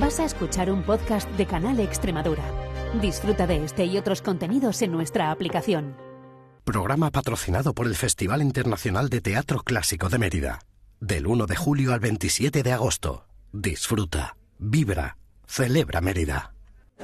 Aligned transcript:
Vas 0.00 0.18
a 0.18 0.24
escuchar 0.24 0.72
un 0.72 0.82
podcast 0.82 1.30
de 1.30 1.46
Canal 1.46 1.78
Extremadura. 1.78 2.42
Disfruta 3.00 3.46
de 3.46 3.64
este 3.64 3.84
y 3.84 3.96
otros 3.96 4.22
contenidos 4.22 4.82
en 4.82 4.90
nuestra 4.90 5.30
aplicación. 5.30 5.96
Programa 6.64 7.12
patrocinado 7.12 7.74
por 7.74 7.86
el 7.86 7.94
Festival 7.94 8.42
Internacional 8.42 9.08
de 9.08 9.20
Teatro 9.20 9.60
Clásico 9.60 10.08
de 10.08 10.18
Mérida. 10.18 10.58
Del 10.98 11.28
1 11.28 11.46
de 11.46 11.54
julio 11.54 11.92
al 11.92 12.00
27 12.00 12.64
de 12.64 12.72
agosto. 12.72 13.26
Disfruta, 13.52 14.36
vibra, 14.58 15.16
celebra 15.46 16.00
Mérida. 16.00 16.54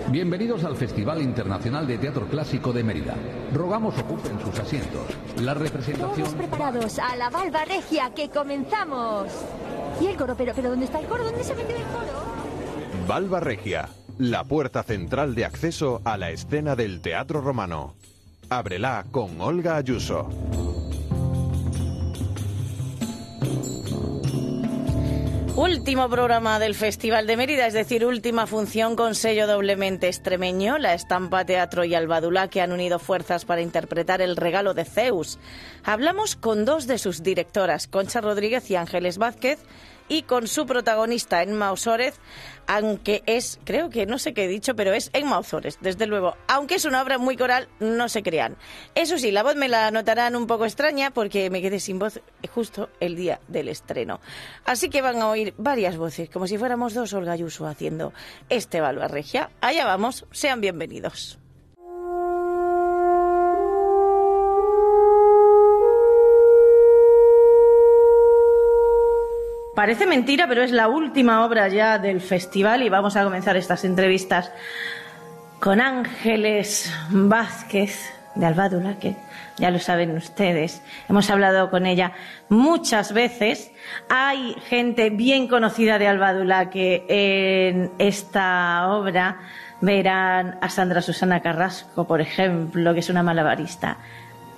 Bienvenidos 0.08 0.64
al 0.64 0.76
Festival 0.76 1.22
Internacional 1.22 1.86
de 1.86 1.96
Teatro 1.96 2.26
Clásico 2.26 2.72
de 2.72 2.82
Mérida. 2.82 3.14
Rogamos 3.54 3.96
ocupen 3.98 4.40
sus 4.40 4.58
asientos. 4.58 5.06
La 5.40 5.54
representación... 5.54 6.26
Todos 6.26 6.34
preparados 6.34 6.98
a 6.98 7.14
la 7.16 7.30
Valva 7.30 7.64
Regia, 7.64 8.10
que 8.16 8.30
comenzamos. 8.30 9.28
¿Y 10.00 10.06
el 10.06 10.16
coro? 10.16 10.34
¿Pero, 10.36 10.54
pero 10.56 10.70
dónde 10.70 10.86
está 10.86 10.98
el 10.98 11.06
coro? 11.06 11.24
¿Dónde 11.24 11.44
se 11.44 11.54
metió 11.54 11.76
el 11.76 11.82
coro? 11.84 12.29
Valva 13.10 13.40
Regia, 13.40 13.88
la 14.18 14.44
puerta 14.44 14.84
central 14.84 15.34
de 15.34 15.44
acceso 15.44 16.00
a 16.04 16.16
la 16.16 16.30
escena 16.30 16.76
del 16.76 17.00
teatro 17.00 17.40
romano. 17.40 17.96
Ábrela 18.48 19.04
con 19.10 19.40
Olga 19.40 19.74
Ayuso. 19.74 20.28
Último 25.56 26.08
programa 26.08 26.60
del 26.60 26.76
Festival 26.76 27.26
de 27.26 27.36
Mérida, 27.36 27.66
es 27.66 27.74
decir, 27.74 28.06
última 28.06 28.46
función 28.46 28.94
con 28.94 29.16
sello 29.16 29.48
doblemente 29.48 30.06
extremeño, 30.06 30.78
la 30.78 30.94
estampa 30.94 31.44
Teatro 31.44 31.84
y 31.84 31.96
Albadula 31.96 32.48
que 32.48 32.60
han 32.60 32.70
unido 32.70 33.00
fuerzas 33.00 33.44
para 33.44 33.60
interpretar 33.60 34.22
el 34.22 34.36
regalo 34.36 34.72
de 34.72 34.84
Zeus. 34.84 35.40
Hablamos 35.82 36.36
con 36.36 36.64
dos 36.64 36.86
de 36.86 36.96
sus 36.96 37.24
directoras, 37.24 37.88
Concha 37.88 38.20
Rodríguez 38.20 38.70
y 38.70 38.76
Ángeles 38.76 39.18
Vázquez, 39.18 39.58
y 40.10 40.22
con 40.22 40.48
su 40.48 40.66
protagonista 40.66 41.42
Enma 41.42 41.72
Osórez, 41.72 42.18
aunque 42.66 43.22
es, 43.26 43.58
creo 43.64 43.88
que 43.88 44.04
no 44.04 44.18
sé 44.18 44.34
qué 44.34 44.44
he 44.44 44.48
dicho, 44.48 44.76
pero 44.76 44.92
es 44.92 45.08
Enma 45.14 45.38
Osórez, 45.38 45.78
desde 45.80 46.06
luego. 46.06 46.36
Aunque 46.48 46.74
es 46.74 46.84
una 46.84 47.00
obra 47.00 47.16
muy 47.16 47.36
coral, 47.36 47.68
no 47.78 48.08
se 48.10 48.22
crean. 48.22 48.56
Eso 48.94 49.18
sí, 49.18 49.30
la 49.30 49.42
voz 49.42 49.56
me 49.56 49.68
la 49.68 49.90
notarán 49.90 50.36
un 50.36 50.46
poco 50.46 50.66
extraña 50.66 51.12
porque 51.12 51.48
me 51.48 51.62
quedé 51.62 51.80
sin 51.80 51.98
voz 51.98 52.20
justo 52.52 52.90
el 52.98 53.16
día 53.16 53.40
del 53.48 53.68
estreno. 53.68 54.20
Así 54.64 54.90
que 54.90 55.00
van 55.00 55.22
a 55.22 55.28
oír 55.28 55.54
varias 55.56 55.96
voces, 55.96 56.28
como 56.28 56.46
si 56.46 56.58
fuéramos 56.58 56.92
dos 56.92 57.12
Olga 57.14 57.32
Ayuso 57.32 57.66
haciendo 57.66 58.12
este 58.48 58.80
Balba 58.80 59.08
Regia. 59.08 59.50
Allá 59.60 59.86
vamos, 59.86 60.26
sean 60.32 60.60
bienvenidos. 60.60 61.39
Parece 69.80 70.04
mentira, 70.04 70.46
pero 70.46 70.62
es 70.62 70.72
la 70.72 70.88
última 70.88 71.42
obra 71.42 71.66
ya 71.68 71.98
del 71.98 72.20
festival 72.20 72.82
y 72.82 72.90
vamos 72.90 73.16
a 73.16 73.24
comenzar 73.24 73.56
estas 73.56 73.82
entrevistas 73.86 74.52
con 75.58 75.80
Ángeles 75.80 76.92
Vázquez 77.08 78.12
de 78.34 78.44
Albádula, 78.44 78.98
que 78.98 79.16
ya 79.56 79.70
lo 79.70 79.78
saben 79.78 80.14
ustedes. 80.14 80.82
Hemos 81.08 81.30
hablado 81.30 81.70
con 81.70 81.86
ella 81.86 82.12
muchas 82.50 83.14
veces. 83.14 83.72
Hay 84.10 84.54
gente 84.68 85.08
bien 85.08 85.48
conocida 85.48 85.98
de 85.98 86.08
Albádula 86.08 86.68
que 86.68 87.06
en 87.08 87.90
esta 87.98 88.86
obra 88.86 89.38
verán 89.80 90.58
a 90.60 90.68
Sandra 90.68 91.00
Susana 91.00 91.40
Carrasco, 91.40 92.06
por 92.06 92.20
ejemplo, 92.20 92.92
que 92.92 93.00
es 93.00 93.08
una 93.08 93.22
malabarista 93.22 93.96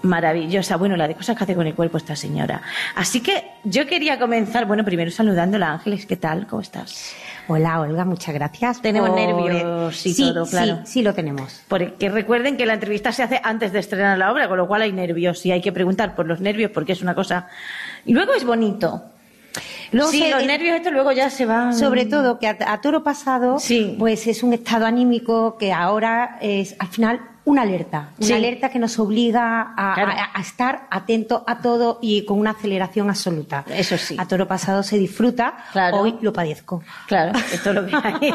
maravillosa. 0.02 0.76
Bueno, 0.76 0.96
la 0.96 1.08
de 1.08 1.14
cosas 1.14 1.36
que 1.36 1.44
hace 1.44 1.54
con 1.54 1.66
el 1.66 1.74
cuerpo 1.74 1.96
esta 1.98 2.16
señora. 2.16 2.62
Así 2.94 3.20
que 3.20 3.44
yo 3.64 3.86
quería 3.86 4.18
comenzar, 4.18 4.66
bueno, 4.66 4.84
primero 4.84 5.10
saludándola, 5.10 5.72
Ángeles, 5.72 6.06
¿qué 6.06 6.16
tal? 6.16 6.46
¿Cómo 6.46 6.62
estás? 6.62 7.14
Hola, 7.48 7.80
Olga, 7.80 8.04
muchas 8.04 8.34
gracias. 8.34 8.80
Tenemos 8.80 9.10
por- 9.10 9.18
nervios 9.18 10.06
y 10.06 10.14
sí, 10.14 10.22
todo, 10.32 10.46
claro. 10.46 10.76
Sí, 10.84 10.92
sí 10.92 11.02
lo 11.02 11.12
tenemos. 11.14 11.62
Porque 11.68 12.08
recuerden 12.08 12.56
que 12.56 12.66
la 12.66 12.74
entrevista 12.74 13.10
se 13.12 13.22
hace 13.24 13.40
antes 13.42 13.72
de 13.72 13.80
estrenar 13.80 14.16
la 14.18 14.30
obra, 14.32 14.48
con 14.48 14.58
lo 14.58 14.66
cual 14.68 14.82
hay 14.82 14.92
nervios 14.92 15.44
y 15.44 15.50
hay 15.52 15.60
que 15.60 15.72
preguntar 15.72 16.14
por 16.14 16.26
los 16.26 16.40
nervios 16.40 16.70
porque 16.70 16.92
es 16.92 17.02
una 17.02 17.14
cosa. 17.14 17.48
Y 18.04 18.12
luego 18.12 18.32
es 18.34 18.44
bonito. 18.44 19.02
Luego 19.92 20.10
sí, 20.10 20.20
se- 20.22 20.30
los 20.30 20.42
eh, 20.42 20.46
nervios 20.46 20.76
estos 20.76 20.92
luego 20.92 21.12
ya 21.12 21.30
se 21.30 21.46
van. 21.46 21.74
Sobre 21.74 22.06
todo 22.06 22.38
que 22.38 22.48
a, 22.48 22.56
a 22.66 22.80
toro 22.80 23.02
pasado, 23.04 23.58
Sí. 23.58 23.94
pues 23.98 24.26
es 24.26 24.42
un 24.42 24.52
estado 24.52 24.86
anímico 24.86 25.56
que 25.58 25.72
ahora 25.72 26.38
es 26.40 26.74
al 26.78 26.88
final 26.88 27.20
una 27.44 27.62
alerta, 27.62 28.10
una 28.20 28.36
alerta 28.36 28.68
que 28.70 28.78
nos 28.78 28.96
obliga 29.00 29.74
a, 29.76 29.94
Claro. 29.94 30.12
a- 30.12 30.38
a 30.38 30.40
estar 30.40 30.86
atento 30.90 31.42
a 31.46 31.58
todo 31.58 31.98
y 32.00 32.24
con 32.24 32.38
una 32.38 32.50
aceleración 32.50 33.08
absoluta. 33.10 33.64
Eso 33.68 33.98
sí. 33.98 34.14
A 34.18 34.26
toro 34.28 34.46
pasado 34.46 34.82
se 34.84 34.96
disfruta, 34.96 35.54
Claro. 35.72 35.98
hoy 36.00 36.16
lo 36.20 36.32
padezco. 36.32 36.82
Claro, 37.08 37.36
esto 37.52 37.70
es 37.70 37.74
lo 37.74 37.84
que 37.86 37.92
hay. 38.02 38.34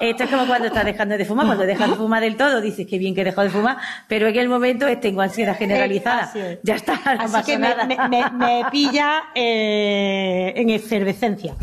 Esto 0.00 0.24
es 0.24 0.30
como 0.30 0.46
cuando 0.46 0.66
estás 0.68 0.84
dejando 0.84 1.16
de 1.18 1.24
fumar, 1.24 1.46
cuando 1.46 1.64
dejas 1.66 1.90
de 1.90 1.96
fumar 1.96 2.22
del 2.22 2.36
todo, 2.36 2.60
dices 2.60 2.86
que 2.86 2.98
bien 2.98 3.14
que 3.14 3.20
he 3.20 3.24
dejado 3.24 3.42
de 3.44 3.50
fumar, 3.50 3.76
pero 4.08 4.28
en 4.28 4.36
el 4.36 4.48
momento 4.48 4.86
tengo 4.98 5.20
ansiedad 5.20 5.56
generalizada. 5.56 6.30
Eh, 6.34 6.52
es. 6.54 6.58
Ya 6.62 6.74
está, 6.76 6.94
no 6.94 7.10
Así 7.24 7.32
pasa 7.32 7.42
que 7.44 7.58
me, 7.58 7.68
nada. 7.68 7.84
me- 7.86 8.08
me- 8.08 8.30
me 8.30 8.62
pilla 8.70 9.24
eh, 9.34 9.89
en 9.90 10.70
efervescencia. 10.70 11.54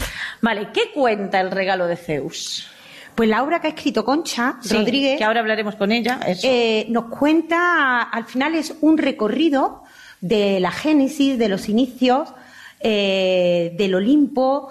Vale, 0.42 0.70
¿qué 0.74 0.92
cuenta 0.94 1.40
el 1.42 1.52
regalo 1.52 1.88
de 1.88 1.96
Zeus? 1.96 2.68
Pues 3.16 3.28
la 3.30 3.42
obra 3.44 3.60
que 3.60 3.68
ha 3.68 3.70
escrito 3.72 4.06
Concha 4.06 4.58
Sí, 4.62 4.76
Rodríguez 4.76 5.18
Que 5.18 5.24
ahora 5.24 5.40
hablaremos 5.40 5.76
con 5.76 5.92
ella. 5.92 6.20
eh, 6.44 6.86
nos 6.90 7.06
cuenta, 7.06 8.04
al 8.04 8.26
final 8.26 8.54
es 8.56 8.76
un 8.82 8.98
recorrido 8.98 9.84
de 10.22 10.60
la 10.60 10.72
génesis, 10.72 11.38
de 11.40 11.50
los 11.50 11.68
inicios, 11.70 12.30
eh, 12.80 13.74
del 13.78 13.96
Olimpo, 13.96 14.70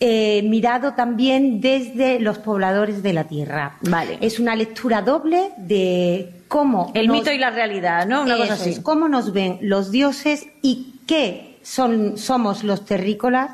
eh, 0.00 0.42
mirado 0.42 0.94
también 0.94 1.60
desde 1.60 2.18
los 2.18 2.38
pobladores 2.38 3.02
de 3.02 3.12
la 3.12 3.24
tierra. 3.24 3.76
Vale. 3.82 4.18
Es 4.20 4.40
una 4.40 4.56
lectura 4.56 5.00
doble 5.02 5.50
de 5.56 6.32
cómo 6.48 6.90
el 6.94 7.06
nos- 7.06 7.18
mito 7.18 7.30
y 7.32 7.38
la 7.38 7.50
realidad, 7.50 8.06
¿no? 8.06 8.22
Una 8.22 8.36
cosa 8.36 8.54
así. 8.54 8.70
es, 8.70 8.80
cómo 8.80 9.08
nos 9.08 9.32
ven 9.32 9.58
los 9.62 9.92
dioses 9.92 10.46
y 10.62 10.96
qué 11.06 11.53
son, 11.64 12.16
somos 12.18 12.62
los 12.62 12.84
terrícolas, 12.84 13.50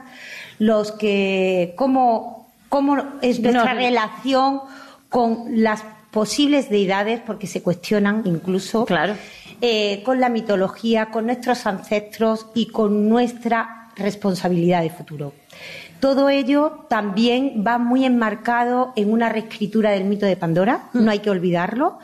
los 0.59 0.93
que, 0.93 1.73
cómo, 1.77 2.49
cómo 2.69 2.99
es 3.23 3.41
nuestra 3.41 3.73
No. 3.73 3.81
relación 3.81 4.61
con 5.09 5.63
las 5.63 5.83
posibles 6.11 6.69
deidades, 6.69 7.21
porque 7.25 7.47
se 7.47 7.63
cuestionan 7.63 8.23
incluso, 8.27 8.85
Claro. 8.85 9.15
eh, 9.63 10.03
con 10.05 10.21
la 10.21 10.29
mitología, 10.29 11.07
con 11.07 11.27
nuestros 11.27 11.67
ancestros 11.67 12.47
y 12.55 12.67
con 12.67 13.09
nuestra 13.09 13.89
responsabilidad 13.97 14.83
de 14.83 14.91
futuro. 14.91 15.33
Todo 16.01 16.31
ello 16.31 16.87
también 16.89 17.63
va 17.67 17.77
muy 17.79 18.05
enmarcado 18.07 18.93
en 18.97 19.13
una 19.13 19.29
reescritura 19.29 19.91
del 19.91 20.05
mito 20.05 20.27
de 20.27 20.35
Pandora, 20.37 20.89
Mm. 20.93 21.05
no 21.05 21.11
hay 21.11 21.19
que 21.21 21.31
olvidarlo, 21.31 21.99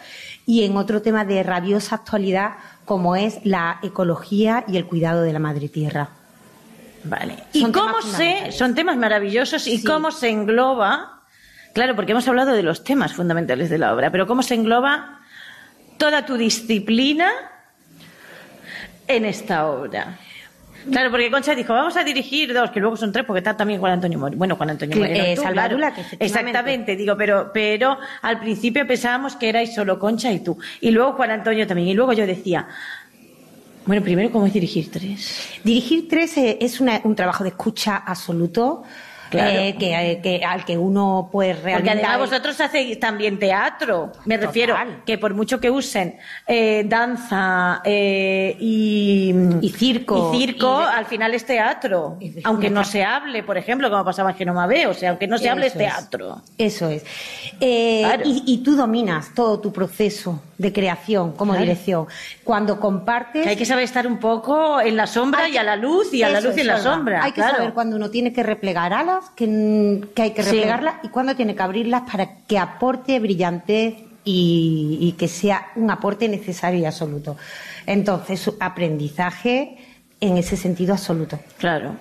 y 0.44 0.64
en 0.64 0.76
otro 0.76 1.02
tema 1.02 1.24
de 1.24 1.42
rabiosa 1.42 1.96
actualidad 1.96 2.50
como 2.86 3.14
es 3.16 3.38
la 3.44 3.78
ecología 3.82 4.64
y 4.66 4.78
el 4.78 4.86
cuidado 4.86 5.20
de 5.22 5.32
la 5.34 5.38
madre 5.38 5.68
tierra. 5.68 6.08
Vale. 7.04 7.36
¿Y 7.52 7.60
Son 7.60 7.72
cómo 7.72 8.00
se, 8.00 8.50
son 8.52 8.74
temas 8.74 8.96
maravillosos 8.96 9.66
y 9.66 9.78
Sí. 9.78 9.84
cómo 9.84 10.10
se 10.10 10.30
engloba, 10.30 11.20
claro, 11.74 11.94
porque 11.94 12.12
hemos 12.12 12.26
hablado 12.26 12.52
de 12.52 12.62
los 12.62 12.82
temas 12.82 13.12
fundamentales 13.12 13.68
de 13.68 13.78
la 13.78 13.92
obra, 13.94 14.10
pero 14.10 14.26
cómo 14.26 14.42
se 14.42 14.54
engloba 14.54 15.20
toda 15.98 16.24
tu 16.26 16.36
disciplina 16.36 17.30
en 19.08 19.24
esta 19.24 19.66
obra? 19.68 20.18
Claro, 20.90 21.10
porque 21.10 21.30
Concha 21.30 21.54
dijo, 21.54 21.72
vamos 21.72 21.96
a 21.96 22.04
dirigir 22.04 22.52
dos, 22.54 22.70
que 22.70 22.80
luego 22.80 22.96
son 22.96 23.12
tres, 23.12 23.24
porque 23.26 23.38
está 23.38 23.56
también 23.56 23.80
Juan 23.80 23.94
Antonio 23.94 24.18
Moreno. 24.18 24.38
Bueno, 24.38 24.56
Juan 24.56 24.70
Antonio 24.70 24.96
Moreno. 24.96 25.24
eh, 25.24 25.34
tú, 25.36 25.42
claro. 25.42 25.76
que. 25.94 26.24
Exactamente, 26.24 26.96
digo, 26.96 27.16
pero, 27.16 27.50
pero 27.52 27.98
al 28.22 28.38
principio 28.40 28.86
pensábamos 28.86 29.36
que 29.36 29.48
erais 29.48 29.74
solo 29.74 29.98
Concha 29.98 30.30
y 30.32 30.40
tú. 30.40 30.56
Y 30.80 30.90
luego 30.90 31.12
Juan 31.14 31.30
Antonio 31.32 31.66
también. 31.66 31.88
Y 31.88 31.94
luego 31.94 32.12
yo 32.12 32.26
decía, 32.26 32.68
bueno, 33.84 34.02
primero, 34.02 34.30
¿cómo 34.30 34.46
es 34.46 34.52
dirigir 34.52 34.90
tres? 34.90 35.58
Dirigir 35.62 36.08
tres 36.08 36.36
eh, 36.38 36.58
es 36.60 36.80
una- 36.80 37.00
un 37.04 37.14
trabajo 37.14 37.44
de 37.44 37.50
escucha 37.50 37.96
absoluto. 37.96 38.82
Claro. 39.30 39.50
eh, 39.60 39.76
que, 39.78 39.94
eh, 40.12 40.20
que- 40.22 40.44
al 40.44 40.64
que 40.64 40.76
uno 40.78 41.28
pues 41.32 41.56
Porque 41.56 41.70
realmente 41.70 42.04
además 42.04 42.30
vosotros 42.30 42.60
hacéis 42.60 42.98
también 43.00 43.38
teatro. 43.38 44.12
Me 44.24 44.36
Total. 44.36 44.46
refiero 44.48 44.76
que 45.04 45.18
por 45.18 45.34
mucho 45.34 45.60
que 45.60 45.70
usen 45.70 46.18
eh, 46.46 46.84
danza 46.86 47.80
eh, 47.84 48.56
y, 48.60 49.34
Y 49.60 49.70
circo. 49.70 50.32
y 50.34 50.38
circo, 50.38 50.80
Y 50.80 50.84
de- 50.84 50.90
al 50.90 51.06
final 51.06 51.34
es 51.34 51.44
teatro. 51.44 52.16
De- 52.20 52.40
Aunque 52.44 52.70
no 52.70 52.84
se 52.84 53.04
hable, 53.04 53.42
por 53.42 53.56
ejemplo, 53.58 53.90
como 53.90 54.04
pasaba 54.04 54.30
en 54.30 54.36
Genoma 54.36 54.66
B. 54.66 54.86
O 54.86 54.94
sea, 54.94 55.10
aunque 55.10 55.26
no 55.26 55.38
se 55.38 55.48
hable, 55.48 55.66
es 55.66 55.74
teatro. 55.74 56.42
Eso 56.58 56.88
es. 56.88 57.04
Claro. 57.58 58.22
y, 58.24 58.58
tú 58.64 58.76
dominas 58.76 59.32
todo 59.34 59.60
tu 59.60 59.72
proceso 59.72 60.40
de 60.58 60.72
creación 60.72 61.32
como 61.32 61.52
Claro. 61.52 61.64
dirección. 61.66 62.06
Cuando 62.44 62.80
compartes... 62.80 63.42
Que 63.44 63.50
hay 63.50 63.56
que 63.56 63.64
saber 63.66 63.84
estar 63.84 64.06
un 64.06 64.18
poco 64.18 64.80
en 64.80 64.96
la 64.96 65.06
sombra 65.06 65.44
Hay 65.44 65.54
y 65.54 65.56
a 65.58 65.62
la 65.62 65.76
luz 65.76 66.12
y 66.12 66.22
a 66.22 66.28
la 66.28 66.40
luz 66.40 66.56
y 66.56 66.60
en 66.60 66.66
la 66.66 66.78
sombra. 66.78 67.22
Hay 67.24 67.32
que 67.32 67.40
claro. 67.40 67.56
saber 67.58 67.72
cuándo 67.74 67.96
uno 67.96 68.10
tiene 68.10 68.32
que 68.32 68.42
replegar 68.42 68.92
alas, 68.92 69.15
que, 69.36 70.02
que 70.14 70.22
hay 70.22 70.30
que 70.32 70.42
Sí. 70.42 70.50
replegarlas, 70.52 70.96
y 71.02 71.08
cuándo 71.08 71.34
tiene 71.36 71.54
que 71.54 71.62
abrirlas 71.62 72.02
para 72.10 72.38
que 72.46 72.58
aporte 72.58 73.18
brillantez 73.18 73.94
y, 74.24 74.98
y 75.00 75.12
que 75.12 75.28
sea 75.28 75.68
un 75.76 75.90
aporte 75.90 76.28
necesario 76.28 76.80
y 76.80 76.84
absoluto. 76.84 77.36
Entonces, 77.86 78.40
su 78.40 78.56
aprendizaje 78.58 79.76
en 80.20 80.36
ese 80.36 80.56
sentido 80.56 80.94
absoluto. 80.94 81.38
Claro. 81.58 81.96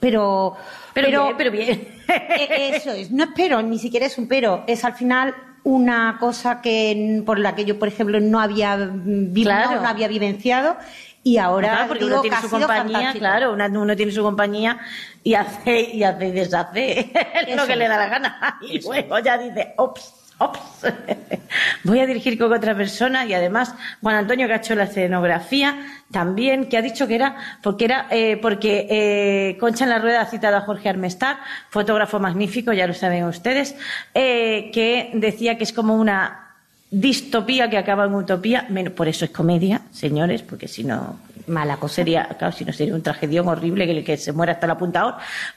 Pero, 0.00 0.56
Pero 0.94 1.08
bien, 1.08 1.34
pero 1.36 1.50
bien. 1.50 1.88
eh, 2.08 2.72
Eso 2.74 2.90
es, 2.92 3.10
no 3.10 3.24
es 3.24 3.30
pero, 3.36 3.62
ni 3.62 3.78
siquiera 3.78 4.06
es 4.06 4.16
un 4.18 4.26
pero, 4.28 4.64
es 4.66 4.84
al 4.84 4.94
final 4.94 5.34
una 5.62 6.16
cosa 6.18 6.62
que 6.62 7.22
por 7.26 7.38
la 7.38 7.54
que 7.54 7.66
yo, 7.66 7.78
por 7.78 7.88
ejemplo, 7.88 8.18
no 8.18 8.40
había, 8.40 8.76
vi- 9.04 9.42
Claro. 9.44 9.72
no, 9.76 9.82
no 9.82 9.88
había 9.88 10.08
vivenciado 10.08 10.76
y 11.22 11.36
ahora 11.36 11.68
Claro, 11.68 11.88
porque 11.88 12.04
uno 12.04 12.20
tiene 12.22 12.40
su 12.40 12.50
compañía, 12.50 13.12
claro, 13.12 13.52
uno 13.52 13.96
tiene 13.96 14.12
su 14.12 14.22
compañía 14.22 14.78
y 15.22 15.34
hace 15.34 15.80
y 15.80 16.02
hace 16.02 16.28
y 16.28 16.30
deshace 16.32 17.12
lo 17.48 17.54
Eso 17.54 17.66
que 17.66 17.76
le 17.76 17.88
da 17.88 17.98
la 17.98 18.08
gana. 18.08 18.58
Y 18.62 18.80
luego 18.80 19.18
ya 19.18 19.36
dice, 19.36 19.74
ops, 19.76 20.34
ops, 20.38 20.86
voy 21.84 22.00
a 22.00 22.06
dirigir 22.06 22.38
con 22.38 22.52
otra 22.52 22.74
persona 22.74 23.26
y 23.26 23.34
además 23.34 23.74
Juan 24.00 24.16
Antonio 24.16 24.46
que 24.46 24.54
ha 24.54 24.56
hecho 24.56 24.74
la 24.74 24.84
escenografía 24.84 25.76
también, 26.10 26.68
que 26.70 26.78
ha 26.78 26.82
dicho 26.82 27.06
que 27.06 27.16
era 27.16 27.36
porque 27.62 27.84
era 27.84 28.06
eh, 28.10 28.38
porque 28.40 28.86
eh, 28.88 29.58
Concha 29.58 29.84
en 29.84 29.90
la 29.90 29.98
Rueda 29.98 30.22
ha 30.22 30.26
citado 30.26 30.56
a 30.56 30.62
Jorge 30.62 30.88
Armestar, 30.88 31.38
fotógrafo 31.68 32.18
magnífico, 32.18 32.72
ya 32.72 32.86
lo 32.86 32.94
saben 32.94 33.24
ustedes, 33.24 33.76
eh, 34.14 34.70
que 34.72 35.10
decía 35.12 35.58
que 35.58 35.64
es 35.64 35.72
como 35.74 35.96
una 35.96 36.49
distopía 36.90 37.70
que 37.70 37.78
acaba 37.78 38.04
en 38.04 38.14
utopía, 38.14 38.66
menos 38.68 38.92
por 38.92 39.08
eso 39.08 39.24
es 39.24 39.30
comedia, 39.30 39.82
señores, 39.92 40.42
porque 40.42 40.66
si 40.66 40.84
no 40.84 41.18
Mala 41.46 41.76
cosa. 41.76 41.96
sería, 41.96 42.24
claro, 42.38 42.52
si 42.52 42.64
no 42.64 42.72
sería 42.72 42.94
un 42.94 43.02
tragedión 43.02 43.48
horrible 43.48 43.86
que 43.86 44.04
que 44.04 44.16
se 44.16 44.32
muera 44.32 44.52
hasta 44.52 44.66
el 44.66 44.72
apuntador. 44.72 45.14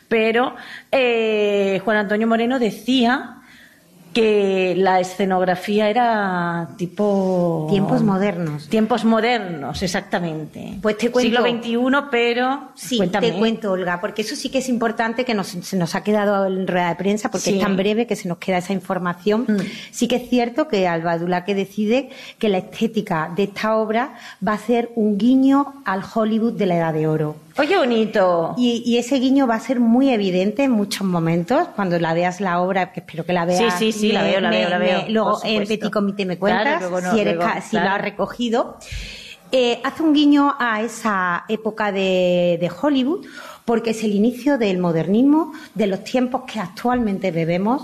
Pero 0.08 0.56
eh, 0.92 1.82
Juan 1.84 1.98
Antonio 1.98 2.28
Moreno 2.28 2.60
decía 2.60 3.43
que 4.14 4.76
la 4.78 5.00
escenografía 5.00 5.90
era 5.90 6.70
tipo 6.78 7.68
Tiempos 7.70 8.02
modernos. 8.04 8.68
Tiempos 8.70 9.04
modernos, 9.06 9.82
exactamente. 9.82 10.78
Pues 10.82 10.98
te 10.98 11.12
cuento- 11.12 11.44
Siglo 11.44 11.60
XXI, 11.90 12.08
pero 12.12 12.70
Sí, 12.76 12.98
cuéntame. 12.98 13.32
te 13.32 13.38
cuento, 13.40 13.72
Olga, 13.72 14.00
porque 14.00 14.22
eso 14.22 14.36
sí 14.36 14.50
que 14.50 14.60
es 14.60 14.70
importante 14.70 15.26
que 15.26 15.34
nos, 15.34 15.48
se 15.48 15.78
nos 15.78 15.96
ha 15.96 16.04
quedado 16.04 16.46
en 16.46 16.68
rueda 16.68 16.90
de 16.90 16.96
prensa, 16.96 17.30
porque 17.32 17.46
Sí. 17.52 17.56
es 17.58 17.62
tan 17.64 17.76
breve 17.76 18.06
que 18.08 18.16
se 18.16 18.28
nos 18.28 18.38
queda 18.38 18.60
esa 18.60 18.74
información. 18.74 19.46
Mm. 19.48 19.58
Sí 19.92 20.08
que 20.08 20.18
es 20.18 20.30
cierto 20.30 20.68
que 20.68 20.88
Alba 20.88 21.44
que 21.46 21.56
decide 21.56 22.10
que 22.38 22.50
la 22.50 22.60
estética 22.60 23.32
de 23.36 23.44
esta 23.44 23.76
obra 23.78 24.14
va 24.46 24.54
a 24.54 24.58
ser 24.58 24.92
un 24.96 25.18
guiño 25.18 25.82
al 25.86 26.02
Hollywood 26.14 26.54
de 26.54 26.66
la 26.66 26.76
Edad 26.76 26.94
de 26.94 27.08
Oro. 27.08 27.36
Oye, 27.58 27.78
bonito. 27.78 28.56
Y, 28.58 28.82
y 28.86 28.98
ese 28.98 29.18
guiño 29.18 29.46
va 29.46 29.56
a 29.56 29.60
ser 29.60 29.80
muy 29.80 30.10
evidente 30.10 30.64
en 30.64 30.72
muchos 30.72 31.06
momentos, 31.06 31.68
cuando 31.76 32.00
la 32.00 32.14
veas 32.14 32.42
la 32.42 32.62
obra, 32.62 32.92
que 32.92 33.02
espero 33.02 33.26
que 33.26 33.34
la 33.34 33.46
veas. 33.46 33.76
Sí, 33.78 33.92
sí, 33.92 34.00
sí, 34.00 34.12
la 34.12 34.24
veo, 34.24 34.42
la 34.42 34.50
veo, 34.50 34.70
la 34.70 34.78
veo, 34.78 35.06
luego 35.10 35.40
en. 35.44 35.68
Petit 35.68 35.92
Comité 35.92 36.26
me 36.26 36.38
cuentas 36.38 36.82
no, 36.90 37.12
si, 37.14 37.20
eres 37.20 37.36
luego, 37.36 37.52
si 37.70 37.76
lo 37.76 37.84
has 37.84 38.02
recogido. 38.02 38.78
Eh, 39.52 39.80
hace 39.84 40.02
un 40.02 40.14
guiño 40.14 40.56
a 40.58 40.82
esa 40.82 41.46
época 41.48 41.92
de, 41.92 42.58
de 42.60 42.72
Hollywood, 42.82 43.26
porque 43.66 43.92
es 43.92 44.04
el 44.04 44.14
inicio 44.14 44.58
del 44.58 44.80
modernismo, 44.80 45.54
de 45.76 45.86
los 45.86 46.04
tiempos 46.04 46.44
que 46.52 46.60
actualmente 46.60 47.30
bebemos. 47.30 47.84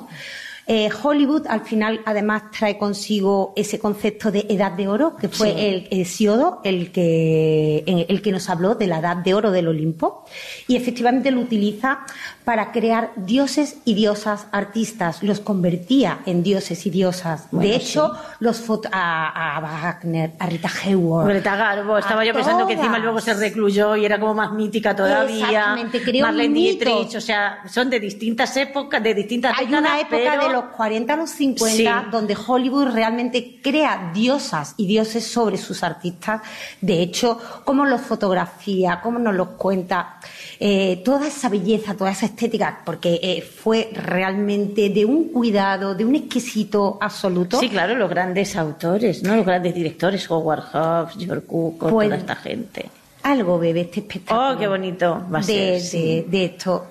Eh, 0.72 0.88
Hollywood 1.02 1.48
al 1.48 1.62
final 1.62 2.00
además 2.06 2.44
trae 2.58 2.78
consigo 2.78 3.54
ese 3.56 3.80
concepto 3.80 4.30
de 4.30 4.46
edad 4.50 4.72
de 4.74 4.88
oro, 4.88 5.16
que 5.16 5.28
fue 5.28 5.48
Sí. 5.50 5.56
el, 5.58 5.88
Hesíodo 5.90 6.62
el 6.64 6.92
que, 6.92 7.84
el 8.08 8.22
que 8.22 8.32
nos 8.32 8.48
habló 8.52 8.76
de 8.76 8.86
la 8.86 9.00
edad 9.00 9.18
de 9.18 9.34
oro 9.34 9.50
del 9.50 9.68
Olimpo, 9.68 10.26
y 10.68 10.76
efectivamente 10.76 11.32
lo 11.32 11.42
utiliza 11.42 12.02
para 12.46 12.72
crear 12.72 13.12
dioses 13.16 13.78
y 13.84 13.96
diosas 13.96 14.46
artistas, 14.52 15.24
los 15.24 15.40
convertía 15.40 16.20
en 16.28 16.44
dioses 16.44 16.86
y 16.86 16.92
diosas. 16.92 17.48
Bueno, 17.52 17.68
de 17.70 17.76
hecho, 17.76 18.12
los 18.40 18.64
a, 18.92 19.58
a 19.58 19.60
Wagner, 19.62 20.34
a 20.38 20.46
Rita 20.46 20.70
Hayworth. 20.86 21.28
Greta 21.30 21.56
Garbo, 21.56 21.98
estaba 21.98 22.24
yo 22.24 22.34
pensando 22.34 22.68
que 22.68 22.74
encima 22.74 23.00
luego 23.00 23.20
se 23.20 23.34
recluyó 23.34 23.96
y 23.96 24.06
era 24.06 24.20
como 24.20 24.36
más 24.36 24.52
mítica 24.54 24.96
todavía. 24.96 25.48
Exactamente, 25.48 26.02
creó 26.04 26.28
Marlene. 26.28 26.54
Dietrich, 26.54 27.16
o 27.16 27.22
sea, 27.22 27.64
son 27.68 27.90
de 27.90 28.00
distintas 28.00 28.56
épocas, 28.58 29.02
de 29.02 29.16
distintas 29.16 29.58
Hay 29.58 29.66
décadas, 29.66 29.90
una 29.90 30.00
época 30.02 30.18
pero- 30.32 30.44
de 30.48 30.54
los 30.54 30.59
40 30.68 31.14
a 31.14 31.16
los 31.18 31.30
50 31.30 31.76
Sí. 31.76 32.10
donde 32.12 32.36
Hollywood 32.48 32.88
realmente 32.94 33.60
crea 33.62 34.12
diosas 34.14 34.74
y 34.78 34.86
dioses 34.88 35.26
sobre 35.26 35.58
sus 35.58 35.84
artistas. 35.84 36.42
De 36.82 37.02
hecho, 37.02 37.38
cómo 37.66 37.86
los 37.86 38.02
fotografía, 38.02 39.00
cómo 39.02 39.20
nos 39.20 39.36
los 39.36 39.50
cuenta, 39.50 40.20
eh, 40.60 41.02
toda 41.04 41.28
esa 41.28 41.50
belleza, 41.50 41.96
toda 41.96 42.12
esa 42.12 42.26
estética, 42.28 42.82
porque 42.86 43.20
eh, 43.22 43.42
fue 43.42 43.90
realmente 43.94 44.90
de 44.90 45.06
un 45.06 45.30
cuidado, 45.30 45.96
de 45.96 46.06
un 46.06 46.16
exquisito 46.16 46.98
absoluto. 47.02 47.60
Sí, 47.60 47.70
claro, 47.70 47.96
los 47.96 48.10
grandes 48.10 48.56
autores, 48.56 49.24
¿no? 49.24 49.36
Los 49.36 49.46
grandes 49.46 49.74
directores, 49.74 50.30
Howard 50.30 50.64
Hawks, 50.74 51.16
George 51.18 51.46
Cukor, 51.46 51.92
Pues- 51.92 52.08
toda 52.10 52.18
esta 52.20 52.36
gente. 52.36 52.90
Algo 53.24 53.60
bebe 53.60 53.82
este 53.82 54.00
espectáculo. 54.00 54.52
Oh, 54.54 54.58
qué 54.58 54.68
bonito 54.68 55.26
va 55.34 55.40
a 55.40 55.42
de, 55.42 55.80
ser, 55.80 55.82
sí. 55.82 56.02
de- 56.02 56.26
de 56.30 56.46
esto. 56.46 56.86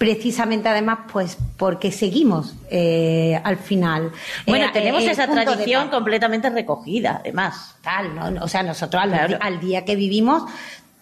Precisamente 0.00 0.66
además, 0.66 1.00
pues 1.12 1.36
porque 1.58 1.92
seguimos 1.92 2.54
eh, 2.70 3.38
al 3.44 3.58
final. 3.58 4.10
Bueno, 4.46 4.64
Eh, 4.64 4.70
tenemos 4.72 5.02
eh, 5.02 5.10
esa 5.10 5.26
tradición 5.28 5.90
completamente 5.90 6.48
recogida, 6.48 7.18
además. 7.20 7.76
tal, 7.82 8.14
¿no? 8.14 8.42
O 8.42 8.48
sea, 8.48 8.62
nosotros 8.62 9.02
al, 9.02 9.10
Claro. 9.10 9.36
al 9.42 9.60
día 9.60 9.84
que 9.84 9.96
vivimos, 9.96 10.44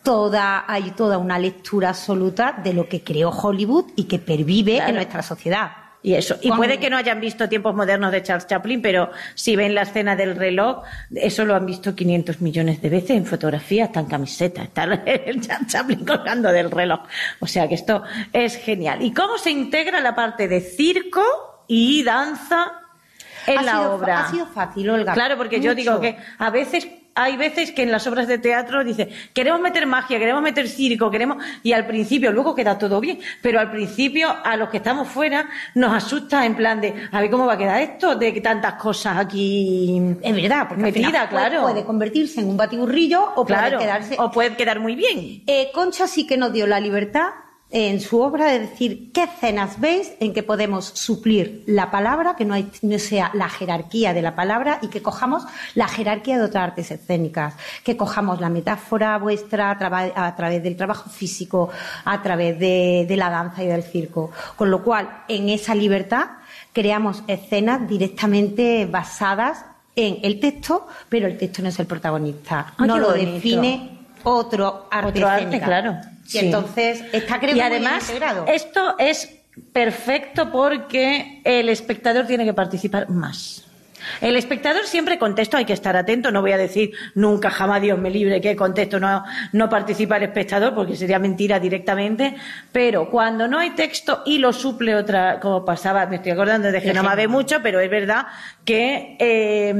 toda, 0.02 0.64
hay 0.66 0.90
toda 0.96 1.16
una 1.18 1.38
lectura 1.38 1.90
absoluta 1.90 2.56
de 2.64 2.72
lo 2.72 2.88
que 2.88 3.04
creó 3.04 3.30
Hollywood 3.30 3.84
y 3.94 4.04
que 4.08 4.18
pervive 4.18 4.74
Claro. 4.74 4.88
en 4.88 4.94
nuestra 4.96 5.22
sociedad. 5.22 5.70
Y 6.00 6.14
eso. 6.14 6.36
Y 6.42 6.52
puede 6.52 6.78
que 6.78 6.90
no 6.90 6.96
hayan 6.96 7.20
visto 7.20 7.48
tiempos 7.48 7.74
modernos 7.74 8.12
de 8.12 8.22
Charles 8.22 8.46
Chaplin, 8.46 8.80
pero 8.80 9.10
si 9.34 9.56
ven 9.56 9.74
la 9.74 9.82
escena 9.82 10.14
del 10.14 10.36
reloj, 10.36 10.84
eso 11.14 11.44
lo 11.44 11.56
han 11.56 11.66
visto 11.66 11.94
500 11.96 12.40
millones 12.40 12.80
de 12.80 12.88
veces 12.88 13.10
en 13.10 13.26
fotografía, 13.26 13.86
está 13.86 14.00
en 14.00 14.06
camiseta, 14.06 14.62
está 14.62 14.84
el 14.84 15.40
Charles 15.46 15.66
Chaplin 15.66 16.04
colgando 16.04 16.52
del 16.52 16.70
reloj. 16.70 17.00
O 17.40 17.46
sea 17.48 17.66
que 17.68 17.74
esto 17.74 18.04
es 18.32 18.56
genial. 18.56 19.02
¿Y 19.02 19.12
cómo 19.12 19.38
se 19.38 19.50
integra 19.50 20.00
la 20.00 20.14
parte 20.14 20.46
de 20.46 20.60
circo 20.60 21.64
y 21.66 22.04
danza 22.04 22.72
en 23.46 23.58
Ha 23.58 23.62
la 23.62 23.72
sido- 23.72 23.92
obra? 23.94 24.20
ha 24.20 24.30
sido 24.30 24.46
fácil, 24.46 24.90
Olga. 24.90 25.14
Claro, 25.14 25.36
porque 25.36 25.60
yo 25.60 25.74
digo 25.74 26.00
que 26.00 26.16
a 26.38 26.50
veces 26.50 26.86
hay 27.20 27.36
veces 27.36 27.72
que 27.72 27.82
en 27.82 27.90
las 27.90 28.06
obras 28.06 28.28
de 28.28 28.38
teatro 28.38 28.84
dice 28.84 29.08
queremos 29.34 29.60
meter 29.60 29.86
magia, 29.86 30.18
queremos 30.18 30.42
meter 30.42 30.68
circo, 30.68 31.10
queremos 31.10 31.38
y 31.62 31.72
al 31.72 31.86
principio 31.86 32.30
luego 32.32 32.54
queda 32.54 32.78
todo 32.78 33.00
bien, 33.00 33.18
pero 33.42 33.58
al 33.58 33.70
principio 33.70 34.28
a 34.44 34.56
los 34.56 34.68
que 34.68 34.76
estamos 34.76 35.08
fuera 35.08 35.48
nos 35.74 35.92
asusta 35.92 36.46
en 36.46 36.54
plan 36.54 36.80
de 36.80 36.94
a 37.10 37.20
ver 37.20 37.30
cómo 37.30 37.46
va 37.46 37.54
a 37.54 37.58
quedar 37.58 37.82
esto 37.82 38.14
de 38.14 38.32
que 38.32 38.40
tantas 38.40 38.74
cosas 38.74 39.16
aquí 39.18 40.00
Es 40.22 40.34
verdad, 40.34 40.66
porque 40.68 40.82
metida, 40.84 41.06
final 41.08 41.28
puede- 41.28 41.48
claro. 41.48 41.62
puede 41.62 41.84
convertirse 41.84 42.40
en 42.40 42.48
un 42.48 42.56
batiburrillo 42.56 43.32
o 43.34 43.44
claro, 43.44 43.78
puede 43.78 43.84
quedarse 43.90 44.16
o 44.18 44.30
puede 44.30 44.54
quedar 44.56 44.78
muy 44.80 44.94
bien. 44.94 45.42
Eh, 45.46 45.70
Concha 45.74 46.06
sí 46.06 46.26
que 46.26 46.36
nos 46.36 46.52
dio 46.52 46.66
la 46.66 46.78
libertad 46.80 47.30
en 47.70 48.00
su 48.00 48.20
obra 48.22 48.46
de 48.46 48.60
decir 48.60 49.12
qué 49.12 49.24
escenas 49.24 49.78
veis 49.78 50.12
en 50.20 50.32
que 50.32 50.42
podemos 50.42 50.86
suplir 50.86 51.64
la 51.66 51.90
palabra, 51.90 52.34
que 52.34 52.46
no, 52.46 52.54
hay- 52.54 52.70
no 52.80 52.98
sea 52.98 53.30
la 53.34 53.48
jerarquía 53.50 54.14
de 54.14 54.22
la 54.22 54.34
palabra 54.34 54.78
y 54.80 54.88
que 54.88 55.02
cojamos 55.02 55.44
la 55.74 55.86
jerarquía 55.86 56.38
de 56.38 56.44
otras 56.44 56.64
artes 56.70 56.90
escénicas, 56.90 57.54
que 57.84 57.96
cojamos 57.96 58.40
la 58.40 58.48
metáfora 58.48 59.18
vuestra 59.18 59.70
a, 59.72 60.34
través 60.36 60.62
del 60.62 60.76
trabajo 60.76 61.10
físico, 61.10 61.68
a 62.06 62.22
través 62.22 62.58
de, 62.58 63.04
de 63.06 63.16
la 63.16 63.28
danza 63.28 63.62
y 63.62 63.66
del 63.66 63.82
circo. 63.82 64.30
Con 64.56 64.70
lo 64.70 64.82
cual, 64.82 65.24
en 65.28 65.50
esa 65.50 65.74
libertad 65.74 66.24
creamos 66.72 67.22
escenas 67.26 67.86
directamente 67.88 68.86
basadas 68.86 69.64
en 69.94 70.18
el 70.22 70.40
texto, 70.40 70.86
pero 71.08 71.26
el 71.26 71.36
texto 71.36 71.60
no 71.60 71.68
es 71.68 71.78
el 71.80 71.86
protagonista. 71.86 72.72
Ah, 72.78 72.86
no 72.86 72.98
lo 72.98 73.08
bonito. 73.10 73.32
define 73.32 73.97
otro 74.36 74.88
arte 74.90 75.08
Otro 75.10 75.28
arte, 75.28 75.42
escénica. 75.44 75.66
claro. 75.66 75.96
Y 76.26 76.30
Sí. 76.30 76.38
entonces 76.40 77.02
está 77.12 77.38
creo 77.40 77.54
y 77.54 77.58
que 77.58 77.64
muy 77.64 77.72
además 77.72 78.02
integrado. 78.08 78.44
esto 78.46 78.94
es 78.98 79.34
perfecto 79.72 80.50
porque 80.52 81.40
el 81.44 81.68
espectador 81.68 82.26
tiene 82.26 82.44
que 82.44 82.54
participar 82.54 83.08
más. 83.08 83.64
El 84.20 84.36
espectador 84.36 84.86
siempre 84.86 85.18
contesto, 85.18 85.56
hay 85.56 85.64
que 85.64 85.72
estar 85.72 85.96
atento, 85.96 86.30
no 86.30 86.40
voy 86.40 86.52
a 86.52 86.56
decir 86.56 86.92
nunca, 87.16 87.50
jamás 87.50 87.82
Dios 87.82 87.98
me 87.98 88.10
libre 88.10 88.40
que 88.40 88.54
contesto, 88.54 89.00
no, 89.00 89.24
no 89.52 89.68
participa 89.68 90.16
el 90.16 90.22
espectador 90.22 90.72
porque 90.74 90.94
sería 90.96 91.18
mentira 91.18 91.58
directamente, 91.58 92.34
pero 92.70 93.10
cuando 93.10 93.48
no 93.48 93.58
hay 93.58 93.70
texto 93.70 94.22
y 94.24 94.38
lo 94.38 94.52
suple 94.52 94.94
otra, 94.94 95.40
como 95.40 95.64
pasaba, 95.64 96.06
me 96.06 96.16
estoy 96.16 96.30
acordando 96.32 96.70
de 96.70 96.80
Genoma 96.80 97.16
ve 97.16 97.26
mucho, 97.26 97.60
pero 97.62 97.80
es 97.80 97.90
verdad 97.90 98.26
que 98.64 99.16
eh, 99.18 99.74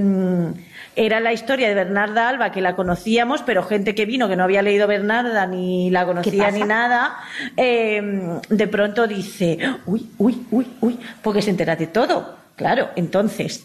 era 0.99 1.21
la 1.21 1.33
historia 1.33 1.69
de 1.69 1.75
Bernarda 1.75 2.29
Alba, 2.29 2.51
que 2.51 2.61
la 2.61 2.75
conocíamos, 2.75 3.43
pero 3.43 3.63
gente 3.63 3.95
que 3.95 4.05
vino 4.05 4.29
que 4.29 4.35
no 4.35 4.43
había 4.43 4.63
leído 4.63 4.89
Bernarda 4.89 5.47
ni 5.47 5.91
la 5.91 6.05
conocía 6.05 6.51
ni 6.51 6.63
nada, 6.63 7.19
eh, 7.57 8.41
de 8.49 8.67
pronto 8.67 9.07
dice, 9.07 9.59
uy, 9.87 10.11
uy, 10.19 10.45
uy, 10.51 10.67
uy, 10.81 10.99
porque 11.23 11.41
se 11.41 11.51
entera 11.51 11.77
de 11.77 11.87
todo. 11.87 12.37
Claro, 12.57 12.91
entonces, 12.97 13.65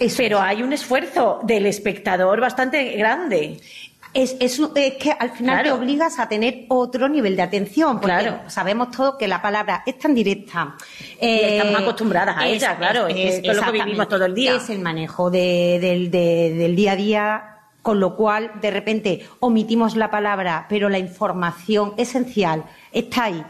Eso 0.00 0.16
pero 0.16 0.40
hay 0.40 0.62
un 0.62 0.72
esfuerzo 0.72 1.40
del 1.42 1.66
espectador 1.66 2.40
bastante 2.40 2.96
grande. 2.96 3.58
Es, 4.14 4.36
es, 4.40 4.60
es 4.74 4.94
que 4.94 5.12
al 5.12 5.30
final 5.30 5.62
Claro. 5.62 5.76
te 5.76 5.82
obligas 5.82 6.18
a 6.18 6.28
tener 6.28 6.64
otro 6.68 7.08
nivel 7.08 7.36
de 7.36 7.42
atención. 7.42 8.00
Porque 8.00 8.16
Claro. 8.18 8.40
sabemos 8.48 8.90
todos 8.90 9.16
que 9.16 9.28
la 9.28 9.40
palabra 9.42 9.82
es 9.86 9.98
tan 9.98 10.14
directa. 10.14 10.76
Eh, 11.20 11.58
estamos 11.58 11.80
acostumbradas 11.82 12.36
a 12.36 12.46
ella, 12.46 12.76
claro, 12.76 13.06
es 13.06 13.42
lo 13.46 13.62
que 13.62 13.72
vivimos 13.72 14.08
todo 14.08 14.24
el 14.24 14.34
día. 14.34 14.56
Es 14.56 14.70
el 14.70 14.80
manejo 14.80 15.30
de- 15.30 15.78
del, 15.80 16.10
de- 16.10 16.54
del 16.56 16.74
día 16.76 16.92
a 16.92 16.96
día 16.96 17.54
con 17.80 18.00
lo 18.00 18.16
cual 18.16 18.50
de 18.60 18.70
repente 18.70 19.26
omitimos 19.40 19.96
la 19.96 20.10
palabra, 20.10 20.66
pero 20.68 20.90
la 20.90 20.98
información 20.98 21.94
esencial 21.96 22.64
está 22.92 23.24
ahí 23.24 23.42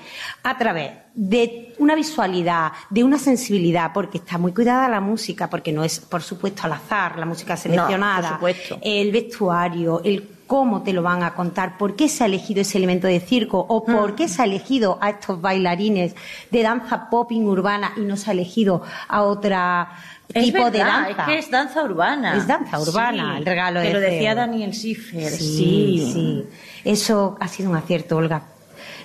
a 0.44 0.56
través 0.56 0.92
de 1.14 1.74
una 1.78 1.96
visualidad, 1.96 2.70
de 2.88 3.02
una 3.02 3.18
sensibilidad, 3.18 3.90
porque 3.92 4.18
está 4.18 4.38
muy 4.38 4.52
cuidada 4.52 4.88
la 4.88 5.00
música, 5.00 5.50
porque 5.50 5.72
no 5.72 5.82
es, 5.82 5.98
por 5.98 6.22
supuesto, 6.22 6.62
al 6.64 6.72
azar, 6.74 7.18
la 7.18 7.26
música 7.26 7.56
seleccionada, 7.56 8.38
el 8.80 9.10
vestuario, 9.10 10.02
el 10.04 10.20
cómo 10.48 10.82
te 10.82 10.92
lo 10.92 11.02
van 11.02 11.22
a 11.22 11.34
contar, 11.34 11.78
por 11.78 11.94
qué 11.94 12.08
se 12.08 12.24
ha 12.24 12.26
elegido 12.26 12.62
ese 12.62 12.78
elemento 12.78 13.06
de 13.06 13.20
circo 13.20 13.64
o 13.68 13.84
por 13.84 14.16
qué 14.16 14.26
se 14.26 14.42
ha 14.42 14.46
elegido 14.46 14.98
a 15.00 15.10
estos 15.10 15.40
bailarines 15.40 16.16
de 16.50 16.62
danza 16.62 17.08
popping 17.10 17.44
urbana 17.44 17.92
y 17.96 18.00
no 18.00 18.16
se 18.16 18.30
ha 18.30 18.32
elegido 18.32 18.82
a 19.08 19.22
otra 19.22 19.90
tipo 20.32 20.70
de 20.70 20.78
danza. 20.78 21.10
Es 21.10 21.26
que 21.26 21.38
es 21.38 21.50
danza 21.50 21.84
urbana. 21.84 22.36
Es 22.36 22.46
danza 22.46 22.80
urbana, 22.80 23.38
el 23.38 23.44
regalo 23.44 23.80
de. 23.80 23.86
Pero 23.86 24.00
decía 24.00 24.34
Daniel 24.34 24.72
Schiffer. 24.72 25.30
Sí, 25.30 26.10
sí, 26.12 26.44
Eso 26.82 27.36
ha 27.38 27.46
sido 27.46 27.70
un 27.70 27.76
acierto, 27.76 28.16
Olga. 28.16 28.42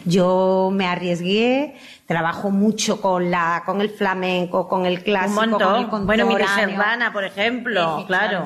Yo 0.05 0.69
me 0.73 0.85
arriesgué, 0.85 1.75
trabajo 2.05 2.51
mucho 2.51 2.99
con 2.99 3.31
la, 3.31 3.63
con 3.65 3.81
el 3.81 3.89
flamenco, 3.89 4.67
con 4.67 4.85
el 4.85 5.03
clásico, 5.03 5.41
un 5.41 5.49
montón. 5.51 5.87
con 5.87 6.01
el 6.01 6.05
Bueno, 6.05 6.27
Serrana, 6.55 7.13
por 7.13 7.23
ejemplo, 7.23 8.03
claro. 8.07 8.43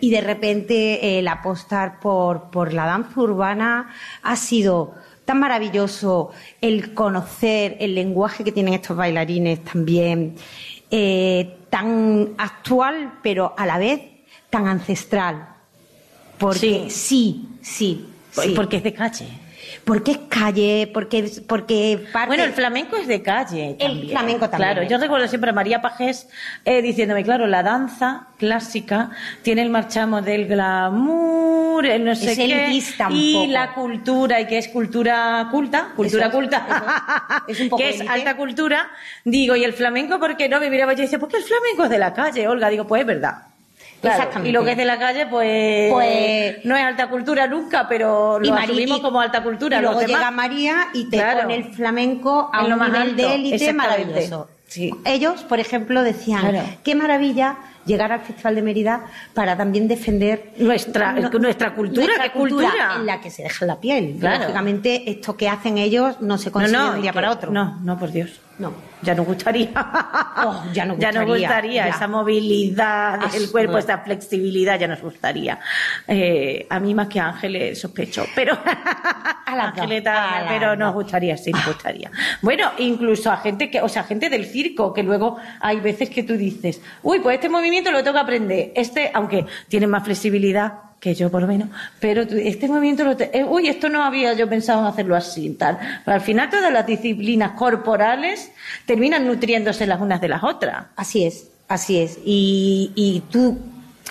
y 0.00 0.10
de 0.10 0.20
repente 0.20 1.18
el 1.18 1.28
apostar 1.28 2.00
por, 2.00 2.50
por 2.50 2.72
la 2.72 2.86
danza 2.86 3.20
urbana 3.20 3.90
ha 4.22 4.36
sido 4.36 4.94
tan 5.24 5.40
maravilloso 5.40 6.30
el 6.60 6.94
conocer 6.94 7.76
el 7.80 7.94
lenguaje 7.94 8.44
que 8.44 8.50
tienen 8.50 8.74
estos 8.74 8.96
bailarines 8.96 9.62
también, 9.62 10.36
eh, 10.90 11.58
tan 11.70 12.30
actual, 12.38 13.18
pero 13.22 13.54
a 13.56 13.66
la 13.66 13.78
vez 13.78 14.00
tan 14.50 14.66
ancestral. 14.66 15.48
Porque 16.38 16.88
sí, 16.88 17.48
sí, 17.60 18.08
sí. 18.30 18.54
Porque 18.54 18.78
es 18.78 18.84
de 18.84 18.94
calle. 18.94 19.47
Porque 19.84 20.12
es 20.12 20.18
calle, 20.28 20.90
porque, 20.92 21.30
porque 21.46 22.06
Bueno, 22.26 22.44
el 22.44 22.52
flamenco 22.52 22.96
es 22.96 23.06
de 23.06 23.22
calle 23.22 23.76
también. 23.78 24.02
El 24.02 24.10
flamenco 24.10 24.48
también. 24.48 24.72
Claro, 24.72 24.88
yo 24.88 24.98
recuerdo 24.98 25.28
siempre 25.28 25.50
a 25.50 25.52
María 25.52 25.80
Pajés 25.80 26.28
eh, 26.64 26.82
diciéndome, 26.82 27.24
claro, 27.24 27.46
la 27.46 27.62
danza 27.62 28.28
clásica 28.38 29.10
tiene 29.42 29.62
el 29.62 29.70
marchamo 29.70 30.22
del 30.22 30.46
glamour, 30.46 31.86
el 31.86 32.04
no 32.04 32.14
sé 32.14 32.36
qué, 32.36 32.80
y 33.10 33.46
la 33.48 33.74
cultura, 33.74 34.40
y 34.40 34.46
que 34.46 34.58
es 34.58 34.68
cultura 34.68 35.48
culta, 35.50 35.92
cultura 35.96 36.30
culta, 36.30 37.44
es 37.48 37.60
un 37.60 37.68
poco 37.68 37.82
que 37.82 37.90
es 37.90 38.08
alta 38.08 38.36
cultura, 38.36 38.90
digo, 39.24 39.56
y 39.56 39.64
el 39.64 39.72
flamenco, 39.72 40.18
¿por 40.18 40.36
qué 40.36 40.48
no? 40.48 40.60
Me 40.60 40.70
miraba 40.70 40.92
yo 40.92 41.00
y 41.00 41.02
decía, 41.02 41.18
porque 41.18 41.38
el 41.38 41.44
flamenco 41.44 41.84
es 41.84 41.90
de 41.90 41.98
la 41.98 42.12
calle, 42.12 42.46
Olga, 42.48 42.68
digo, 42.68 42.86
pues 42.86 43.00
es 43.00 43.06
verdad. 43.06 43.47
Exactamente. 44.02 44.48
Y 44.48 44.52
lo 44.52 44.64
que 44.64 44.72
es 44.72 44.76
de 44.76 44.84
la 44.84 44.98
calle, 44.98 45.26
pues, 45.26 45.92
pues, 45.92 46.64
no 46.64 46.76
es 46.76 46.84
alta 46.84 47.08
cultura 47.08 47.46
nunca, 47.46 47.88
pero 47.88 48.38
lo 48.38 48.54
asumimos 48.54 49.00
como 49.00 49.20
alta 49.20 49.42
cultura. 49.42 49.78
Y 49.78 49.82
luego 49.82 50.02
llega 50.02 50.30
María 50.30 50.88
y 50.94 51.08
te 51.08 51.20
pone 51.20 51.56
el 51.56 51.64
flamenco 51.74 52.50
a 52.52 52.64
un 52.64 52.78
nivel 52.78 53.16
de 53.16 53.34
élite 53.34 53.72
maravilloso. 53.72 54.48
Ellos, 55.04 55.42
por 55.44 55.60
ejemplo, 55.60 56.02
decían, 56.02 56.78
qué 56.84 56.94
maravilla 56.94 57.56
llegar 57.86 58.12
al 58.12 58.20
Festival 58.20 58.54
de 58.54 58.62
Mérida 58.62 59.06
para 59.32 59.56
también 59.56 59.88
defender 59.88 60.52
nuestra, 60.58 61.12
nuestra 61.12 61.74
cultura, 61.74 62.30
cultura, 62.32 62.96
en 62.96 63.06
la 63.06 63.20
que 63.20 63.30
se 63.30 63.42
deja 63.42 63.64
la 63.64 63.80
piel. 63.80 64.18
Lógicamente, 64.20 65.10
esto 65.10 65.36
que 65.36 65.48
hacen 65.48 65.78
ellos 65.78 66.20
no 66.20 66.38
se 66.38 66.50
consigue 66.50 66.78
de 66.78 66.90
un 66.90 67.02
día 67.02 67.12
para 67.12 67.30
otro. 67.30 67.50
No, 67.50 67.78
no, 67.82 67.98
por 67.98 68.12
Dios. 68.12 68.40
No. 68.58 68.72
Ya 69.02 69.14
nos 69.14 69.26
gustaría. 69.26 69.70
Oh, 70.40 70.62
ya 70.72 70.84
nos 70.84 70.96
gustaría. 70.96 71.12
ya 71.12 71.12
nos 71.20 71.38
gustaría. 71.38 71.88
Esa 71.88 72.06
movilidad 72.06 73.32
del 73.32 73.50
cuerpo, 73.50 73.78
esa 73.78 73.98
flexibilidad, 73.98 74.78
ya 74.78 74.86
nos 74.86 75.00
gustaría. 75.02 75.58
Eh, 76.06 76.64
a 76.70 76.78
mí 76.78 76.94
más 76.94 77.08
que 77.08 77.18
a 77.18 77.30
Ángeles 77.30 77.80
sospecho, 77.80 78.24
pero. 78.36 78.56
a 79.46 79.56
la 79.56 79.74
pero 80.48 80.76
nos 80.76 80.94
gustaría, 80.94 81.36
sí, 81.36 81.50
nos 81.50 81.66
gustaría. 81.66 82.12
Bueno, 82.40 82.70
incluso 82.78 83.32
a 83.32 83.38
gente 83.38 83.68
que, 83.68 83.80
o 83.80 83.88
sea, 83.88 84.04
gente 84.04 84.30
del 84.30 84.46
circo, 84.46 84.92
que 84.92 85.02
luego 85.02 85.38
hay 85.60 85.80
veces 85.80 86.08
que 86.08 86.22
tú 86.22 86.34
dices, 86.34 86.80
uy, 87.02 87.18
pues 87.18 87.34
este 87.34 87.48
movimiento 87.48 87.90
lo 87.90 88.04
tengo 88.04 88.14
que 88.14 88.20
aprender. 88.20 88.72
Este, 88.76 89.10
aunque 89.12 89.44
tiene 89.68 89.88
más 89.88 90.04
flexibilidad, 90.04 90.87
que 91.00 91.14
yo 91.14 91.30
por 91.30 91.42
lo 91.42 91.48
menos, 91.48 91.68
pero 92.00 92.22
este 92.22 92.66
movimiento, 92.68 93.04
lo 93.04 93.12
eh, 93.12 93.44
uy, 93.48 93.68
esto 93.68 93.88
no 93.88 94.02
había 94.02 94.32
yo 94.32 94.48
pensado 94.48 94.80
en 94.80 94.86
hacerlo 94.86 95.14
así, 95.14 95.50
tal. 95.50 95.78
Pero 96.04 96.14
al 96.14 96.20
final 96.20 96.50
todas 96.50 96.72
las 96.72 96.86
disciplinas 96.86 97.52
corporales 97.52 98.50
terminan 98.84 99.26
nutriéndose 99.26 99.86
las 99.86 100.00
unas 100.00 100.20
de 100.20 100.28
las 100.28 100.42
otras. 100.42 100.86
Así 100.96 101.24
es, 101.24 101.48
así 101.68 102.00
es. 102.00 102.18
Y, 102.24 102.92
y 102.96 103.22
tú, 103.30 103.58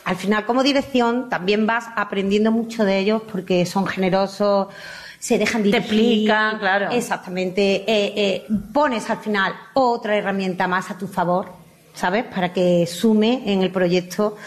al 0.05 0.15
final 0.15 0.45
como 0.45 0.63
dirección, 0.63 1.29
también 1.29 1.67
vas 1.67 1.85
aprendiendo 1.95 2.51
mucho 2.51 2.85
de 2.85 2.99
ellos 2.99 3.21
porque 3.29 3.65
son 3.65 3.85
generosos, 3.85 4.67
se 5.19 5.37
dejan 5.37 5.63
dirigir. 5.63 5.81
Te 5.81 5.87
explican, 5.87 6.59
claro. 6.59 6.91
Exactamente. 6.91 7.83
Eh, 7.85 8.13
eh, 8.15 8.47
pones 8.71 9.09
al 9.09 9.17
final 9.17 9.53
otra 9.73 10.15
herramienta 10.15 10.67
más 10.69 10.89
a 10.89 10.97
tu 10.97 11.07
favor, 11.07 11.51
¿sabes? 11.93 12.23
Para 12.23 12.53
que 12.53 12.87
sume 12.87 13.43
en 13.51 13.61
el 13.61 13.71
proyecto 13.71 14.37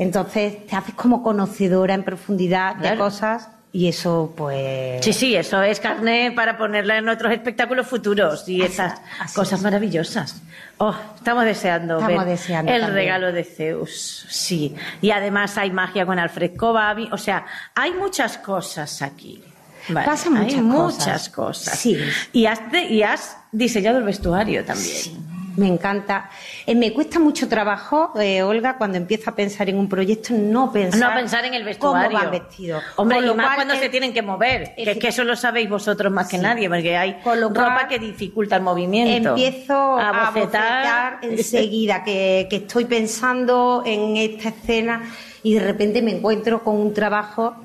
entonces 0.00 0.66
te 0.66 0.76
haces 0.76 0.94
como 0.94 1.22
conocedora 1.22 1.92
en 1.92 2.04
profundidad 2.04 2.74
de 2.76 2.96
cosas 2.96 3.50
y 3.70 3.86
eso, 3.86 4.32
pues. 4.34 5.04
Sí, 5.04 5.12
sí, 5.12 5.36
eso 5.36 5.62
es 5.62 5.78
carne 5.78 6.32
para 6.34 6.56
ponerla 6.56 6.96
en 6.96 7.06
otros 7.06 7.30
espectáculos 7.32 7.86
futuros 7.86 8.48
y 8.48 8.62
esas 8.62 8.98
cosas 9.34 9.60
maravillosas. 9.60 10.40
Oh, 10.78 10.94
estamos 11.14 11.44
deseando 11.44 11.98
estamos 11.98 12.24
ver 12.24 12.28
deseando 12.28 12.72
el 12.72 12.86
regalo 12.94 13.30
de 13.30 13.44
Zeus. 13.44 14.24
Sí. 14.30 14.74
Y 15.02 15.10
además 15.10 15.58
hay 15.58 15.70
magia 15.70 16.06
con 16.06 16.18
Alfred 16.18 16.56
Kobabi. 16.56 17.10
O 17.12 17.18
sea, 17.18 17.44
hay 17.74 17.92
muchas 17.92 18.38
cosas 18.38 19.02
aquí. 19.02 19.44
Pasan 19.92 20.32
muchas 20.32 20.54
hay 20.54 20.60
muchas 20.62 21.28
cosas. 21.28 21.78
Sí. 21.78 21.98
Y 22.32 22.46
has, 22.46 22.60
y 22.88 23.02
has 23.02 23.36
diseñado 23.52 23.98
el 23.98 24.04
vestuario 24.04 24.64
también. 24.64 24.96
Sí 24.96 25.18
me 25.60 25.68
encanta. 25.68 26.30
Eh, 26.66 26.74
me 26.74 26.92
cuesta 26.92 27.18
mucho 27.18 27.48
trabajo, 27.48 28.12
eh, 28.18 28.42
Olga, 28.42 28.78
cuando 28.78 28.96
empiezo 28.96 29.30
a 29.30 29.34
pensar 29.34 29.68
en 29.68 29.78
un 29.78 29.88
proyecto, 29.88 30.32
no 30.34 30.72
pensar, 30.72 31.10
no 31.10 31.14
pensar 31.14 31.44
en 31.44 31.54
el 31.54 31.64
vestuario. 31.64 32.18
cómo 32.18 32.30
vestido. 32.30 32.80
Hombre, 32.96 33.18
y 33.18 33.34
más 33.34 33.54
cuando 33.54 33.76
se 33.76 33.88
tienen 33.90 34.12
que 34.12 34.22
mover, 34.22 34.74
que, 34.74 34.98
que 34.98 35.08
eso 35.08 35.22
lo 35.22 35.36
sabéis 35.36 35.68
vosotros 35.68 36.10
más 36.10 36.28
que 36.28 36.38
nadie, 36.38 36.68
porque 36.68 36.96
hay 36.96 37.18
ropa 37.24 37.86
que 37.88 37.98
dificulta 37.98 38.56
el 38.56 38.62
movimiento. 38.62 39.30
Empiezo 39.30 39.98
a 39.98 40.30
bofetar, 40.32 41.18
enseguida 41.22 42.02
que, 42.02 42.46
que 42.48 42.56
estoy 42.56 42.86
pensando 42.86 43.82
en 43.84 44.16
esta 44.16 44.48
escena 44.48 45.02
y 45.42 45.54
de 45.54 45.60
repente 45.60 46.02
me 46.02 46.12
encuentro 46.12 46.64
con 46.64 46.76
un 46.76 46.94
trabajo 46.94 47.56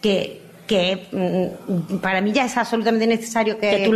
que 0.00 0.41
que 0.72 1.06
mm, 1.12 1.96
para 1.98 2.22
mí 2.22 2.32
ya 2.32 2.46
es 2.46 2.56
absolutamente 2.56 3.06
necesario 3.06 3.58
que, 3.58 3.90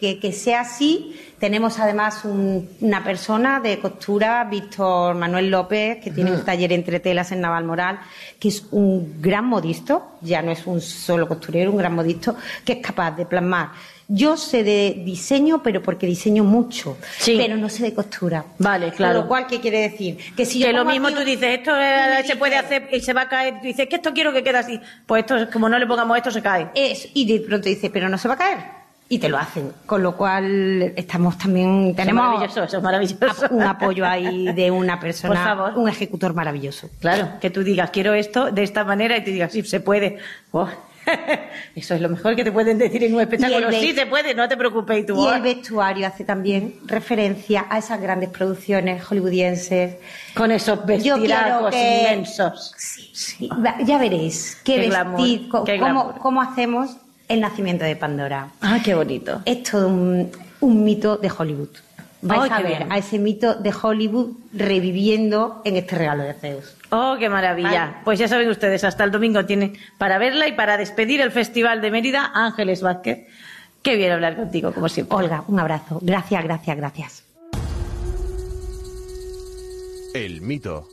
que, 0.00 0.18
que 0.18 0.32
sea 0.32 0.62
así. 0.62 1.14
Tenemos 1.38 1.78
además 1.78 2.24
una 2.24 3.04
persona 3.04 3.60
de 3.60 3.78
costura, 3.78 4.44
Víctor 4.44 5.14
Manuel 5.16 5.50
López, 5.50 5.98
que 6.02 6.10
tiene 6.10 6.32
un 6.32 6.42
taller 6.42 6.72
entre 6.72 7.00
telas 7.00 7.32
en 7.32 7.40
Navalmoral, 7.40 7.98
que 8.38 8.48
es 8.48 8.64
un 8.70 9.20
gran 9.20 9.44
modisto, 9.44 10.12
ya 10.22 10.40
no 10.40 10.52
es 10.52 10.66
un 10.66 10.80
solo 10.80 11.28
costurero, 11.28 11.72
un 11.72 11.76
gran 11.76 11.94
modisto, 11.94 12.36
que 12.64 12.74
es 12.74 12.78
capaz 12.78 13.10
de 13.10 13.26
plasmar 13.26 13.72
yo 14.08 14.36
sé 14.36 14.62
de 14.64 15.02
diseño, 15.04 15.62
pero 15.62 15.82
porque 15.82 16.06
diseño 16.06 16.44
mucho, 16.44 16.96
pero 17.24 17.56
no 17.56 17.68
sé 17.68 17.84
de 17.84 17.94
costura. 17.94 18.44
Vale, 18.58 18.92
claro. 18.92 19.14
Con 19.14 19.22
lo 19.22 19.28
cual, 19.28 19.46
¿qué 19.46 19.60
quiere 19.60 19.80
decir? 19.80 20.18
Que 20.36 20.44
si 20.44 20.62
lo 20.72 20.84
mismo 20.84 21.10
tú 21.10 21.20
dices, 21.20 21.58
esto 21.58 21.72
se 22.26 22.36
puede 22.36 22.56
hacer 22.56 22.88
y 22.92 23.00
se 23.00 23.12
va 23.12 23.22
a 23.22 23.28
caer, 23.28 23.60
tú 23.60 23.66
dices, 23.66 23.88
que 23.88 23.96
esto 23.96 24.12
quiero 24.12 24.32
que 24.32 24.42
quede 24.42 24.58
así. 24.58 24.80
Pues 25.06 25.24
esto, 25.24 25.50
como 25.50 25.68
no 25.68 25.78
le 25.78 25.86
pongamos 25.86 26.16
esto, 26.16 26.30
se 26.30 26.42
cae. 26.42 26.68
Es, 26.74 27.08
y 27.14 27.26
de 27.26 27.40
pronto 27.46 27.68
dice, 27.68 27.90
pero 27.90 28.08
no 28.08 28.18
se 28.18 28.28
va 28.28 28.34
a 28.34 28.38
caer 28.38 28.82
y 29.12 29.18
te 29.18 29.28
lo 29.28 29.36
hacen. 29.36 29.72
Con 29.84 30.02
lo 30.02 30.16
cual 30.16 30.94
estamos 30.96 31.36
también 31.36 31.94
tenemos 31.94 32.56
un 33.50 33.62
apoyo 33.62 34.06
ahí 34.06 34.50
de 34.54 34.70
una 34.70 34.98
persona, 34.98 35.72
un 35.76 35.86
ejecutor 35.86 36.32
maravilloso. 36.32 36.88
Claro, 36.98 37.28
que 37.38 37.50
tú 37.50 37.62
digas 37.62 37.90
quiero 37.90 38.14
esto 38.14 38.50
de 38.50 38.62
esta 38.62 38.84
manera 38.84 39.18
y 39.18 39.22
te 39.22 39.30
digas 39.30 39.52
sí 39.52 39.62
se 39.64 39.80
puede. 39.80 40.16
Oh, 40.50 40.66
eso 41.74 41.94
es 41.94 42.00
lo 42.00 42.08
mejor 42.08 42.36
que 42.36 42.44
te 42.44 42.52
pueden 42.52 42.78
decir 42.78 43.04
en 43.04 43.14
un 43.14 43.20
espectáculo. 43.20 43.70
Sí 43.72 43.92
se 43.92 44.06
puede, 44.06 44.34
no 44.34 44.48
te 44.48 44.56
preocupes. 44.56 45.00
Y, 45.00 45.06
tú, 45.06 45.24
y 45.24 45.34
el 45.34 45.42
vestuario 45.42 46.06
hace 46.06 46.24
también 46.24 46.74
referencia 46.86 47.66
a 47.68 47.78
esas 47.78 48.00
grandes 48.00 48.30
producciones 48.30 49.04
hollywoodienses. 49.04 49.96
Con 50.34 50.52
esos 50.52 50.84
vestidos 50.86 51.20
inmensos. 51.20 52.74
Sí, 53.12 53.48
Ya 53.84 53.98
veréis 53.98 54.58
qué, 54.64 54.78
vestir, 54.78 55.48
cómo, 55.48 56.14
cómo 56.18 56.42
hacemos 56.42 56.96
el 57.28 57.40
nacimiento 57.40 57.84
de 57.84 57.96
Pandora. 57.96 58.48
Ah, 58.60 58.78
qué 58.84 58.94
bonito. 58.94 59.42
Es 59.44 59.62
todo 59.62 59.88
un, 59.88 60.30
mito 60.60 61.16
de 61.16 61.30
Hollywood. 61.36 61.70
Vais 62.22 62.50
a 62.52 62.62
ver 62.62 62.86
a 62.88 62.98
ese 62.98 63.18
mito 63.18 63.54
de 63.54 63.72
Hollywood 63.72 64.36
reviviendo 64.52 65.60
en 65.64 65.76
este 65.76 65.96
regalo 65.96 66.22
de 66.22 66.34
Zeus. 66.34 66.76
Oh, 66.90 67.16
qué 67.18 67.28
maravilla. 67.28 68.00
Pues 68.04 68.18
ya 68.18 68.28
saben 68.28 68.48
ustedes, 68.48 68.84
hasta 68.84 69.02
el 69.02 69.10
domingo 69.10 69.44
tienen 69.44 69.76
para 69.98 70.18
verla 70.18 70.46
y 70.46 70.52
para 70.52 70.76
despedir 70.76 71.20
el 71.20 71.32
Festival 71.32 71.80
de 71.80 71.90
Mérida, 71.90 72.30
Ángeles 72.32 72.80
Vázquez. 72.80 73.26
Qué 73.82 73.96
bien 73.96 74.12
hablar 74.12 74.36
contigo, 74.36 74.72
como 74.72 74.88
siempre. 74.88 75.16
Olga, 75.16 75.42
un 75.48 75.58
abrazo. 75.58 75.98
Gracias, 76.00 76.44
gracias, 76.44 76.76
gracias. 76.76 77.24
El 80.14 80.42
mito. 80.42 80.88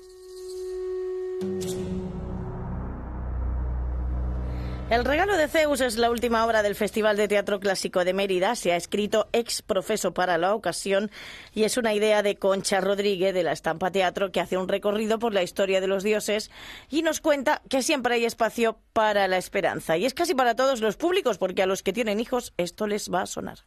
El 4.89 5.05
regalo 5.05 5.37
de 5.37 5.47
Zeus 5.47 5.81
es 5.81 5.97
la 5.97 6.09
última 6.09 6.43
obra 6.43 6.63
del 6.63 6.73
Festival 6.73 7.15
de 7.15 7.27
Teatro 7.27 7.59
Clásico 7.59 8.03
de 8.03 8.13
Mérida. 8.13 8.55
Se 8.55 8.71
ha 8.71 8.75
escrito 8.75 9.29
ex 9.33 9.61
profeso 9.61 10.15
para 10.15 10.39
la 10.39 10.55
ocasión 10.55 11.11
y 11.53 11.63
es 11.65 11.77
una 11.77 11.93
idea 11.93 12.23
de 12.23 12.37
Concha 12.37 12.81
Rodríguez 12.81 13.35
de 13.35 13.43
la 13.43 13.51
Estampa 13.51 13.91
Teatro 13.91 14.31
que 14.31 14.39
hace 14.39 14.57
un 14.57 14.67
recorrido 14.67 15.19
por 15.19 15.31
la 15.31 15.43
historia 15.43 15.79
de 15.79 15.85
los 15.85 16.03
dioses 16.03 16.49
y 16.89 17.03
nos 17.03 17.21
cuenta 17.21 17.61
que 17.69 17.83
siempre 17.83 18.15
hay 18.15 18.25
espacio 18.25 18.79
para 18.91 19.27
la 19.27 19.37
esperanza. 19.37 19.95
Y 19.95 20.07
es 20.07 20.15
casi 20.15 20.33
para 20.33 20.55
todos 20.55 20.81
los 20.81 20.97
públicos 20.97 21.37
porque 21.37 21.61
a 21.61 21.67
los 21.67 21.83
que 21.83 21.93
tienen 21.93 22.19
hijos 22.19 22.53
esto 22.57 22.87
les 22.87 23.13
va 23.13 23.21
a 23.21 23.27
sonar. 23.27 23.59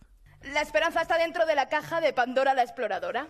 La 0.52 0.61
esperanza 0.61 1.02
está 1.02 1.19
dentro 1.19 1.47
de 1.47 1.55
la 1.55 1.69
caja 1.69 2.00
de 2.00 2.12
Pandora 2.12 2.52
la 2.52 2.64
exploradora. 2.64 3.29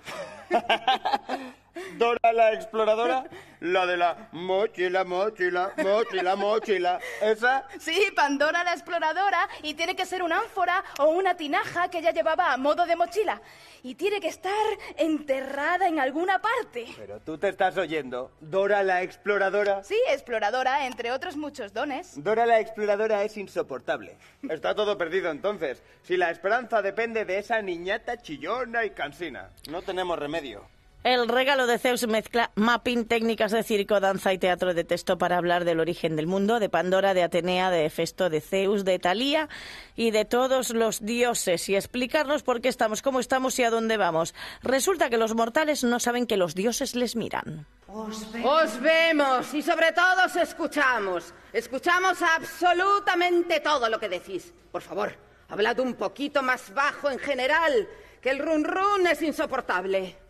Dora 1.96 2.32
la 2.32 2.52
exploradora, 2.52 3.24
la 3.60 3.86
de 3.86 3.96
la 3.96 4.28
mochila, 4.32 5.04
mochila, 5.04 5.72
mochila, 5.76 6.36
mochila. 6.36 7.00
¿Esa? 7.20 7.66
Sí, 7.78 8.10
Pandora 8.14 8.64
la 8.64 8.72
exploradora. 8.72 9.48
Y 9.62 9.74
tiene 9.74 9.96
que 9.96 10.06
ser 10.06 10.22
una 10.22 10.40
ánfora 10.40 10.84
o 10.98 11.06
una 11.06 11.36
tinaja 11.36 11.88
que 11.88 11.98
ella 11.98 12.10
llevaba 12.10 12.52
a 12.52 12.56
modo 12.56 12.86
de 12.86 12.96
mochila. 12.96 13.40
Y 13.82 13.94
tiene 13.94 14.20
que 14.20 14.28
estar 14.28 14.52
enterrada 14.96 15.88
en 15.88 15.98
alguna 15.98 16.40
parte. 16.40 16.86
Pero 16.96 17.20
tú 17.20 17.38
te 17.38 17.48
estás 17.48 17.76
oyendo. 17.76 18.30
Dora 18.40 18.82
la 18.82 19.02
exploradora. 19.02 19.82
Sí, 19.82 19.98
exploradora, 20.10 20.86
entre 20.86 21.10
otros 21.10 21.36
muchos 21.36 21.72
dones. 21.72 22.22
Dora 22.22 22.46
la 22.46 22.60
exploradora 22.60 23.24
es 23.24 23.36
insoportable. 23.36 24.16
Está 24.48 24.74
todo 24.74 24.98
perdido 24.98 25.30
entonces. 25.30 25.82
Si 26.02 26.16
la 26.16 26.30
esperanza 26.30 26.82
depende 26.82 27.24
de 27.24 27.38
esa 27.38 27.60
niñata 27.62 28.20
chillona 28.20 28.84
y 28.84 28.90
cansina, 28.90 29.50
no 29.70 29.82
tenemos 29.82 30.18
remedio. 30.18 30.64
El 31.04 31.26
regalo 31.26 31.66
de 31.66 31.80
Zeus 31.80 32.06
mezcla 32.06 32.52
mapping, 32.54 33.06
técnicas 33.06 33.50
de 33.50 33.64
circo, 33.64 33.98
danza 33.98 34.32
y 34.32 34.38
teatro 34.38 34.72
de 34.72 34.84
texto 34.84 35.18
para 35.18 35.36
hablar 35.36 35.64
del 35.64 35.80
origen 35.80 36.14
del 36.14 36.28
mundo, 36.28 36.60
de 36.60 36.68
Pandora, 36.68 37.12
de 37.12 37.24
Atenea, 37.24 37.70
de 37.70 37.86
Hefesto, 37.86 38.30
de 38.30 38.40
Zeus, 38.40 38.84
de 38.84 39.00
Talía 39.00 39.48
y 39.96 40.12
de 40.12 40.24
todos 40.24 40.70
los 40.70 41.04
dioses 41.04 41.68
y 41.68 41.74
explicarnos 41.74 42.44
por 42.44 42.60
qué 42.60 42.68
estamos 42.68 43.02
como 43.02 43.18
estamos 43.18 43.58
y 43.58 43.64
a 43.64 43.70
dónde 43.70 43.96
vamos. 43.96 44.32
Resulta 44.62 45.10
que 45.10 45.16
los 45.16 45.34
mortales 45.34 45.82
no 45.82 45.98
saben 45.98 46.24
que 46.24 46.36
los 46.36 46.54
dioses 46.54 46.94
les 46.94 47.16
miran. 47.16 47.66
Os 47.88 48.32
vemos. 48.32 48.62
Os 48.62 48.80
vemos 48.80 49.54
y 49.54 49.62
sobre 49.62 49.90
todo 49.90 50.26
os 50.26 50.36
escuchamos. 50.36 51.34
Escuchamos 51.52 52.22
absolutamente 52.22 53.58
todo 53.58 53.88
lo 53.88 53.98
que 53.98 54.08
decís. 54.08 54.54
Por 54.70 54.82
favor, 54.82 55.16
hablad 55.48 55.80
un 55.80 55.94
poquito 55.94 56.44
más 56.44 56.72
bajo 56.72 57.10
en 57.10 57.18
general, 57.18 57.88
que 58.20 58.30
el 58.30 58.38
run 58.38 58.62
run 58.62 59.08
es 59.08 59.20
insoportable 59.20 60.22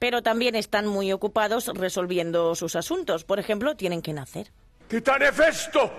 pero 0.00 0.22
también 0.22 0.56
están 0.56 0.86
muy 0.86 1.12
ocupados 1.12 1.70
resolviendo 1.74 2.54
sus 2.54 2.74
asuntos. 2.74 3.22
Por 3.24 3.38
ejemplo, 3.38 3.76
tienen 3.76 4.00
que 4.00 4.14
nacer. 4.14 4.50
¡Titán 4.88 5.22
Hefesto! 5.22 5.92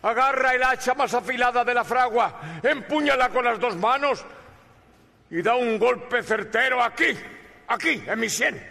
Agarra 0.00 0.54
el 0.54 0.62
hacha 0.62 0.94
más 0.94 1.12
afilada 1.12 1.64
de 1.64 1.74
la 1.74 1.82
fragua, 1.82 2.60
empúñala 2.62 3.30
con 3.30 3.44
las 3.44 3.58
dos 3.58 3.74
manos 3.76 4.24
y 5.28 5.42
da 5.42 5.56
un 5.56 5.78
golpe 5.78 6.22
certero 6.22 6.80
aquí, 6.82 7.16
aquí, 7.66 8.02
en 8.06 8.20
mi 8.20 8.28
sien. 8.28 8.62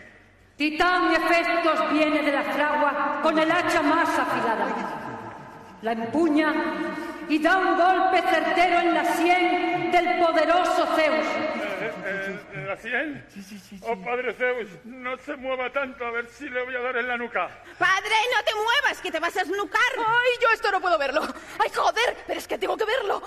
Titán 0.56 1.13
Hefestos 1.13 1.92
viene 1.92 2.22
de 2.22 2.32
la 2.32 2.44
fragua 2.44 3.20
con 3.22 3.38
el 3.38 3.51
hacha 3.51 3.82
más 3.82 4.08
afilada. 4.18 5.80
La 5.82 5.92
empuña 5.92 6.53
y 7.27 7.39
da 7.39 7.58
un 7.58 7.77
golpe 7.77 8.22
certero 8.22 8.80
en 8.80 8.94
la 8.94 9.06
sien 9.15 9.92
del 9.92 10.20
poderoso 10.20 10.88
Zeus 10.96 11.62
¿En 12.05 12.67
la 12.67 12.77
sien? 12.77 13.25
Sí, 13.29 13.41
sí, 13.41 13.60
sí, 13.60 13.79
Oh, 13.83 13.95
padre 14.03 14.33
Zeus, 14.33 14.67
no 14.83 15.17
se 15.17 15.36
mueva 15.36 15.72
tanto, 15.72 16.05
a 16.05 16.12
ver 16.12 16.27
si 16.29 16.50
le 16.50 16.63
voy 16.63 16.75
a 16.75 16.81
dar 16.81 16.98
en 16.98 17.07
la 17.07 17.17
nuca. 17.17 17.50
Padre, 17.77 18.15
no 18.36 18.43
te 18.43 18.51
muevas, 18.55 19.01
que 19.01 19.12
te 19.12 19.19
vas 19.19 19.36
a 19.38 19.41
esnucar. 19.41 19.81
Ay, 19.98 20.31
yo 20.41 20.50
esto 20.53 20.72
no 20.72 20.81
puedo 20.81 20.98
verlo. 20.98 21.22
Ay, 21.60 21.69
joder, 21.74 22.17
pero 22.27 22.39
es 22.39 22.48
que 22.48 22.57
tengo 22.57 22.77
que 22.77 22.86
verlo. 22.86 23.24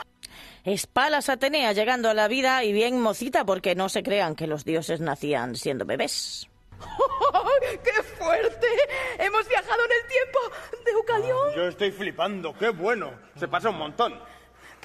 Espalas 0.64 1.28
Atenea 1.28 1.72
llegando 1.72 2.10
a 2.10 2.14
la 2.14 2.28
vida 2.28 2.64
y 2.64 2.72
bien 2.72 3.00
mocita 3.00 3.44
porque 3.44 3.74
no 3.74 3.88
se 3.88 4.02
crean 4.02 4.34
que 4.34 4.46
los 4.46 4.64
dioses 4.64 5.00
nacían 5.00 5.54
siendo 5.54 5.84
bebés. 5.84 6.48
¡Qué 7.84 8.02
fuerte! 8.02 8.66
Hemos 9.18 9.48
viajado 9.48 9.80
en 9.84 9.92
el 9.92 10.08
tiempo 10.08 10.84
de 10.84 10.90
Eucalión. 10.90 11.54
Yo 11.54 11.68
estoy 11.68 11.90
flipando, 11.92 12.54
qué 12.58 12.68
bueno. 12.70 13.12
Se 13.36 13.48
pasa 13.48 13.70
un 13.70 13.78
montón. 13.78 14.20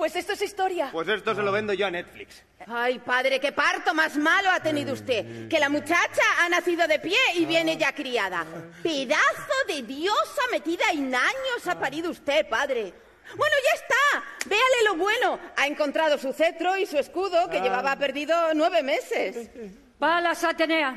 Pues 0.02 0.16
esto 0.16 0.34
es 0.34 0.42
historia. 0.42 0.90
Pues 0.92 1.08
esto 1.10 1.36
se 1.36 1.44
lo 1.44 1.52
vendo 1.52 1.74
yo 1.74 1.86
a 1.86 1.92
Netflix. 1.92 2.42
Ay, 2.66 2.98
padre, 2.98 3.40
qué 3.40 3.52
parto 3.52 3.94
más 3.94 4.18
malo 4.18 4.50
ha 4.50 4.60
tenido 4.60 4.94
usted. 4.94 5.48
Que 5.48 5.60
la 5.60 5.70
muchacha 5.70 6.24
ha 6.40 6.50
nacido 6.50 6.88
de 6.88 6.98
pie 6.98 7.20
y 7.36 7.46
viene 7.46 7.78
ya 7.78 7.94
criada. 7.94 8.44
Pedazo 8.82 9.54
de 9.68 9.84
diosa 9.84 10.42
metida 10.52 10.86
en 10.92 11.14
años 11.14 11.68
ha 11.68 11.80
parido 11.80 12.10
usted, 12.10 12.50
padre. 12.50 12.92
Bueno, 13.36 13.56
ya 13.64 13.80
está. 13.80 14.50
Véale 14.50 14.84
lo 14.86 14.96
bueno. 14.96 15.40
Ha 15.56 15.68
encontrado 15.68 16.18
su 16.18 16.34
cetro 16.34 16.76
y 16.78 16.88
su 16.88 16.98
escudo 16.98 17.48
que 17.48 17.62
llevaba 17.62 17.96
perdido 17.96 18.56
nueve 18.56 18.82
meses. 18.82 19.52
Palas 20.00 20.44
Atenea, 20.44 20.96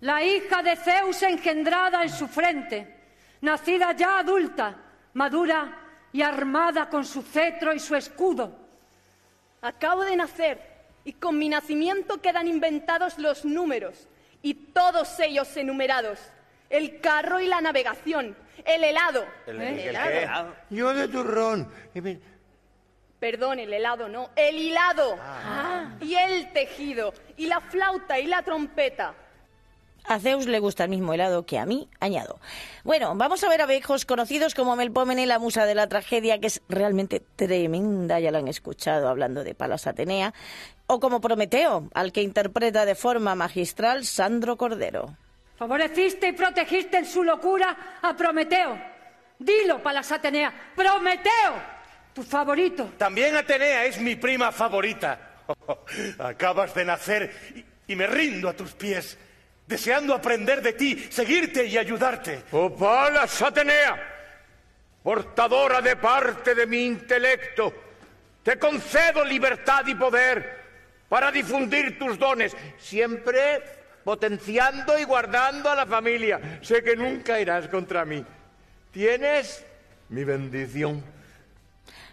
la 0.00 0.24
hija 0.24 0.60
de 0.60 0.74
Zeus 0.74 1.22
engendrada 1.22 2.02
en 2.02 2.10
su 2.10 2.26
frente, 2.26 2.96
nacida 3.42 3.92
ya 3.92 4.18
adulta, 4.18 4.76
madura 5.12 5.81
y 6.12 6.22
armada 6.22 6.88
con 6.88 7.04
su 7.04 7.22
cetro 7.22 7.72
y 7.72 7.78
su 7.78 7.94
escudo. 7.94 8.52
Acabo 9.60 10.04
de 10.04 10.16
nacer 10.16 10.60
y 11.04 11.14
con 11.14 11.38
mi 11.38 11.48
nacimiento 11.48 12.20
quedan 12.20 12.48
inventados 12.48 13.18
los 13.18 13.44
números 13.44 14.08
y 14.42 14.54
todos 14.54 15.18
ellos 15.20 15.56
enumerados. 15.56 16.18
El 16.68 17.00
carro 17.00 17.38
y 17.38 17.46
la 17.46 17.60
navegación, 17.60 18.36
el 18.64 18.84
helado. 18.84 19.26
¿El, 19.46 19.60
helado? 19.60 20.56
Yo 20.70 20.94
de 20.94 21.08
turrón. 21.08 21.70
Perdón, 23.20 23.60
el 23.60 23.72
helado 23.72 24.08
no, 24.08 24.30
el 24.34 24.56
hilado. 24.56 25.18
Y 26.00 26.14
el 26.14 26.52
tejido, 26.52 27.14
y 27.36 27.46
la 27.46 27.60
flauta 27.60 28.18
y 28.18 28.26
la 28.26 28.42
trompeta. 28.42 29.14
A 30.04 30.18
Zeus 30.18 30.46
le 30.46 30.58
gusta 30.58 30.84
el 30.84 30.90
mismo 30.90 31.14
helado 31.14 31.46
que 31.46 31.58
a 31.58 31.66
mí, 31.66 31.88
añado. 32.00 32.40
Bueno, 32.82 33.14
vamos 33.14 33.44
a 33.44 33.48
ver 33.48 33.62
a 33.62 33.66
viejos 33.66 34.04
conocidos 34.04 34.54
como 34.54 34.74
Melpomene, 34.74 35.26
la 35.26 35.38
musa 35.38 35.64
de 35.64 35.74
la 35.74 35.88
tragedia, 35.88 36.40
que 36.40 36.48
es 36.48 36.60
realmente 36.68 37.22
tremenda, 37.36 38.18
ya 38.18 38.30
lo 38.30 38.38
han 38.38 38.48
escuchado 38.48 39.08
hablando 39.08 39.44
de 39.44 39.54
Palas 39.54 39.86
Atenea, 39.86 40.34
o 40.88 40.98
como 40.98 41.20
Prometeo, 41.20 41.88
al 41.94 42.12
que 42.12 42.22
interpreta 42.22 42.84
de 42.84 42.96
forma 42.96 43.34
magistral 43.34 44.04
Sandro 44.04 44.56
Cordero. 44.56 45.16
Favoreciste 45.56 46.28
y 46.28 46.32
protegiste 46.32 46.98
en 46.98 47.06
su 47.06 47.22
locura 47.22 47.98
a 48.02 48.16
Prometeo. 48.16 48.76
Dilo, 49.38 49.82
Palas 49.82 50.10
Atenea, 50.10 50.72
Prometeo, 50.74 51.54
tu 52.12 52.24
favorito. 52.24 52.92
También 52.98 53.36
Atenea 53.36 53.84
es 53.84 54.00
mi 54.00 54.16
prima 54.16 54.50
favorita. 54.50 55.28
acabas 56.18 56.74
de 56.74 56.84
nacer 56.84 57.64
y, 57.86 57.92
y 57.92 57.96
me 57.96 58.06
rindo 58.06 58.48
a 58.48 58.52
tus 58.52 58.72
pies 58.72 59.16
deseando 59.72 60.14
aprender 60.14 60.60
de 60.60 60.74
ti, 60.74 61.08
seguirte 61.10 61.64
y 61.64 61.78
ayudarte. 61.78 62.42
Oh, 62.52 62.76
Palas 62.76 63.40
Atenea, 63.40 63.96
portadora 65.02 65.80
de 65.80 65.96
parte 65.96 66.54
de 66.54 66.66
mi 66.66 66.84
intelecto, 66.84 67.72
te 68.42 68.58
concedo 68.58 69.24
libertad 69.24 69.86
y 69.86 69.94
poder 69.94 70.60
para 71.08 71.32
difundir 71.32 71.98
tus 71.98 72.18
dones, 72.18 72.54
siempre 72.78 73.62
potenciando 74.04 74.98
y 74.98 75.04
guardando 75.04 75.70
a 75.70 75.76
la 75.76 75.86
familia. 75.86 76.58
Sé 76.60 76.82
que 76.82 76.94
nunca 76.94 77.40
irás 77.40 77.66
contra 77.68 78.04
mí. 78.04 78.22
Tienes 78.90 79.64
mi 80.10 80.24
bendición. 80.24 81.02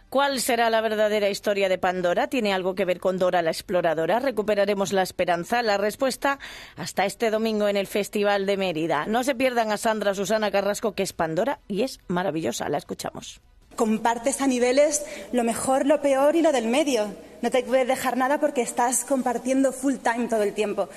¿Cuál 0.09 0.41
será 0.41 0.71
la 0.71 0.81
verdadera 0.81 1.29
historia 1.29 1.69
de 1.69 1.77
Pandora? 1.77 2.27
¿Tiene 2.27 2.51
algo 2.51 2.73
que 2.73 2.83
ver 2.83 2.99
con 2.99 3.19
Dora 3.19 3.43
la 3.43 3.51
Exploradora? 3.51 4.19
¿Recuperaremos 4.19 4.91
la 4.91 5.03
esperanza? 5.03 5.61
La 5.61 5.77
respuesta 5.77 6.39
hasta 6.77 7.05
este 7.05 7.29
domingo 7.29 7.67
en 7.67 7.77
el 7.77 7.85
Festival 7.85 8.47
de 8.47 8.57
Mérida. 8.57 9.05
No 9.05 9.23
se 9.23 9.35
pierdan 9.35 9.71
a 9.71 9.77
Sandra 9.77 10.15
Susana 10.15 10.49
Carrasco, 10.49 10.93
que 10.93 11.03
es 11.03 11.13
Pandora 11.13 11.59
y 11.67 11.83
es 11.83 11.99
maravillosa. 12.07 12.69
La 12.69 12.79
escuchamos. 12.79 13.39
Compartes 13.75 14.41
a 14.41 14.47
niveles 14.47 15.05
lo 15.31 15.43
mejor, 15.43 15.85
lo 15.85 16.01
peor 16.01 16.35
y 16.35 16.41
lo 16.41 16.51
del 16.51 16.65
medio. 16.65 17.13
No 17.43 17.51
te 17.51 17.61
puedes 17.61 17.87
dejar 17.87 18.17
nada 18.17 18.39
porque 18.39 18.63
estás 18.63 19.05
compartiendo 19.05 19.71
full 19.71 19.97
time 19.97 20.27
todo 20.27 20.41
el 20.41 20.55
tiempo. 20.55 20.89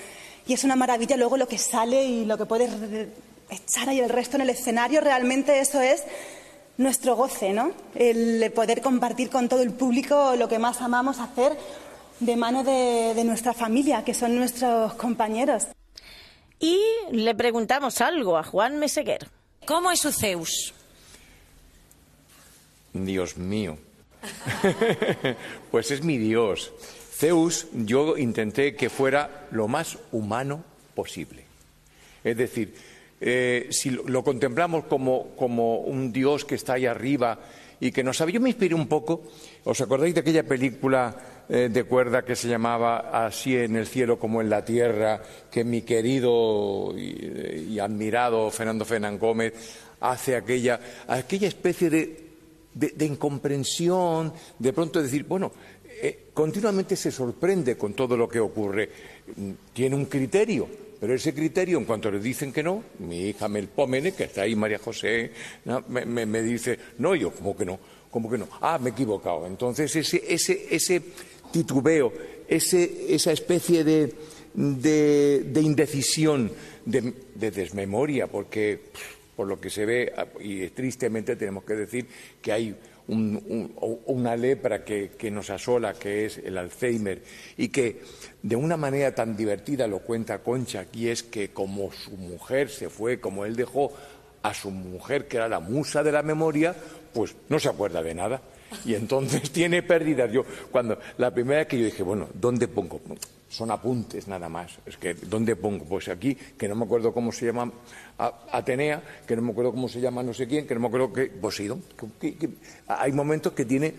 Y 0.46 0.54
es 0.54 0.64
una 0.64 0.74
maravilla 0.74 1.18
luego 1.18 1.36
lo 1.36 1.46
que 1.46 1.58
sale 1.58 2.02
y 2.02 2.24
lo 2.24 2.38
que 2.38 2.46
puedes 2.46 2.70
echar 3.50 3.90
ahí 3.90 4.00
el 4.00 4.08
resto 4.08 4.36
en 4.36 4.42
el 4.42 4.50
escenario. 4.50 5.02
Realmente 5.02 5.60
eso 5.60 5.82
es 5.82 6.02
nuestro 6.82 7.16
goce, 7.16 7.52
¿no? 7.52 7.72
El 7.94 8.50
poder 8.52 8.82
compartir 8.82 9.30
con 9.30 9.48
todo 9.48 9.62
el 9.62 9.72
público 9.72 10.34
lo 10.36 10.48
que 10.48 10.58
más 10.58 10.80
amamos 10.80 11.18
hacer 11.18 11.56
de 12.20 12.36
mano 12.36 12.64
de, 12.64 13.14
de 13.14 13.24
nuestra 13.24 13.52
familia, 13.52 14.04
que 14.04 14.14
son 14.14 14.36
nuestros 14.36 14.94
compañeros. 14.94 15.68
Y 16.60 16.78
le 17.10 17.34
preguntamos 17.34 18.00
algo 18.00 18.36
a 18.38 18.44
Juan 18.44 18.78
Meseguer. 18.78 19.28
¿Cómo 19.66 19.90
es 19.90 20.00
su 20.00 20.12
Zeus? 20.12 20.72
Dios 22.92 23.36
mío. 23.36 23.78
pues 25.70 25.90
es 25.90 26.02
mi 26.02 26.18
Dios. 26.18 26.72
Zeus, 27.12 27.66
yo 27.72 28.16
intenté 28.16 28.76
que 28.76 28.90
fuera 28.90 29.46
lo 29.50 29.68
más 29.68 29.98
humano 30.12 30.64
posible. 30.94 31.44
Es 32.24 32.36
decir, 32.36 32.74
eh, 33.24 33.68
si 33.70 33.90
lo, 33.90 34.24
contemplamos 34.24 34.84
como, 34.86 35.28
como, 35.36 35.78
un 35.78 36.12
Dios 36.12 36.44
que 36.44 36.56
está 36.56 36.72
ahí 36.72 36.86
arriba 36.86 37.38
y 37.78 37.92
que 37.92 38.02
no 38.02 38.12
sabe. 38.12 38.32
Yo 38.32 38.40
me 38.40 38.48
inspiré 38.48 38.74
un 38.74 38.88
poco, 38.88 39.22
¿os 39.62 39.80
acordáis 39.80 40.12
de 40.12 40.20
aquella 40.20 40.42
película 40.42 41.44
eh, 41.48 41.68
de 41.72 41.84
cuerda 41.84 42.24
que 42.24 42.34
se 42.34 42.48
llamaba 42.48 43.24
Así 43.24 43.56
en 43.56 43.76
el 43.76 43.86
cielo 43.86 44.18
como 44.18 44.40
en 44.40 44.50
la 44.50 44.64
tierra, 44.64 45.22
que 45.52 45.62
mi 45.62 45.82
querido 45.82 46.92
y, 46.98 47.78
admirado 47.78 48.50
Fernando 48.50 48.84
Fernán 48.84 49.20
Gómez 49.20 49.54
hace 50.00 50.34
aquella, 50.34 50.80
aquella 51.06 51.46
especie 51.46 51.90
de, 51.90 52.26
de, 52.74 53.04
incomprensión, 53.04 54.32
de 54.58 54.72
pronto 54.72 55.00
decir, 55.00 55.24
bueno, 55.24 55.52
eh, 55.84 56.26
continuamente 56.34 56.96
se 56.96 57.12
sorprende 57.12 57.76
con 57.76 57.94
todo 57.94 58.16
lo 58.16 58.28
que 58.28 58.40
ocurre, 58.40 58.90
tiene 59.72 59.94
un 59.94 60.06
criterio, 60.06 60.66
pero 61.02 61.14
ese 61.14 61.34
criterio, 61.34 61.78
en 61.78 61.84
cuanto 61.84 62.12
le 62.12 62.20
dicen 62.20 62.52
que 62.52 62.62
no, 62.62 62.84
mi 63.00 63.30
hija 63.30 63.48
Melpómene, 63.48 64.12
que 64.12 64.22
está 64.22 64.42
ahí, 64.42 64.54
María 64.54 64.78
José, 64.78 65.32
me, 65.88 66.42
dice, 66.42 66.78
no, 66.98 67.16
yo, 67.16 67.32
¿cómo 67.32 67.56
que 67.56 67.64
no? 67.64 67.80
¿Cómo 68.08 68.30
que 68.30 68.38
no? 68.38 68.46
Ah, 68.60 68.78
me 68.80 68.90
he 68.90 68.92
equivocado. 68.92 69.44
Entonces, 69.48 69.96
ese, 69.96 70.22
ese, 70.28 70.68
ese 70.70 71.02
titubeo, 71.50 72.12
ese, 72.46 73.12
esa 73.12 73.32
especie 73.32 73.82
de, 73.82 74.14
de, 74.54 75.60
indecisión, 75.60 76.52
de, 76.84 77.12
desmemoria, 77.34 78.28
porque 78.28 78.82
por 79.34 79.48
lo 79.48 79.60
que 79.60 79.70
se 79.70 79.84
ve, 79.84 80.12
y 80.38 80.68
tristemente 80.68 81.34
tenemos 81.34 81.64
que 81.64 81.74
decir 81.74 82.06
que 82.40 82.52
hay 82.52 82.76
una 83.08 84.36
lepra 84.36 84.84
que, 84.84 85.30
nos 85.30 85.50
asola, 85.50 85.94
que 85.94 86.26
es 86.26 86.38
el 86.38 86.56
Alzheimer, 86.58 87.22
y 87.56 87.68
que 87.68 88.02
de 88.42 88.56
una 88.56 88.76
manera 88.76 89.14
tan 89.14 89.36
divertida 89.36 89.86
lo 89.86 90.00
cuenta 90.00 90.38
Concha, 90.38 90.86
y 90.92 91.08
es 91.08 91.22
que 91.22 91.50
como 91.50 91.92
su 91.92 92.12
mujer 92.12 92.68
se 92.68 92.88
fue, 92.88 93.20
como 93.20 93.44
él 93.44 93.56
dejó 93.56 93.92
a 94.42 94.54
su 94.54 94.70
mujer, 94.70 95.28
que 95.28 95.36
era 95.36 95.48
la 95.48 95.60
musa 95.60 96.02
de 96.02 96.12
la 96.12 96.22
memoria, 96.22 96.74
pues 97.12 97.34
no 97.48 97.58
se 97.58 97.68
acuerda 97.68 98.02
de 98.02 98.14
nada. 98.14 98.42
Y 98.84 98.94
entonces 98.94 99.50
tiene 99.52 99.82
pérdidas. 99.82 100.30
Yo, 100.32 100.44
cuando 100.70 100.98
la 101.18 101.32
primera 101.32 101.60
vez 101.60 101.68
que 101.68 101.78
yo 101.78 101.84
dije, 101.84 102.02
bueno, 102.02 102.28
¿dónde 102.34 102.68
pongo? 102.68 103.00
Son 103.52 103.70
apuntes 103.70 104.28
nada 104.28 104.48
más. 104.48 104.78
Es 104.86 104.96
que, 104.96 105.12
¿dónde 105.12 105.56
pongo? 105.56 105.84
Pues 105.84 106.08
aquí, 106.08 106.34
que 106.34 106.66
no 106.68 106.74
me 106.74 106.86
acuerdo 106.86 107.12
cómo 107.12 107.30
se 107.32 107.44
llama 107.44 107.70
Atenea, 108.50 109.02
que 109.26 109.36
no 109.36 109.42
me 109.42 109.50
acuerdo 109.50 109.72
cómo 109.72 109.90
se 109.90 110.00
llama 110.00 110.22
no 110.22 110.32
sé 110.32 110.46
quién, 110.48 110.66
que 110.66 110.72
no 110.72 110.80
me 110.80 110.86
acuerdo 110.86 111.12
qué. 111.12 111.26
Poseidón. 111.26 111.84
hay 112.88 113.12
momentos 113.12 113.52
que 113.52 113.66
tiene 113.66 113.92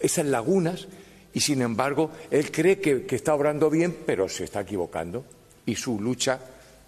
esas 0.00 0.24
lagunas 0.24 0.88
y, 1.34 1.40
sin 1.40 1.60
embargo, 1.60 2.10
él 2.30 2.50
cree 2.50 2.80
que, 2.80 3.04
que 3.04 3.16
está 3.16 3.34
obrando 3.34 3.68
bien, 3.68 3.94
pero 4.06 4.26
se 4.26 4.44
está 4.44 4.62
equivocando. 4.62 5.22
Y 5.66 5.74
su 5.74 6.00
lucha 6.00 6.40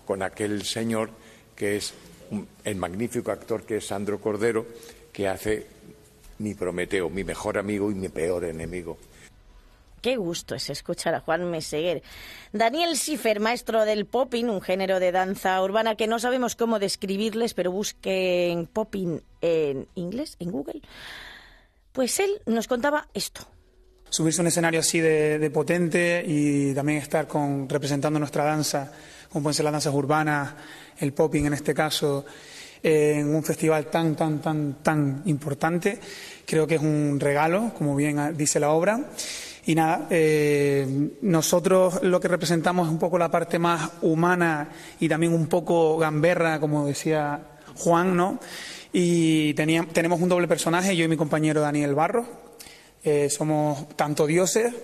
con 0.07 0.23
aquel 0.23 0.63
señor 0.65 1.11
que 1.55 1.77
es 1.77 1.93
el 2.65 2.77
magnífico 2.77 3.31
actor 3.31 3.65
que 3.65 3.77
es 3.77 3.87
Sandro 3.87 4.19
Cordero, 4.23 4.65
que 5.13 5.29
hace 5.29 5.67
mi 6.39 6.55
Prometeo, 6.55 7.11
mi 7.11 7.25
mejor 7.25 7.59
amigo 7.59 7.91
y 7.91 7.95
mi 7.95 8.09
peor 8.09 8.45
enemigo. 8.45 8.97
Qué 10.01 10.17
gusto 10.17 10.55
es 10.55 10.71
escuchar 10.71 11.15
a 11.15 11.21
Juan 11.21 11.51
Meseguer. 11.51 12.03
Daniel 12.53 12.97
Schiffer, 12.97 13.39
maestro 13.39 13.85
del 13.85 14.07
popping, 14.07 14.47
un 14.49 14.63
género 14.63 14.99
de 14.99 15.13
danza 15.13 15.63
urbana 15.63 15.95
que 15.95 16.07
no 16.07 16.19
sabemos 16.19 16.57
cómo 16.57 16.79
describirles, 16.79 17.53
pero 17.53 17.71
busquen 17.71 18.67
popping 18.67 19.21
en 19.43 19.87
inglés, 19.95 20.37
en 20.39 20.51
Google. 20.51 20.81
Pues 21.93 22.19
él 22.21 22.41
nos 22.47 22.67
contaba 22.67 23.09
esto. 23.13 23.43
Subirse 24.09 24.41
a 24.41 24.43
un 24.43 24.49
escenario 24.49 24.81
así 24.81 25.01
de, 25.01 25.51
potente 25.53 26.25
y 26.27 26.75
también 26.75 26.99
estar 26.99 27.29
con, 27.29 27.69
representando 27.69 28.19
nuestra 28.19 28.45
danza, 28.45 28.91
como 29.31 29.45
pueden 29.45 29.55
ser 29.55 29.65
las 29.65 29.73
danzas 29.73 29.95
urbanas, 29.95 30.55
el 30.99 31.13
popping 31.13 31.47
en 31.47 31.55
este 31.55 31.75
caso, 31.75 32.25
en 32.83 33.35
un 33.35 33.45
festival 33.45 33.87
tan, 33.87 34.17
tan, 34.17 34.41
tan, 34.41 34.83
tan 34.83 35.23
importante. 35.27 36.01
Creo 36.47 36.67
que 36.67 36.77
es 36.77 36.83
un 36.83 37.21
regalo, 37.21 37.73
como 37.77 37.95
bien 37.95 38.37
dice 38.37 38.59
la 38.59 38.71
obra. 38.71 39.11
Y 39.71 39.75
nada, 39.77 40.09
eh, 40.11 40.85
nosotros 41.23 42.03
lo 42.03 42.19
que 42.19 42.27
representamos 42.27 42.89
es 42.89 42.93
un 42.93 42.99
poco 42.99 43.19
la 43.19 43.31
parte 43.31 43.61
más 43.61 43.89
humana 44.03 44.69
y 44.99 45.09
también 45.09 45.33
un 45.33 45.47
poco 45.47 45.97
gamberra, 45.97 46.59
como 46.59 46.87
decía 46.87 47.41
Juan, 47.77 48.17
¿no? 48.17 48.41
Y 48.93 49.55
tenemos 49.55 50.21
un 50.21 50.29
doble 50.29 50.49
personaje, 50.49 50.97
yo 50.97 51.05
y 51.05 51.09
mi 51.09 51.17
compañero 51.17 51.61
Daniel 51.61 51.95
Barro. 51.95 52.27
Eh, 53.05 53.31
somos 53.31 53.87
tanto 53.95 54.27
dioses, 54.27 54.75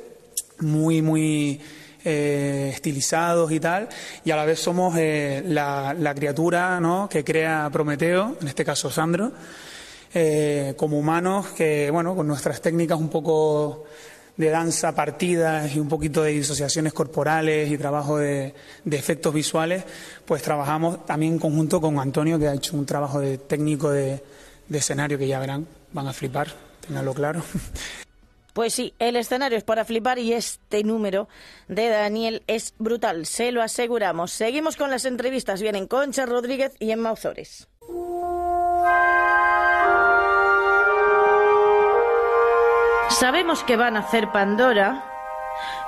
muy, 0.61 1.03
muy 1.03 1.61
eh, 2.05 2.71
estilizados 2.73 3.51
y 3.51 3.59
tal, 3.59 3.89
y 4.25 4.31
a 4.31 4.37
la 4.37 4.45
vez 4.45 4.61
somos 4.61 4.95
eh, 4.97 5.43
la, 5.47 6.15
criatura 6.15 6.79
¿no? 6.79 7.09
que 7.09 7.25
crea 7.25 7.69
Prometeo, 7.73 8.37
en 8.41 8.47
este 8.47 8.65
caso 8.65 8.89
Sandro, 8.89 9.33
como 10.77 10.97
humanos 10.97 11.49
que, 11.49 11.91
bueno, 11.91 12.15
con 12.15 12.29
nuestras 12.29 12.63
técnicas 12.63 12.99
un 13.01 13.09
poco 13.09 13.85
de 14.37 14.51
danza, 14.51 14.95
partidas 14.95 15.75
y 15.75 15.81
un 15.81 15.89
poquito 15.89 16.23
de 16.23 16.33
disociaciones 16.33 16.93
corporales 16.93 17.71
y 17.71 17.79
trabajo 17.79 18.19
de, 18.19 18.55
efectos 18.91 19.33
visuales, 19.33 19.85
pues 20.25 20.43
trabajamos 20.43 21.07
también 21.07 21.35
en 21.35 21.39
conjunto 21.39 21.81
con 21.81 21.99
Antonio, 21.99 22.39
que 22.39 22.49
ha 22.49 22.55
hecho 22.55 22.77
un 22.77 22.87
trabajo 22.87 23.21
de 23.21 23.39
técnico 23.39 23.91
de, 23.91 24.23
de 24.69 24.79
escenario 24.79 25.19
que 25.19 25.27
ya 25.27 25.41
verán, 25.41 25.67
van 25.93 26.09
a 26.09 26.13
flipar, 26.13 26.49
tenganlo 26.87 27.15
claro. 27.15 27.43
Pues 28.53 28.73
sí, 28.73 28.95
el 28.99 29.17
escenario 29.17 29.59
es 29.59 29.65
para 29.65 29.85
flipar 29.85 30.19
y 30.19 30.33
este 30.33 30.83
número 30.83 31.29
de 31.69 31.89
Daniel 31.89 32.43
es 32.47 32.73
brutal, 32.79 33.27
se 33.27 33.53
lo 33.53 33.61
aseguramos. 33.61 34.33
Seguimos 34.33 34.77
con 34.77 34.91
las 34.91 35.05
entrevistas, 35.05 35.61
vienen 35.61 35.87
Concha 35.87 36.25
Rodríguez 36.25 36.73
y 36.79 36.91
Emma 36.91 37.13
Ozores. 37.13 37.69
Sabemos 43.09 43.63
que 43.63 43.77
van 43.77 43.97
a 43.97 44.01
hacer 44.01 44.31
Pandora 44.31 45.05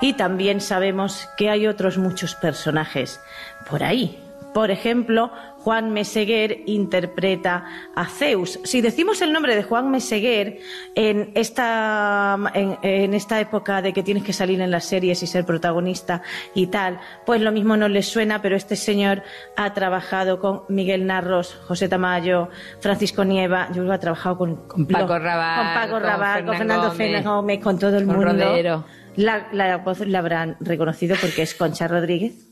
y 0.00 0.14
también 0.14 0.60
sabemos 0.60 1.28
que 1.36 1.50
hay 1.50 1.66
otros 1.66 1.98
muchos 1.98 2.34
personajes 2.34 3.20
por 3.68 3.82
ahí. 3.82 4.22
Por 4.54 4.70
ejemplo, 4.70 5.30
Juan 5.58 5.92
Meseguer 5.92 6.62
interpreta 6.66 7.64
a 7.94 8.06
Zeus. 8.06 8.60
Si 8.64 8.80
decimos 8.80 9.20
el 9.22 9.32
nombre 9.32 9.56
de 9.56 9.62
Juan 9.62 9.90
Meseguer 9.90 10.60
en 10.94 11.32
esta, 11.34 12.36
en, 12.54 13.14
esta 13.14 13.40
época 13.40 13.82
de 13.82 13.92
que 13.92 14.02
tienes 14.02 14.22
que 14.22 14.32
salir 14.32 14.60
en 14.60 14.70
las 14.70 14.84
series 14.84 15.22
y 15.22 15.26
ser 15.26 15.44
protagonista 15.44 16.22
y 16.54 16.68
tal, 16.68 17.00
pues 17.26 17.40
lo 17.40 17.52
mismo 17.52 17.76
no 17.76 17.88
les 17.88 18.08
suena, 18.08 18.40
pero 18.40 18.56
este 18.56 18.76
señor 18.76 19.22
ha 19.56 19.74
trabajado 19.74 20.38
con 20.38 20.62
Miguel 20.68 21.06
Narros, 21.06 21.58
José 21.66 21.88
Tamayo, 21.88 22.48
Francisco 22.80 23.24
Nieva, 23.24 23.68
yo 23.72 23.90
ha 23.92 23.98
trabajado 23.98 24.38
con, 24.38 24.68
con 24.68 24.86
Paco 24.86 25.18
Raval, 25.18 25.56
con, 25.56 25.82
Paco 25.82 25.98
Raval, 25.98 26.44
con, 26.44 26.56
Fernando 26.56 26.88
Gómez, 26.88 27.24
Gómez, 27.24 27.60
con 27.60 27.78
todo 27.78 27.98
el 27.98 28.06
mundo. 28.06 28.84
La, 29.16 29.48
la 29.52 29.78
voz 29.78 30.00
la 30.00 30.20
habrán 30.20 30.56
reconocido 30.60 31.16
porque 31.20 31.42
es 31.42 31.54
Concha 31.54 31.88
Rodríguez 31.88 32.48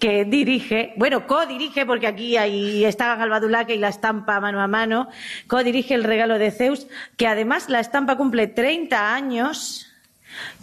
que 0.00 0.24
dirige, 0.24 0.94
bueno, 0.96 1.26
co-dirige, 1.26 1.84
porque 1.86 2.06
aquí 2.06 2.36
ahí 2.36 2.84
está 2.84 3.14
Galvadulaque 3.16 3.74
y 3.74 3.78
la 3.78 3.88
estampa 3.88 4.40
mano 4.40 4.60
a 4.60 4.66
mano, 4.66 5.08
co-dirige 5.46 5.94
el 5.94 6.04
regalo 6.04 6.38
de 6.38 6.50
Zeus, 6.50 6.86
que 7.16 7.26
además 7.26 7.68
la 7.68 7.80
estampa 7.80 8.16
cumple 8.16 8.48
30 8.48 9.14
años. 9.14 9.86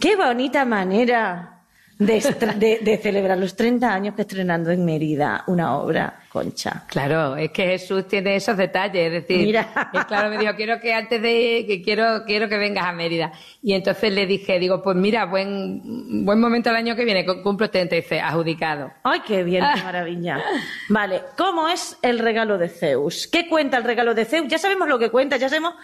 ¡Qué 0.00 0.16
bonita 0.16 0.64
manera! 0.64 1.57
De, 1.98 3.00
celebrar 3.02 3.38
los 3.38 3.56
30 3.56 3.92
años 3.92 4.14
que 4.14 4.22
estrenando 4.22 4.70
en 4.70 4.84
Mérida 4.84 5.42
una 5.48 5.76
obra, 5.76 6.20
Concha. 6.28 6.84
Claro, 6.86 7.36
es 7.36 7.50
que 7.50 7.64
Jesús 7.64 8.06
tiene 8.06 8.36
esos 8.36 8.56
detalles, 8.56 9.06
es 9.06 9.12
decir, 9.12 9.44
Mira. 9.44 9.90
claro, 10.06 10.30
me 10.30 10.38
dijo, 10.38 10.54
quiero 10.54 10.78
que 10.80 10.94
antes 10.94 11.20
de, 11.20 11.64
que 11.66 11.82
quiero, 11.82 12.24
quiero 12.24 12.48
que 12.48 12.56
vengas 12.56 12.84
a 12.84 12.92
Mérida. 12.92 13.32
Y 13.62 13.72
entonces 13.72 14.12
le 14.12 14.26
dije, 14.26 14.60
digo, 14.60 14.80
pues 14.80 14.96
mira, 14.96 15.26
buen, 15.26 16.24
buen 16.24 16.40
momento 16.40 16.70
el 16.70 16.76
año 16.76 16.94
que 16.94 17.04
viene, 17.04 17.26
cumplo 17.42 17.68
30 17.68 17.96
y 17.96 18.00
dice, 18.00 18.20
adjudicado. 18.20 18.92
Ay, 19.02 19.20
qué 19.26 19.42
bien, 19.42 19.64
qué 19.74 19.82
maravilla. 19.84 20.40
Vale, 20.88 21.22
¿cómo 21.36 21.68
es 21.68 21.98
el 22.02 22.20
regalo 22.20 22.58
de 22.58 22.68
Zeus? 22.68 23.26
¿Qué 23.26 23.48
cuenta 23.48 23.76
el 23.76 23.84
regalo 23.84 24.14
de 24.14 24.24
Zeus? 24.24 24.46
Ya 24.46 24.58
sabemos 24.58 24.88
lo 24.88 24.98
que 25.00 25.10
cuenta, 25.10 25.36
ya 25.36 25.48
sabemos 25.48 25.74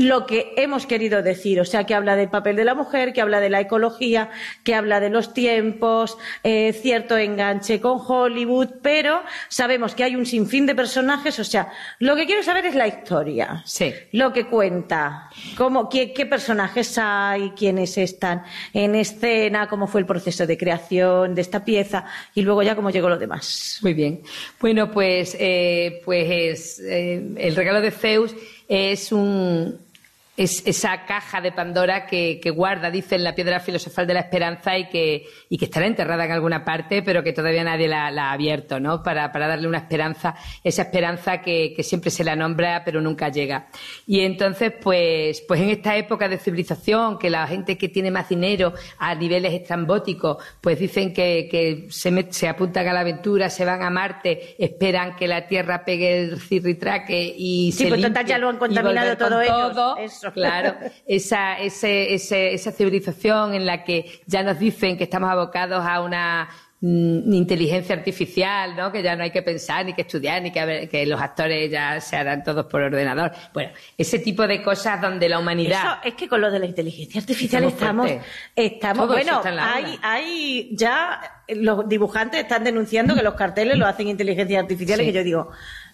lo 0.00 0.24
que 0.24 0.54
hemos 0.56 0.86
querido 0.86 1.22
decir, 1.22 1.60
o 1.60 1.64
sea, 1.66 1.84
que 1.84 1.94
habla 1.94 2.16
del 2.16 2.30
papel 2.30 2.56
de 2.56 2.64
la 2.64 2.74
mujer, 2.74 3.12
que 3.12 3.20
habla 3.20 3.38
de 3.38 3.50
la 3.50 3.60
ecología, 3.60 4.30
que 4.64 4.74
habla 4.74 4.98
de 4.98 5.10
los 5.10 5.34
tiempos, 5.34 6.16
eh, 6.42 6.72
cierto 6.72 7.18
enganche 7.18 7.82
con 7.82 8.00
Hollywood, 8.00 8.68
pero 8.80 9.20
sabemos 9.50 9.94
que 9.94 10.04
hay 10.04 10.16
un 10.16 10.24
sinfín 10.24 10.64
de 10.64 10.74
personajes, 10.74 11.38
o 11.38 11.44
sea, 11.44 11.70
lo 11.98 12.16
que 12.16 12.24
quiero 12.24 12.42
saber 12.42 12.64
es 12.64 12.74
la 12.74 12.88
historia, 12.88 13.62
sí. 13.66 13.92
lo 14.12 14.32
que 14.32 14.46
cuenta, 14.46 15.28
cómo, 15.54 15.90
qué, 15.90 16.14
qué 16.14 16.24
personajes 16.24 16.96
hay, 16.96 17.50
quiénes 17.50 17.98
están 17.98 18.42
en 18.72 18.94
escena, 18.94 19.68
cómo 19.68 19.86
fue 19.86 20.00
el 20.00 20.06
proceso 20.06 20.46
de 20.46 20.56
creación 20.56 21.34
de 21.34 21.42
esta 21.42 21.62
pieza 21.62 22.06
y 22.34 22.40
luego 22.40 22.62
ya 22.62 22.74
cómo 22.74 22.88
llegó 22.88 23.10
lo 23.10 23.18
demás. 23.18 23.80
Muy 23.82 23.92
bien. 23.92 24.22
Bueno, 24.58 24.90
pues, 24.90 25.36
eh, 25.38 26.00
pues 26.06 26.80
eh, 26.80 27.34
el 27.36 27.54
regalo 27.54 27.82
de 27.82 27.90
Zeus 27.90 28.34
es 28.66 29.12
un, 29.12 29.89
es 30.36 30.66
esa 30.66 31.04
caja 31.04 31.40
de 31.40 31.52
Pandora 31.52 32.06
que, 32.06 32.40
guarda, 32.54 32.90
dicen, 32.90 33.22
la 33.22 33.34
piedra 33.34 33.60
filosofal 33.60 34.06
de 34.06 34.14
la 34.14 34.20
esperanza 34.20 34.78
y 34.78 34.88
que, 34.88 35.26
y 35.48 35.58
que 35.58 35.66
estará 35.66 35.86
enterrada 35.86 36.24
en 36.24 36.32
alguna 36.32 36.64
parte, 36.64 37.02
pero 37.02 37.22
que 37.22 37.32
todavía 37.32 37.64
nadie 37.64 37.88
la, 37.88 38.06
ha 38.06 38.32
abierto, 38.32 38.80
¿no? 38.80 39.02
Para, 39.02 39.30
para, 39.32 39.48
darle 39.48 39.68
una 39.68 39.78
esperanza, 39.78 40.34
esa 40.64 40.82
esperanza 40.82 41.42
que, 41.42 41.74
que, 41.76 41.82
siempre 41.82 42.10
se 42.10 42.24
la 42.24 42.36
nombra, 42.36 42.82
pero 42.84 43.00
nunca 43.00 43.28
llega. 43.28 43.68
Y 44.06 44.20
entonces, 44.20 44.72
pues, 44.80 45.42
pues 45.46 45.60
en 45.60 45.70
esta 45.70 45.96
época 45.96 46.28
de 46.28 46.38
civilización, 46.38 47.18
que 47.18 47.28
la 47.28 47.46
gente 47.46 47.76
que 47.76 47.88
tiene 47.88 48.10
más 48.10 48.28
dinero 48.28 48.72
a 48.98 49.14
niveles 49.14 49.52
estrambóticos, 49.52 50.38
pues 50.60 50.78
dicen 50.78 51.12
que, 51.12 51.48
que 51.50 51.86
se, 51.90 52.32
se 52.32 52.48
apuntan 52.48 52.88
a 52.88 52.92
la 52.92 53.00
aventura, 53.00 53.50
se 53.50 53.64
van 53.64 53.82
a 53.82 53.90
Marte, 53.90 54.54
esperan 54.58 55.16
que 55.16 55.28
la 55.28 55.46
Tierra 55.46 55.84
pegue 55.84 56.20
el 56.20 56.40
cirritraque 56.40 57.34
y 57.36 57.72
sí, 57.72 57.84
se 57.84 57.88
pues 57.88 58.00
total 58.00 58.24
ya 58.24 58.38
lo 58.38 58.48
han 58.48 58.56
contaminado 58.56 59.16
todo 59.16 59.40
ellos. 59.42 60.29
Claro, 60.32 60.76
esa, 61.06 61.58
esa 61.58 62.72
civilización 62.72 63.54
en 63.54 63.66
la 63.66 63.84
que 63.84 64.20
ya 64.26 64.42
nos 64.42 64.58
dicen 64.58 64.96
que 64.96 65.04
estamos 65.04 65.30
abocados 65.30 65.84
a 65.84 66.00
una 66.00 66.48
mm, 66.80 67.32
inteligencia 67.32 67.94
artificial, 67.94 68.76
¿no? 68.76 68.90
Que 68.92 69.02
ya 69.02 69.16
no 69.16 69.22
hay 69.22 69.30
que 69.30 69.42
pensar 69.42 69.84
ni 69.84 69.94
que 69.94 70.02
estudiar 70.02 70.42
ni 70.42 70.50
que, 70.50 70.88
que 70.90 71.06
los 71.06 71.20
actores 71.20 71.70
ya 71.70 72.00
se 72.00 72.16
harán 72.16 72.42
todos 72.42 72.66
por 72.66 72.82
ordenador. 72.82 73.32
Bueno, 73.52 73.72
ese 73.96 74.18
tipo 74.18 74.46
de 74.46 74.62
cosas 74.62 75.00
donde 75.00 75.28
la 75.28 75.38
humanidad. 75.38 75.80
Eso 75.80 76.08
es 76.08 76.14
que 76.14 76.28
con 76.28 76.40
lo 76.40 76.50
de 76.50 76.58
la 76.58 76.66
inteligencia 76.66 77.20
artificial 77.20 77.64
estamos, 77.64 78.10
estamos, 78.54 79.06
bueno, 79.08 79.42
hay, 79.44 79.98
hay 80.02 80.68
ya 80.72 81.20
los 81.48 81.88
dibujantes 81.88 82.42
están 82.42 82.64
denunciando 82.64 83.14
que 83.14 83.22
los 83.22 83.34
carteles 83.34 83.76
lo 83.76 83.86
hacen 83.86 84.08
inteligencia 84.08 84.60
artificial 84.60 85.00
y 85.00 85.06
que 85.06 85.12
yo 85.12 85.24
digo, 85.24 85.50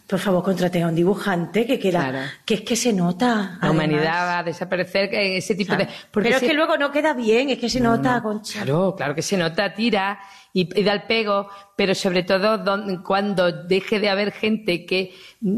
por 0.07 0.21
favor, 0.21 0.42
contrate 0.45 0.83
a 0.83 0.87
un 0.87 0.95
dibujante 0.95 1.66
que 1.66 1.79
queda, 1.79 2.31
que 2.45 2.55
es 2.55 2.61
que 2.61 2.77
se 2.77 2.92
nota. 2.92 3.59
La 3.61 3.71
humanidad 3.73 4.27
va 4.27 4.38
a 4.38 4.42
desaparecer 4.45 5.12
en 5.12 5.37
ese 5.38 5.57
tipo 5.57 5.75
de. 5.75 5.88
Pero 6.12 6.29
es 6.29 6.40
que 6.40 6.55
luego 6.55 6.77
no 6.77 6.92
queda 6.92 7.12
bien, 7.12 7.51
es 7.51 7.59
que 7.59 7.69
se 7.69 7.81
nota, 7.81 8.23
Concha. 8.23 8.62
Claro, 8.62 8.95
claro 8.97 9.14
que 9.14 9.23
se 9.23 9.37
nota, 9.37 9.75
tira 9.75 10.21
y, 10.53 10.83
da 10.85 10.92
el 10.92 11.03
pego, 11.03 11.49
pero 11.75 11.95
sobre 11.95 12.23
todo 12.23 12.62
cuando 13.03 13.51
deje 13.51 13.99
de 13.99 14.09
haber 14.09 14.33
gente 14.33 14.87
que, 14.87 15.12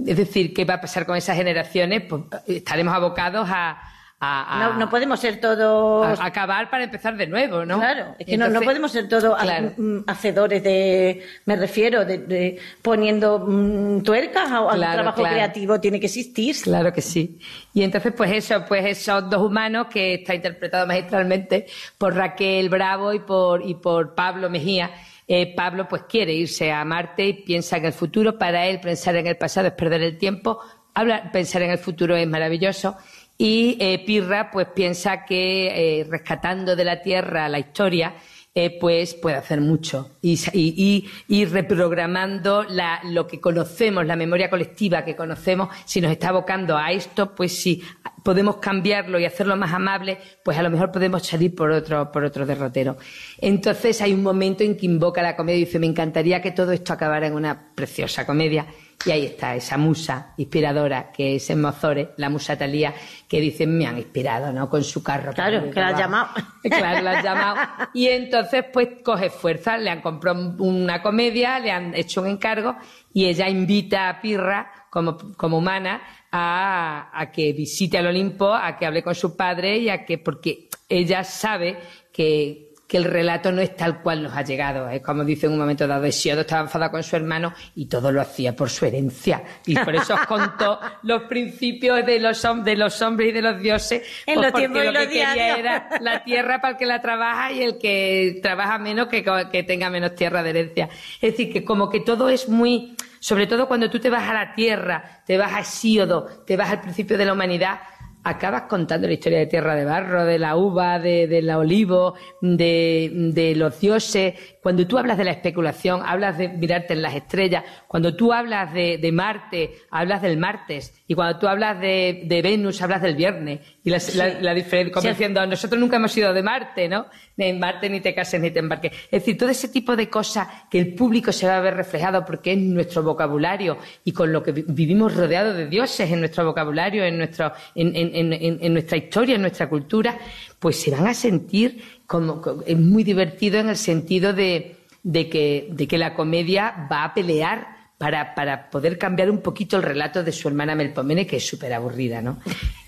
es 0.07 0.17
decir, 0.17 0.55
¿qué 0.55 0.65
va 0.65 0.75
a 0.75 0.81
pasar 0.81 1.05
con 1.05 1.17
esas 1.17 1.37
generaciones? 1.37 2.05
Pues 2.09 2.23
estaremos 2.47 2.95
abocados 2.95 3.49
a 3.51 3.79
no, 4.21 4.91
podemos 4.91 5.21
ser 5.21 5.41
todos... 5.41 6.19
acabar 6.21 6.71
para 6.71 6.85
empezar 6.85 7.17
de 7.17 7.27
nuevo, 7.27 7.65
¿no? 7.65 7.79
Claro, 7.79 8.17
es 8.19 8.27
que 8.27 8.37
no, 8.37 8.61
podemos 8.61 8.91
ser 8.91 9.09
todos 9.09 9.37
mm, 9.77 9.99
hacedores 10.07 10.63
de... 10.63 11.23
Me 11.45 11.57
refiero, 11.57 12.05
de, 12.05 12.59
poniendo 12.83 13.39
mm, 13.39 14.03
tuercas 14.03 14.51
a, 14.51 14.61
un 14.63 14.81
trabajo 14.81 15.23
creativo, 15.23 15.81
tiene 15.81 16.01
que 16.01 16.07
existir. 16.07 16.57
Claro 16.63 16.93
que 16.93 17.03
sí. 17.03 17.39
Y 17.73 17.83
entonces, 17.83 18.13
pues 18.17 18.33
eso, 18.33 18.65
pues 18.67 18.85
esos 18.87 19.31
dos 19.31 19.43
humanos 19.43 19.87
que 19.89 20.15
está 20.15 20.35
interpretado 20.35 20.87
magistralmente 20.87 21.67
por 21.97 22.15
Raquel 22.15 22.69
Bravo 22.69 23.13
y 23.13 23.21
por, 23.21 23.65
y 23.65 23.75
por 23.75 24.15
Pablo 24.17 24.51
Mejía, 24.51 24.91
eh, 25.31 25.55
Pablo 25.55 25.87
pues 25.87 26.05
quiere 26.09 26.33
irse 26.33 26.73
a 26.73 26.85
Marte 26.85 27.27
y 27.27 27.33
piensa 27.35 27.77
en 27.77 27.85
el 27.85 27.93
futuro. 27.93 28.39
Para 28.39 28.67
él 28.67 28.81
pensar 28.81 29.15
en 29.15 29.27
el 29.27 29.37
pasado 29.37 29.69
es 29.69 29.75
perder 29.75 30.03
el 30.03 30.19
tiempo. 30.19 30.59
Habla, 30.95 31.31
pensar 31.31 31.63
en 31.63 31.71
el 31.71 31.79
futuro 31.79 32.17
es 32.17 32.27
maravilloso. 32.27 32.97
Y 33.41 33.77
eh, 33.79 34.03
Pirra 34.05 34.51
pues 34.51 34.67
piensa 34.75 35.25
que 35.25 36.01
eh, 36.01 36.05
rescatando 36.11 36.75
de 36.75 36.85
la 36.85 37.01
tierra 37.01 37.49
la 37.49 37.61
historia, 37.61 38.17
eh, 38.53 38.77
pues 38.81 39.15
puede 39.15 39.37
hacer 39.37 39.61
mucho 39.61 40.17
y, 40.21 41.07
reprogramando 41.45 42.67
lo 43.05 43.27
que 43.29 43.41
conocemos, 43.41 44.05
la 44.05 44.17
memoria 44.17 44.51
colectiva 44.51 45.05
que 45.05 45.15
conocemos, 45.15 45.69
si 45.85 46.01
nos 46.01 46.11
está 46.11 46.31
abocando 46.31 46.77
a 46.77 46.91
esto, 46.91 47.37
pues 47.37 47.57
si 47.57 47.81
podemos 48.25 48.57
cambiarlo 48.57 49.21
y 49.21 49.27
hacerlo 49.27 49.57
más 49.57 49.73
amable, 49.73 50.19
pues 50.43 50.59
a 50.59 50.63
lo 50.65 50.71
mejor 50.71 50.91
podemos 50.91 51.25
salir 51.25 51.55
por 51.55 51.71
otro, 51.71 52.11
por 52.11 52.25
otro 52.25 52.45
derrotero. 52.45 52.97
Entonces 53.41 54.03
hay 54.03 54.13
un 54.13 54.25
momento 54.25 54.65
en 54.65 54.77
que 54.77 54.87
invoca 54.87 55.23
la 55.23 55.37
comedia 55.37 55.59
y 55.59 55.65
dice, 55.67 55.79
me 55.79 55.87
encantaría 55.87 56.43
que 56.43 56.51
todo 56.51 56.73
esto 56.73 56.93
acabara 56.93 57.29
en 57.29 57.35
una 57.35 57.73
preciosa 57.77 58.27
comedia 58.27 58.67
y 59.05 59.11
ahí 59.13 59.27
está 59.27 59.55
esa 59.55 59.79
musa 59.79 60.35
inspiradora 60.37 61.13
que 61.13 61.37
es 61.37 61.51
en 61.51 61.61
Mozores, 61.61 62.09
la 62.17 62.29
musa 62.29 62.59
Talía, 62.59 62.95
que 63.29 63.41
dicen 63.41 63.79
me 63.79 63.87
han 63.87 63.97
inspirado, 63.97 64.53
¿no? 64.53 64.69
Con 64.69 64.83
su 64.83 65.03
carro. 65.03 65.33
Claro, 65.33 65.71
que 65.71 65.81
la 65.81 65.89
has 65.89 65.99
llamado. 65.99 66.29
Claro, 66.63 67.03
la 67.03 67.19
has 67.19 67.25
llamado. 67.25 67.57
Y 67.95 68.09
entonces, 68.09 68.65
pues 68.73 68.89
coge 69.05 69.31
fuerza, 69.31 69.79
le 69.79 69.91
han 69.91 70.01
comprado 70.01 70.57
una 70.59 71.01
comedia, 71.01 71.59
le 71.61 71.71
han 71.71 71.95
hecho 71.95 72.23
un 72.23 72.29
encargo 72.29 72.77
y 73.13 73.27
ella 73.27 73.49
invita 73.49 74.09
a 74.09 74.21
Pirra, 74.21 74.71
como, 74.91 75.17
como 75.37 75.59
humana, 75.59 76.03
a, 76.33 77.11
a 77.13 77.31
que 77.31 77.53
visite 77.53 77.99
al 77.99 78.09
Olimpo, 78.09 78.53
a 78.53 78.77
que 78.77 78.85
hable 78.85 79.03
con 79.03 79.15
su 79.15 79.37
padre 79.37 79.79
y 79.79 79.89
a 79.89 80.05
que, 80.05 80.19
porque 80.19 80.69
ella 80.89 81.23
sabe 81.25 81.79
que, 82.13 82.68
que 82.89 82.97
el 82.97 83.05
relato 83.05 83.53
no 83.53 83.61
es 83.61 83.77
tal 83.77 84.01
cual 84.01 84.23
nos 84.23 84.35
ha 84.35 84.43
llegado. 84.43 84.89
Es 84.89 85.03
como 85.03 85.23
dice 85.23 85.45
en 85.45 85.53
un 85.53 85.59
momento 85.59 85.87
dado, 85.87 86.07
Hesiodo 86.07 86.41
estaba 86.41 86.63
enfadado 86.63 86.93
con 86.93 87.03
su 87.03 87.17
hermano 87.17 87.53
y 87.77 87.85
todo 87.87 88.11
lo 88.11 88.23
hacía 88.23 88.57
por 88.57 88.71
su 88.71 88.87
herencia. 88.87 89.43
Y 89.67 89.77
por 89.77 89.95
eso 89.95 90.15
os 90.15 90.27
contó 90.27 90.81
los 91.03 91.25
principios 91.25 92.05
de 92.07 92.19
los, 92.19 92.43
de 92.65 92.77
los 92.77 93.03
hombres 93.03 93.29
y 93.29 93.33
de 93.33 93.43
los 93.43 93.61
dioses. 93.61 94.03
En 94.25 94.37
pues 94.37 94.47
los 94.47 94.59
tiempos 94.59 94.85
lo 94.87 94.93
que 94.93 95.09
quería 95.09 95.59
era 95.59 95.89
la 96.01 96.25
tierra 96.25 96.63
para 96.63 96.73
el 96.73 96.79
que 96.79 96.87
la 96.87 97.03
trabaja 97.03 97.53
y 97.53 97.63
el 97.63 97.79
que 97.79 98.41
trabaja 98.43 98.79
menos 98.79 99.09
que, 99.09 99.23
que 99.53 99.63
tenga 99.65 99.91
menos 99.91 100.15
tierra 100.15 100.43
de 100.43 100.51
herencia. 100.51 100.89
Es 101.21 101.33
decir, 101.33 101.53
que 101.53 101.65
como 101.65 101.91
que 101.91 102.01
todo 102.01 102.31
es 102.31 102.49
muy... 102.49 102.97
Sobre 103.21 103.47
todo 103.47 103.69
cuando 103.69 103.91
tú 103.91 103.99
te 103.99 104.09
vas 104.09 104.31
a 104.31 104.33
la 104.33 104.55
tierra, 104.55 105.23
te 105.27 105.37
vas 105.37 105.53
a 105.53 105.61
Hesíodo, 105.61 106.25
te 106.47 106.57
vas 106.57 106.71
al 106.71 106.81
principio 106.81 107.19
de 107.19 107.27
la 107.27 107.33
humanidad, 107.33 107.81
acabas 108.25 108.63
contando 108.63 109.07
la 109.07 109.15
historia 109.15 109.39
de 109.39 109.47
Tierra 109.47 109.75
de 109.75 109.85
Barro, 109.85 110.25
de 110.25 110.39
la 110.39 110.57
uva, 110.57 110.99
de, 110.99 111.27
del 111.27 111.51
olivo, 111.51 112.15
de, 112.41 113.11
de, 113.33 113.55
los 113.55 113.81
dioses. 113.81 114.35
Cuando 114.63 114.87
tú 114.87 114.99
hablas 114.99 115.19
de 115.19 115.25
la 115.25 115.31
especulación, 115.31 116.03
hablas 116.05 116.39
de 116.39 116.49
mirarte 116.49 116.93
en 116.93 117.03
las 117.03 117.15
estrellas. 117.15 117.65
Cuando 117.87 118.15
tú 118.15 118.33
hablas 118.33 118.73
de, 118.73 118.99
de 118.99 119.13
Marte, 119.13 119.73
hablas 119.91 120.23
del 120.23 120.37
martes. 120.37 121.03
Y 121.07 121.15
cuando 121.15 121.39
tú 121.39 121.49
hablas 121.49 121.81
de, 121.81 122.23
de 122.27 122.43
Venus, 122.43 122.83
hablas 122.83 123.03
del 123.03 123.17
viernes. 123.17 123.61
Y 123.83 123.91
la, 123.91 123.99
la, 124.41 124.53
diferencia, 124.53 124.93
como 124.93 125.09
diciendo, 125.09 125.47
nosotros 125.47 125.81
nunca 125.81 125.97
hemos 125.97 126.15
ido 126.17 126.35
de 126.35 126.43
Marte, 126.43 126.89
¿no? 126.89 127.07
En 127.37 127.59
Marte 127.59 127.89
ni 127.89 128.01
te 128.01 128.15
cases 128.15 128.41
ni 128.41 128.51
te 128.51 128.59
embarques. 128.59 128.93
Es 129.05 129.23
decir, 129.23 129.39
todo 129.39 129.49
ese 129.49 129.69
tipo 129.69 129.97
de 129.97 130.11
cosas 130.11 130.49
que 130.71 130.79
el 130.79 130.95
público 130.95 131.33
se 131.33 131.47
va 131.47 131.57
a 131.57 131.61
ver 131.61 131.75
reflejado 131.75 132.25
porque 132.25 132.53
es 132.53 132.59
nuestro 132.59 133.03
vocabulario 133.03 133.79
y 134.05 134.13
con 134.13 134.33
lo 134.33 134.43
que 134.43 134.53
vivimos 134.53 135.15
rodeados 135.15 135.57
de 135.57 135.67
dioses 135.67 136.11
en 136.11 136.21
nuestro 136.21 136.45
vocabulario, 136.45 137.05
en, 137.05 137.17
nuestro, 137.17 137.53
en, 137.75 137.95
en, 137.97 138.08
en 138.15 138.73
nuestra 138.73 138.97
historia, 138.97 139.37
en 139.37 139.43
nuestra 139.43 139.69
cultura, 139.69 140.19
pues 140.59 140.81
se 140.81 140.91
van 140.91 141.07
a 141.07 141.15
sentir 141.15 141.83
como, 142.07 142.43
es 142.67 142.79
muy 142.79 143.05
divertido 143.05 143.61
en 143.61 143.69
el 143.69 143.77
sentido 143.77 144.33
de, 144.33 144.77
de, 145.03 145.29
que, 145.29 145.69
de 145.71 145.87
que 145.87 145.99
la 145.99 146.15
comedia 146.15 146.89
va 146.91 147.05
a 147.05 147.15
pelear 147.15 147.79
para, 147.99 148.35
para 148.35 148.71
poder 148.71 148.97
cambiar 148.97 149.31
un 149.31 149.43
poquito 149.43 149.77
el 149.77 149.83
relato 149.83 150.23
de 150.23 150.33
su 150.33 150.49
hermana 150.49 150.75
Melpomene, 150.75 151.27
que 151.27 151.37
es 151.37 151.47
súper 151.47 151.75
aburrida, 151.75 152.23
¿no? 152.23 152.39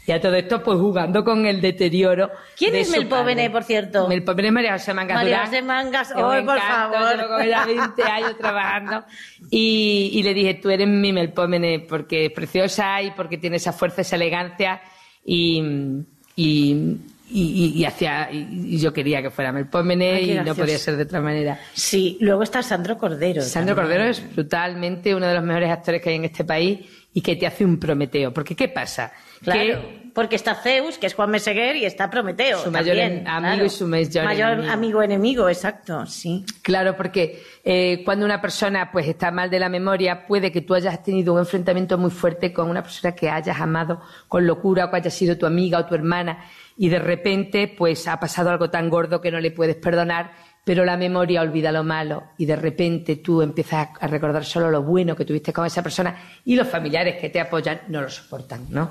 Y 0.07 0.13
a 0.13 0.21
todo 0.21 0.35
esto, 0.35 0.63
pues 0.63 0.79
jugando 0.79 1.23
con 1.25 1.47
el 1.47 1.61
deterioro. 1.61 2.31
¿Quién 2.57 2.75
es 2.77 2.91
Melpomene, 2.91 3.51
por 3.51 3.65
cierto? 3.65 4.09
Melpomene 4.09 4.49
es 4.49 4.55
María 4.55 4.73
José 4.73 4.95
Mangas 4.95 5.17
María 5.17 5.47
José 5.47 5.63
Mangas, 5.63 6.13
hoy, 6.17 6.43
por 6.43 6.59
favor. 6.59 7.17
Llevo 7.17 7.29
con 7.29 7.43
ella 7.43 7.67
20 7.67 8.03
años 8.05 8.39
trabajando. 8.39 9.05
Y, 9.51 10.11
y 10.15 10.23
le 10.23 10.33
dije, 10.33 10.55
tú 10.55 10.71
eres 10.71 10.89
mi 10.89 11.13
Melpomene, 11.13 11.81
porque 11.81 12.27
es 12.27 12.33
preciosa 12.33 13.03
y 13.03 13.11
porque 13.11 13.37
tiene 13.37 13.57
esa 13.57 13.73
fuerza, 13.73 14.01
esa 14.01 14.17
elegancia. 14.17 14.81
Y, 15.25 15.63
y, 16.37 16.99
y, 17.31 17.85
hacia, 17.85 18.31
y, 18.33 18.79
yo 18.79 18.93
quería 18.93 19.23
que 19.23 19.31
fuera 19.31 19.53
Melpómene 19.53 20.23
y 20.23 20.35
no 20.35 20.55
podía 20.55 20.79
ser 20.79 20.97
de 20.97 21.05
otra 21.05 21.21
manera. 21.21 21.61
Sí, 21.73 22.19
luego 22.21 22.43
está 22.43 22.63
Sandro 22.63 22.99
Cordero. 22.99 23.43
Sandro 23.43 23.75
Cordero 23.75 24.05
es 24.05 24.35
brutalmente 24.35 25.15
uno 25.15 25.27
de 25.27 25.35
los 25.35 25.45
mejores 25.45 25.71
actores 25.71 26.03
que 26.03 26.11
hay 26.11 26.17
en 26.17 26.25
este 26.25 26.45
país 26.45 26.81
y 27.13 27.23
que 27.23 27.37
te 27.37 27.47
hace 27.47 27.65
un 27.65 27.79
Prometeo. 27.79 28.33
Porque 28.33 28.55
¿qué 28.55 28.69
pasa? 28.69 29.13
Claro, 29.43 29.81
porque 30.15 30.37
está 30.37 30.55
Zeus, 30.55 30.99
que 30.99 31.07
es 31.07 31.15
Juan 31.15 31.31
Meseguer, 31.31 31.77
y 31.77 31.85
está 31.85 32.11
Prometeo. 32.11 32.59
Su 32.59 32.71
mayor 32.71 32.99
amigo 33.27 33.65
y 33.65 33.71
su 33.71 33.87
mayor, 33.87 34.69
amigo 34.69 35.03
enemigo, 35.03 35.49
exacto, 35.49 36.07
sí. 36.07 36.45
Claro, 36.63 36.97
porque 36.97 37.43
eh, 37.65 38.03
cuando 38.05 38.25
una 38.25 38.41
persona 38.41 38.91
pues 38.93 39.09
está 39.09 39.31
mal 39.31 39.51
de 39.51 39.59
la 39.59 39.69
memoria, 39.69 40.27
puede 40.27 40.53
que 40.53 40.61
tú 40.61 40.75
hayas 40.75 41.03
tenido 41.03 41.35
un 41.35 41.41
enfrentamiento 41.41 41.97
muy 41.99 42.11
fuerte 42.11 42.53
con 42.53 42.69
una 42.69 42.83
persona 42.83 43.15
que 43.15 43.31
hayas 43.31 43.61
amado 43.61 44.01
con 44.29 44.47
locura 44.47 44.87
o 44.87 44.91
que 44.91 44.97
haya 44.97 45.11
sido 45.11 45.39
tu 45.39 45.47
amiga 45.47 45.79
o 45.79 45.87
tu 45.87 45.95
hermana 45.95 46.45
y 46.77 46.89
de 46.89 46.99
repente 46.99 47.69
pues 47.69 48.09
ha 48.09 48.19
pasado 48.19 48.51
algo 48.51 48.71
tan 48.71 48.89
gordo 48.89 49.21
que 49.21 49.31
no 49.31 49.39
le 49.39 49.51
puedes 49.51 49.77
perdonar 49.77 50.33
pero 50.63 50.85
la 50.85 50.97
memoria 50.97 51.41
olvida 51.41 51.73
lo 51.73 51.83
malo 51.83 52.25
y 52.39 52.45
de 52.47 52.55
repente 52.55 53.17
tú 53.17 53.41
empiezas 53.43 53.89
a 53.99 54.07
recordar 54.07 54.45
solo 54.45 54.71
lo 54.71 54.83
bueno 54.83 55.17
que 55.17 55.25
tuviste 55.25 55.53
con 55.53 55.65
esa 55.67 55.83
persona 55.83 56.15
y 56.45 56.55
los 56.55 56.69
familiares 56.69 57.17
que 57.21 57.31
te 57.31 57.41
apoyan 57.41 57.81
no 57.89 58.03
lo 58.03 58.11
soportan, 58.11 58.67
¿no? 58.71 58.91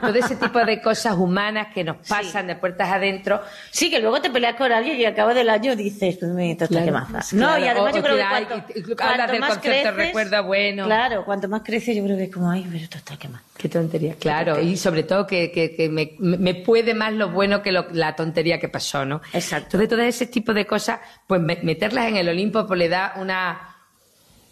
Todo 0.00 0.14
ese 0.14 0.36
tipo 0.36 0.64
de 0.64 0.80
cosas 0.80 1.16
humanas 1.16 1.68
que 1.74 1.82
nos 1.84 1.96
pasan 2.08 2.46
de 2.46 2.56
puertas 2.56 2.88
adentro. 2.90 3.40
Sí, 3.70 3.90
que 3.90 3.98
luego 3.98 4.20
te 4.20 4.30
peleas 4.30 4.54
con 4.56 4.70
alguien 4.72 4.98
y 5.00 5.04
al 5.04 5.14
cabo 5.14 5.34
del 5.34 5.50
año 5.50 5.74
dices, 5.76 6.16
pues 6.18 6.30
me 6.32 6.54
tosta 6.54 6.68
Claro. 6.82 6.86
que 6.86 6.92
maza. 6.92 7.36
Claro, 7.36 7.52
No, 7.52 7.64
y 7.64 7.68
además 7.68 7.92
o- 7.92 7.96
yo 7.96 8.02
creo 8.02 8.16
que 8.16 8.22
que 8.22 8.28
cuanto, 8.46 8.72
y- 8.78 8.82
cuanto 8.82 9.04
hablas 9.04 9.30
del 9.32 9.40
más 9.40 9.50
concepto 9.50 9.70
creces, 9.94 9.96
recuerda 10.06 10.40
bueno. 10.42 10.84
Claro, 10.86 11.24
cuanto 11.24 11.48
más 11.48 11.62
creces 11.62 11.96
yo 11.96 12.04
creo 12.04 12.16
que 12.16 12.24
es 12.24 12.30
como, 12.32 12.50
ay, 12.50 12.64
pero 12.70 12.84
esto 12.84 12.98
está 12.98 13.16
quemado. 13.16 13.44
Qué 13.58 13.68
tontería, 13.68 14.14
claro, 14.18 14.58
y 14.58 14.76
sobre 14.78 15.02
todo 15.02 15.26
que, 15.26 15.50
que- 15.52 15.74
que 15.76 15.88
me, 15.90 16.14
me 16.18 16.54
puede 16.54 16.94
más 16.94 17.12
lo 17.12 17.28
bueno 17.30 17.60
que 17.62 17.72
lo- 17.72 17.88
la 17.92 18.16
tontería 18.16 18.58
que 18.58 18.68
pasó, 18.70 19.04
¿no? 19.04 19.20
Exacto. 19.34 19.76
Entonces, 19.76 19.88
todo 19.90 20.00
ese 20.00 20.26
tipo 20.28 20.54
de 20.54 20.66
cosas, 20.66 20.99
pues 21.26 21.40
me- 21.40 21.58
meterlas 21.62 22.06
en 22.06 22.16
el 22.16 22.28
Olimpo 22.28 22.66
pues 22.66 22.78
le 22.78 22.88
da 22.88 23.14
una, 23.16 23.76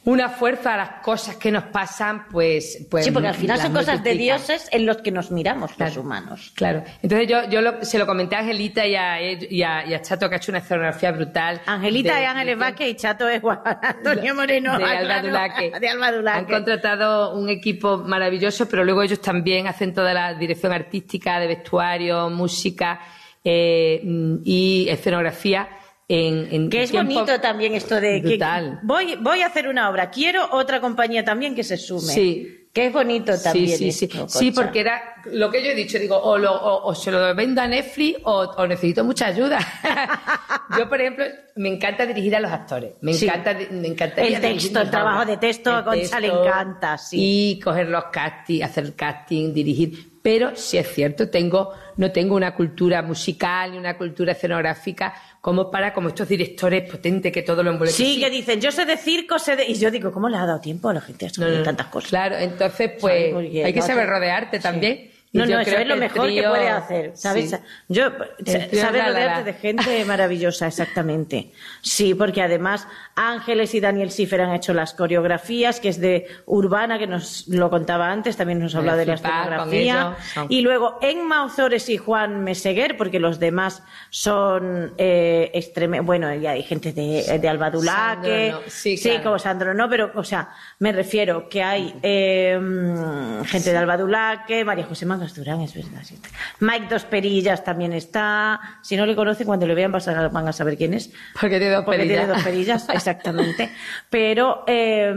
una 0.04 0.30
fuerza 0.30 0.72
a 0.72 0.76
las 0.78 0.90
cosas 1.02 1.37
que 1.37 1.50
nos 1.50 1.64
pasan, 1.64 2.28
pues... 2.30 2.87
pues 2.90 3.04
sí, 3.04 3.11
porque 3.11 3.28
al 3.28 3.34
final 3.34 3.58
son 3.61 3.74
cosas 3.74 4.02
de 4.02 4.14
dioses 4.14 4.66
en 4.72 4.87
los 4.87 4.98
que 4.98 5.11
nos 5.11 5.30
miramos 5.30 5.78
los 5.78 5.96
humanos. 5.98 6.52
Claro. 6.54 6.82
Entonces 7.02 7.28
yo, 7.28 7.46
yo 7.50 7.61
lo- 7.61 7.84
se 7.84 7.98
lo 7.98 8.06
comenté 8.06 8.34
a 8.37 8.38
Angelita 8.38 8.87
y 8.87 8.94
a, 8.96 9.20
y 9.20 9.62
a- 9.62 9.84
y 9.87 9.92
a 9.92 10.00
Chato, 10.00 10.28
que 10.28 10.37
ha 10.37 10.38
hecho 10.38 10.50
una 10.52 10.61
escenografía 10.61 11.12
brutal. 11.12 11.61
Angelita 11.66 12.14
de- 12.14 12.22
es 12.22 12.28
Ángeles 12.30 12.58
Vázquez 12.58 12.88
y 12.88 12.94
Chato 12.94 13.28
es 13.28 13.40
Juan 13.42 13.61
Antonio 13.82 14.34
Moreno. 14.34 14.78
de 14.78 14.84
Alba 14.84 15.00
claro, 15.02 15.26
Dulaque. 15.28 15.72
De 15.78 15.88
Alba 15.90 16.12
Dulaque. 16.12 16.38
Han 16.38 16.44
contratado 16.46 17.34
un 17.38 17.50
equipo 17.50 17.98
maravilloso, 17.98 18.66
pero 18.66 18.84
luego 18.84 19.02
ellos 19.02 19.20
también 19.20 19.66
hacen 19.66 19.92
toda 19.92 20.14
la 20.14 20.32
dirección 20.34 20.72
artística, 20.72 21.38
de 21.38 21.48
vestuario, 21.48 22.30
música 22.30 22.98
eh, 23.44 24.00
y 24.44 24.88
escenografía 24.88 25.68
en, 26.09 26.49
en 26.51 26.71
Que 26.71 26.83
es 26.85 26.90
tiempo 26.90 27.12
bonito 27.14 27.38
también 27.40 27.75
esto 27.75 28.01
de 28.01 28.23
que 28.23 28.29
brutal. 28.31 28.81
voy, 28.83 29.16
voy 29.21 29.42
a 29.42 29.47
hacer 29.47 29.68
una 29.68 29.90
obra, 29.90 30.11
quiero 30.11 30.49
otra 30.53 30.81
compañía 30.81 31.25
también 31.25 31.55
que 31.55 31.62
se 31.64 31.77
sume. 31.77 32.12
Sí. 32.12 32.55
Que 32.73 32.87
es 32.87 32.92
bonito 32.92 33.33
también. 33.42 33.77
Sí, 33.79 33.90
sí, 33.90 33.92
sí. 33.92 34.05
esto, 34.05 34.29
Sí, 34.29 34.53
porque 34.53 34.81
era 34.81 35.03
lo 35.33 35.51
que 35.51 35.64
yo 35.64 35.71
he 35.71 35.75
dicho, 35.75 35.99
digo, 35.99 36.16
o, 36.16 36.37
lo- 36.38 36.53
o- 36.55 36.88
o 36.90 36.94
se 36.94 37.11
lo 37.11 37.35
vendo 37.35 37.61
a 37.62 37.66
Netflix 37.66 38.21
o, 38.25 38.40
o 38.42 38.66
necesito 38.66 39.03
mucha 39.05 39.27
ayuda. 39.27 39.59
yo, 40.79 40.88
por 40.88 41.01
ejemplo, 41.01 41.25
me 41.57 41.71
encanta 41.71 42.07
dirigir 42.07 42.37
a 42.37 42.40
los 42.40 42.51
actores. 42.53 42.92
Me 43.01 43.14
Sí. 43.14 43.27
encanta, 43.27 43.57
me 43.71 43.88
encanta 43.88 44.23
El 44.23 44.40
texto, 44.40 44.81
el 44.81 44.90
trabajo 44.90 45.25
de 45.25 45.37
texto 45.38 45.75
a 45.75 45.85
Concha 45.85 46.21
le 46.21 46.29
encanta, 46.29 46.99
sí. 46.99 47.16
Y 47.57 47.61
coger 47.61 47.88
los 47.88 48.05
castings, 48.12 48.62
hacer 48.64 48.94
casting, 48.94 49.53
dirigir. 49.53 50.17
Pero 50.29 50.55
si 50.57 50.77
es 50.77 50.87
cierto, 50.93 51.31
tengo, 51.31 51.73
no 51.97 52.12
tengo 52.12 52.37
una 52.37 52.55
cultura 52.55 53.01
musical 53.01 53.73
ni 53.73 53.79
una 53.79 53.97
cultura 53.97 54.33
escenográfica 54.33 55.14
como 55.41 55.71
para 55.71 55.95
como 55.95 56.09
estos 56.09 56.29
directores 56.29 56.83
potentes 56.91 57.33
que 57.33 57.41
todo 57.41 57.62
lo 57.62 57.71
envuelven. 57.71 57.97
Sí, 57.97 58.21
que 58.21 58.29
dicen, 58.29 58.61
yo 58.61 58.71
sé 58.71 58.85
de 58.85 58.99
circo, 58.99 59.38
sé 59.38 59.57
de... 59.57 59.64
Y 59.64 59.77
yo 59.77 59.91
digo, 59.91 60.12
¿cómo 60.12 60.29
le 60.29 60.37
ha 60.37 60.45
dado 60.45 60.61
tiempo 60.61 60.91
a 60.91 60.93
la 60.93 61.01
gente 61.01 61.25
a 61.25 61.31
no, 61.38 61.62
tantas 61.62 61.87
cosas? 61.87 62.11
Claro, 62.11 62.37
entonces, 62.37 62.91
pues, 63.01 63.35
hay 63.35 63.73
que 63.73 63.81
saber 63.81 64.05
te- 64.05 64.11
rodearte 64.11 64.59
también. 64.59 64.93
Y 64.93 65.17
No, 65.33 65.45
no, 65.45 65.61
eso 65.61 65.77
es 65.77 65.87
lo 65.87 65.97
mejor 65.97 66.29
que 66.29 66.43
puede 66.43 66.69
hacer, 66.69 67.12
¿sabes? 67.14 67.51
Sí. 67.51 67.57
Yo, 67.88 68.11
la, 68.11 68.91
rodearte 68.91 69.45
de 69.45 69.53
gente 69.53 70.05
maravillosa, 70.07 70.67
exactamente. 70.67 71.53
Sí, 71.83 72.14
porque 72.14 72.41
además 72.41 72.88
Ángeles 73.14 73.75
y 73.75 73.81
Daniel 73.81 74.11
Schiffer 74.11 74.41
han 74.41 74.55
hecho 74.55 74.73
las 74.73 74.95
coreografías, 74.95 75.81
que 75.81 75.91
es 75.91 76.01
de 76.01 76.27
Urbana, 76.47 76.99
que 76.99 77.07
nos 77.07 77.47
lo 77.49 77.69
contaba 77.69 78.11
antes, 78.11 78.37
también 78.37 78.59
nos 78.59 78.75
ha 78.75 78.79
hablado 78.79 78.99
de 78.99 79.07
la 79.07 79.14
escenografía. 79.14 80.17
Y 80.49 80.62
luego 80.62 80.99
Enma 81.03 81.45
Ozores 81.45 81.88
y 81.91 81.99
Juan 81.99 82.43
Meseguer, 82.43 82.97
porque 82.97 83.21
los 83.21 83.38
demás 83.38 83.83
son 84.11 84.95
eh, 84.97 85.51
extreme... 85.53 86.01
Bueno, 86.01 86.35
ya 86.35 86.53
hay 86.53 86.62
gente 86.62 86.93
de, 86.93 87.38
de 87.38 87.49
Albadulaque, 87.49 88.51
no, 88.53 88.61
sí, 88.67 88.97
sí, 88.97 89.11
claro. 89.11 89.25
como 89.25 89.38
Sandro 89.38 89.75
no, 89.75 89.88
pero, 89.91 90.11
o 90.14 90.25
sea, 90.25 90.51
me 90.79 90.93
refiero 90.93 91.49
que 91.49 91.62
hay 91.62 91.95
eh, 92.03 92.59
mm, 92.59 93.45
gente 93.45 93.73
de 93.73 93.77
Albadulaque, 93.77 94.64
María 94.64 94.87
José 94.87 95.05
Durán, 95.35 95.61
es 95.61 95.74
verdad. 95.74 96.00
sí. 96.02 96.18
Mike 96.61 96.87
Dos 96.88 97.04
Perillas 97.04 97.64
también 97.64 97.92
está. 97.92 98.61
Si 98.83 98.96
no 98.96 99.07
le 99.07 99.14
conocen, 99.16 99.46
cuando 99.46 99.66
le 99.66 99.74
vean 99.74 99.92
van 99.92 100.48
a 100.48 100.52
saber 100.52 100.76
quién 100.76 100.94
es. 100.94 101.11
Porque 101.40 101.59
tiene 101.59 101.74
dos 101.74 101.85
Porque 101.85 101.98
perillas. 101.98 102.18
tiene 102.18 102.33
dos 102.35 102.42
perillas, 102.42 102.88
exactamente. 102.90 103.70
Pero 104.11 104.64
eh, 104.66 105.14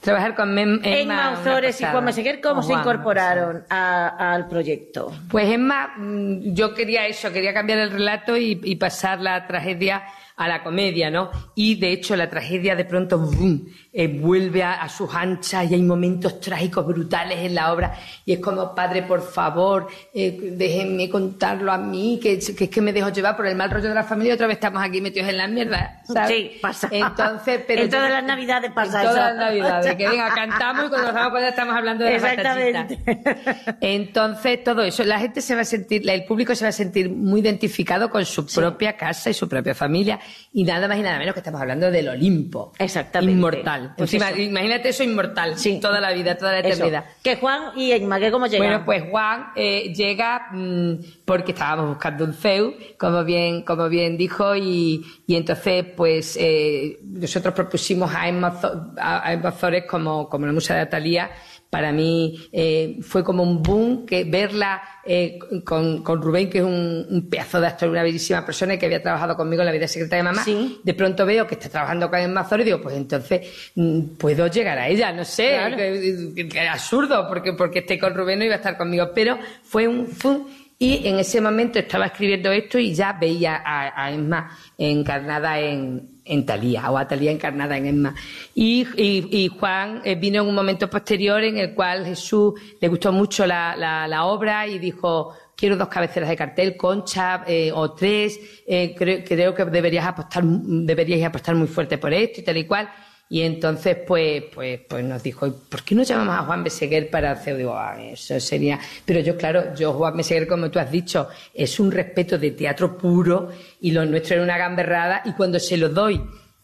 Trabajar 0.00 0.34
con 0.34 0.54
Mem- 0.54 0.80
Emma. 0.82 1.32
Ozores 1.38 1.78
y. 1.80 1.84
Juan 1.84 2.04
Meseguer, 2.04 2.40
¿cómo 2.40 2.62
se 2.62 2.72
incorporaron 2.72 3.64
a- 3.68 4.32
al 4.32 4.48
proyecto? 4.48 5.12
Pues 5.28 5.46
Emma, 5.50 5.92
mm, 5.96 6.54
yo 6.54 6.72
quería 6.74 7.06
eso, 7.06 7.30
quería 7.30 7.52
cambiar 7.52 7.80
el 7.80 7.90
relato 7.90 8.34
y, 8.34 8.58
y 8.64 8.76
pasar 8.76 9.20
la 9.20 9.46
tragedia 9.46 10.02
a 10.42 10.48
la 10.48 10.62
comedia, 10.62 11.10
¿no? 11.10 11.30
Y 11.54 11.74
de 11.78 11.92
hecho 11.92 12.16
la 12.16 12.30
tragedia 12.30 12.74
de 12.74 12.86
pronto 12.86 13.18
¡bum! 13.18 13.66
eh, 13.92 14.08
vuelve 14.08 14.62
a, 14.62 14.80
a 14.82 14.88
sus 14.88 15.14
anchas 15.14 15.70
y 15.70 15.74
hay 15.74 15.82
momentos 15.82 16.40
trágicos 16.40 16.86
brutales 16.86 17.38
en 17.40 17.54
la 17.54 17.72
obra 17.72 17.92
y 18.24 18.32
es 18.32 18.38
como, 18.40 18.74
padre, 18.74 19.02
por 19.02 19.20
favor, 19.20 19.88
eh, 20.14 20.52
déjenme 20.56 21.10
contarlo 21.10 21.70
a 21.70 21.76
mí, 21.76 22.18
que, 22.22 22.38
que 22.38 22.64
es 22.64 22.70
que 22.70 22.80
me 22.80 22.92
dejo 22.92 23.10
llevar 23.10 23.36
por 23.36 23.46
el 23.46 23.54
mal 23.54 23.70
rollo 23.70 23.88
de 23.90 23.94
la 23.94 24.04
familia 24.04 24.30
y 24.32 24.34
otra 24.34 24.46
vez 24.46 24.56
estamos 24.56 24.82
aquí 24.82 25.00
metidos 25.02 25.28
en 25.28 25.36
la 25.36 25.46
mierda, 25.46 26.00
¿sabes? 26.06 26.30
Sí, 26.30 26.52
pasa. 26.62 26.88
Entonces, 26.90 27.60
pero 27.66 27.82
en 27.82 27.90
yo- 27.90 27.96
todas 27.98 28.10
las 28.10 28.24
navidades 28.24 28.72
pasa 28.72 29.02
en 29.02 29.08
todas 29.08 29.26
eso. 29.28 29.36
las 29.36 29.36
navidades, 29.36 29.94
que 29.94 30.08
venga, 30.08 30.34
cantamos 30.34 30.86
y 30.86 30.88
cuando 30.88 31.06
nos 31.08 31.14
damos 31.14 31.30
cuenta 31.32 31.48
estamos 31.50 31.76
hablando 31.76 32.04
de 32.06 32.14
Exactamente. 32.14 32.98
batachitas. 33.04 33.74
Entonces, 33.80 34.64
todo 34.64 34.82
eso, 34.82 35.04
la 35.04 35.18
gente 35.18 35.40
se 35.42 35.54
va 35.54 35.60
a 35.62 35.64
sentir, 35.64 36.08
el 36.08 36.24
público 36.24 36.54
se 36.54 36.64
va 36.64 36.70
a 36.70 36.72
sentir 36.72 37.10
muy 37.10 37.40
identificado 37.40 38.08
con 38.08 38.24
su 38.24 38.46
propia 38.46 38.96
casa 38.96 39.28
y 39.30 39.34
su 39.34 39.48
propia 39.48 39.74
familia. 39.74 40.18
Y 40.52 40.64
nada 40.64 40.88
más 40.88 40.98
y 40.98 41.02
nada 41.02 41.18
menos 41.18 41.34
que 41.34 41.40
estamos 41.40 41.60
hablando 41.60 41.90
del 41.90 42.08
Olimpo. 42.08 42.72
Exactamente. 42.78 43.32
Inmortal. 43.32 43.94
Pues 43.96 44.12
Encima, 44.12 44.30
eso. 44.30 44.40
imagínate 44.40 44.88
eso 44.88 45.04
inmortal. 45.04 45.54
Toda 45.80 46.00
la 46.00 46.12
vida, 46.12 46.36
toda 46.36 46.52
la 46.52 46.58
Eso. 46.60 46.68
eternidad. 46.68 47.04
Que 47.22 47.36
Juan 47.36 47.72
y 47.76 47.92
Emma, 47.92 48.18
¿que 48.18 48.30
cómo 48.30 48.46
llegan? 48.46 48.66
Bueno, 48.66 48.84
pues 48.84 49.04
Juan 49.10 49.46
eh, 49.56 49.92
llega 49.94 50.48
mm, 50.52 50.94
porque 51.24 51.52
estábamos 51.52 51.88
buscando 51.90 52.24
un 52.24 52.34
CEU, 52.34 52.74
como 52.98 53.24
bien, 53.24 53.62
como 53.62 53.88
bien 53.88 54.16
dijo, 54.16 54.54
y, 54.56 55.04
y 55.26 55.36
entonces 55.36 55.84
pues 55.96 56.36
eh, 56.40 56.98
nosotros 57.02 57.54
propusimos 57.54 58.12
a 58.14 58.28
Emma, 58.28 58.58
a, 58.98 59.32
Emma 59.32 59.48
Ozores 59.50 59.84
como, 59.86 60.28
como 60.28 60.46
la 60.46 60.52
musa 60.52 60.74
de 60.74 60.80
Atalía. 60.80 61.30
Para 61.70 61.92
mí 61.92 62.48
eh, 62.52 62.98
fue 63.00 63.22
como 63.22 63.44
un 63.44 63.62
boom 63.62 64.04
que 64.04 64.24
verla 64.24 64.82
eh, 65.04 65.38
con, 65.64 66.02
con 66.02 66.20
Rubén, 66.20 66.50
que 66.50 66.58
es 66.58 66.64
un, 66.64 67.06
un 67.08 67.28
pedazo 67.30 67.60
de 67.60 67.68
actor, 67.68 67.88
una 67.88 68.02
bellísima 68.02 68.44
persona 68.44 68.74
y 68.74 68.78
que 68.78 68.86
había 68.86 69.00
trabajado 69.00 69.36
conmigo 69.36 69.62
en 69.62 69.66
la 69.66 69.72
vida 69.72 69.86
secreta 69.86 70.16
de 70.16 70.22
mamá. 70.24 70.42
De 70.82 70.94
pronto 70.94 71.24
veo 71.24 71.46
que 71.46 71.54
está 71.54 71.68
trabajando 71.68 72.10
con 72.10 72.18
Emma 72.18 72.40
Ozores 72.40 72.64
y 72.66 72.70
digo, 72.70 72.80
pues 72.82 72.96
entonces 72.96 73.46
mm, 73.76 74.00
puedo 74.18 74.48
llegar 74.48 74.78
a 74.78 74.88
ella, 74.88 75.12
no 75.12 75.24
sé, 75.24 75.50
Claro. 75.50 75.76
que- 75.76 76.32
que- 76.34 76.48
que 76.48 76.60
absurdo 76.68 77.26
porque 77.28 77.52
porque 77.52 77.78
esté 77.80 78.00
con 78.00 78.14
Rubén 78.14 78.40
no 78.40 78.44
iba 78.46 78.54
a 78.54 78.58
estar 78.58 78.76
conmigo 78.76 79.10
pero 79.14 79.38
fue 79.62 79.86
un, 79.86 80.08
fue 80.08 80.32
un- 80.32 80.60
y 80.82 81.06
en 81.06 81.18
ese 81.18 81.40
momento 81.42 81.78
estaba 81.78 82.06
escribiendo 82.06 82.50
esto 82.50 82.78
y 82.78 82.94
ya 82.94 83.12
veía 83.12 83.62
a, 83.64 84.02
a 84.06 84.10
Emma 84.10 84.56
encarnada 84.78 85.60
en 85.60 86.19
en 86.30 86.46
Talía 86.46 86.90
o 86.90 86.96
a 86.96 87.06
Talía 87.06 87.30
encarnada 87.30 87.76
en 87.76 87.86
Emma. 87.86 88.14
Y, 88.54 89.48
Juan 89.58 90.00
eh, 90.04 90.14
vino 90.14 90.42
en 90.42 90.48
un 90.48 90.54
momento 90.54 90.88
posterior 90.88 91.42
en 91.42 91.58
el 91.58 91.74
cual 91.74 92.06
Jesús 92.06 92.54
le 92.80 92.88
gustó 92.88 93.12
mucho 93.12 93.46
la, 93.46 94.24
obra 94.24 94.66
y 94.66 94.78
dijo 94.78 95.34
quiero 95.56 95.76
dos 95.76 95.88
cabeceras 95.88 96.28
de 96.28 96.36
cartel 96.36 96.76
concha 96.76 97.42
eh, 97.46 97.70
o 97.74 97.92
tres 97.92 98.38
eh, 98.66 98.94
creo, 98.96 99.24
creo 99.24 99.54
que 99.54 99.64
deberías 99.64 100.06
apostar 100.06 100.42
deberíais 100.44 101.24
apostar 101.24 101.54
muy 101.54 101.66
fuerte 101.66 101.98
por 101.98 102.12
esto 102.12 102.40
y 102.40 102.44
tal 102.44 102.56
y 102.56 102.64
cual 102.64 102.88
y 103.32 103.42
entonces, 103.42 103.96
pues, 104.06 104.42
pues, 104.52 104.80
pues 104.88 105.04
nos 105.04 105.22
dijo, 105.22 105.46
"¿Y 105.46 105.52
¿por 105.52 105.82
qué 105.84 105.94
no 105.94 106.02
llamamos 106.02 106.34
a 106.36 106.42
Juan 106.42 106.64
Beseguer 106.64 107.08
para 107.08 107.30
hacer? 107.30 107.56
Digo, 107.56 107.74
"Ah, 107.76 107.96
eso 108.02 108.38
sería. 108.40 108.78
Pero 109.04 109.20
yo, 109.20 109.36
claro, 109.36 109.72
yo, 109.76 109.92
Juan 109.92 110.16
Beseguer, 110.16 110.48
como 110.48 110.68
tú 110.70 110.78
has 110.80 110.90
dicho, 110.90 111.28
es 111.54 111.78
un 111.78 111.92
respeto 111.92 112.36
de 112.38 112.50
teatro 112.50 112.98
puro 112.98 113.50
y 113.80 113.92
lo 113.92 114.04
nuestro 114.04 114.34
era 114.34 114.42
una 114.44 114.58
gamberrada. 114.58 115.22
Y 115.24 115.32
cuando 115.32 115.58
se 115.60 115.76
lo 115.76 115.88
doy, 115.88 116.20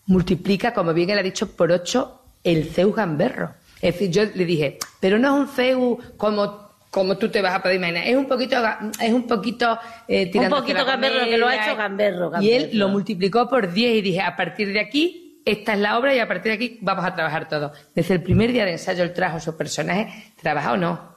multiplica, 0.06 0.74
como 0.74 0.92
bien 0.92 1.10
él 1.10 1.18
ha 1.18 1.22
dicho, 1.22 1.48
por 1.56 1.70
ocho 1.72 2.20
el 2.44 2.64
CEU 2.64 2.92
gamberro. 2.92 3.54
Es 3.80 3.94
decir, 3.94 4.10
yo 4.10 4.22
le 4.34 4.44
dije, 4.44 4.78
pero 5.00 5.18
no 5.18 5.28
es 5.36 5.48
un 5.48 5.54
CEU 5.54 5.98
como 6.16 6.66
como 6.90 7.18
tú 7.18 7.28
te 7.28 7.42
vas 7.42 7.54
a 7.54 7.60
poder 7.62 7.76
imaginar, 7.76 8.06
es 8.06 8.16
un 8.16 8.24
poquito, 8.24 8.56
es 9.02 9.12
un 9.12 9.26
poquito 9.26 9.78
eh, 10.08 10.30
tirando 10.30 10.56
Un 10.56 10.62
poquito 10.62 10.82
gamberro, 10.82 11.24
que 11.26 11.36
lo 11.36 11.46
ha 11.46 11.56
hecho 11.56 11.76
gamberro, 11.76 12.32
Y 12.40 12.50
él 12.52 12.62
gamberro. 12.62 12.78
lo 12.78 12.88
multiplicó 12.88 13.48
por 13.50 13.70
10 13.70 13.96
y 13.96 14.00
dije, 14.00 14.22
a 14.22 14.34
partir 14.34 14.72
de 14.72 14.80
aquí, 14.80 15.25
esta 15.46 15.72
es 15.72 15.78
la 15.78 15.96
obra 15.98 16.14
y 16.14 16.18
a 16.18 16.28
partir 16.28 16.50
de 16.50 16.56
aquí 16.56 16.78
vamos 16.82 17.04
a 17.06 17.14
trabajar 17.14 17.48
todo. 17.48 17.72
Desde 17.94 18.14
el 18.14 18.22
primer 18.22 18.52
día 18.52 18.64
de 18.66 18.72
ensayo 18.72 19.02
él 19.04 19.14
trajo 19.14 19.40
su 19.40 19.56
personaje, 19.56 20.32
¿trabaja 20.42 20.72
o 20.72 20.76
no? 20.76 21.16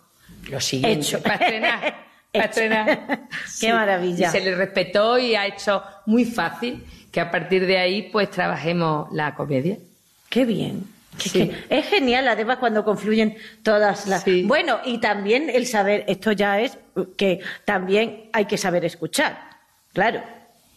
Lo 0.49 0.61
siguiente, 0.61 1.01
Hecho. 1.05 1.21
para 1.21 1.35
estrenar. 1.35 1.95
Para 2.31 2.45
estrenar. 2.45 3.19
Qué 3.59 3.73
maravilla. 3.73 4.27
Y 4.27 4.31
se 4.31 4.39
le 4.41 4.53
respetó 4.53 5.17
y 5.17 5.33
ha 5.33 5.47
hecho 5.47 5.83
muy 6.05 6.25
fácil 6.25 6.85
que 7.11 7.19
a 7.19 7.31
partir 7.31 7.65
de 7.65 7.79
ahí 7.79 8.03
pues 8.11 8.29
trabajemos 8.29 9.11
la 9.11 9.33
comedia. 9.33 9.77
Qué 10.29 10.45
bien. 10.45 10.85
Que- 11.17 11.29
Sí. 11.29 11.49
que 11.49 11.65
es 11.77 11.87
genial, 11.87 12.27
además, 12.27 12.57
cuando 12.59 12.85
confluyen 12.85 13.35
todas 13.63 14.05
las. 14.05 14.23
Bueno, 14.45 14.79
y 14.85 14.99
también 14.99 15.49
el 15.49 15.65
saber, 15.65 16.05
esto 16.07 16.31
ya 16.31 16.61
es 16.61 16.77
que 17.17 17.39
también 17.65 18.29
hay 18.31 18.45
que 18.45 18.57
saber 18.59 18.85
escuchar, 18.85 19.37
claro. 19.91 20.21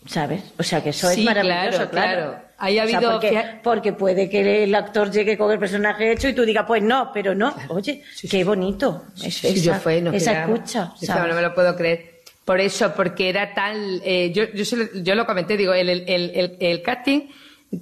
¿Sabes? 0.07 0.42
O 0.59 0.62
sea, 0.62 0.82
que 0.82 0.90
eso 0.90 1.09
es 1.09 1.16
Sí, 1.16 1.24
maravilloso, 1.24 1.88
claro, 1.90 1.90
claro. 1.90 2.36
Ahí 2.59 2.78
ha 2.78 2.84
O 2.84 2.88
sea, 2.88 2.96
habido- 2.98 3.61
porque, 3.62 3.92
puede 3.92 4.28
que 4.28 4.64
el 4.64 4.74
actor 4.74 5.11
llegue 5.11 5.36
con 5.36 5.50
el 5.53 5.59
personaje 5.59 6.12
hecho 6.12 6.28
y 6.28 6.32
tú 6.34 6.44
digas, 6.44 6.64
pues 6.66 6.82
no, 6.82 7.11
pero 7.12 7.34
no. 7.34 7.55
Oye, 7.68 8.03
qué 8.30 8.44
bonito. 8.44 9.05
Es- 9.24 9.44
esa 9.44 9.55
yo 9.55 9.74
fue, 9.74 10.00
nos 10.00 10.14
esa 10.14 10.44
escucha. 10.44 10.92
No 11.28 11.34
me 11.34 11.42
lo 11.42 11.55
puedo 11.55 11.74
creer. 11.76 12.20
Por 12.44 12.61
eso, 12.61 12.92
porque 12.94 13.28
era 13.28 13.55
tal. 13.55 14.00
eh, 14.05 14.32
yo, 14.34 14.44
yo, 14.53 14.64
se 14.64 14.76
lo, 14.76 14.84
yo 15.03 15.14
lo 15.14 15.24
comenté, 15.26 15.57
digo, 15.57 15.72
el, 15.72 15.88
el, 15.88 16.05
el, 16.09 16.57
el- 16.61 16.82
casting 16.82 17.28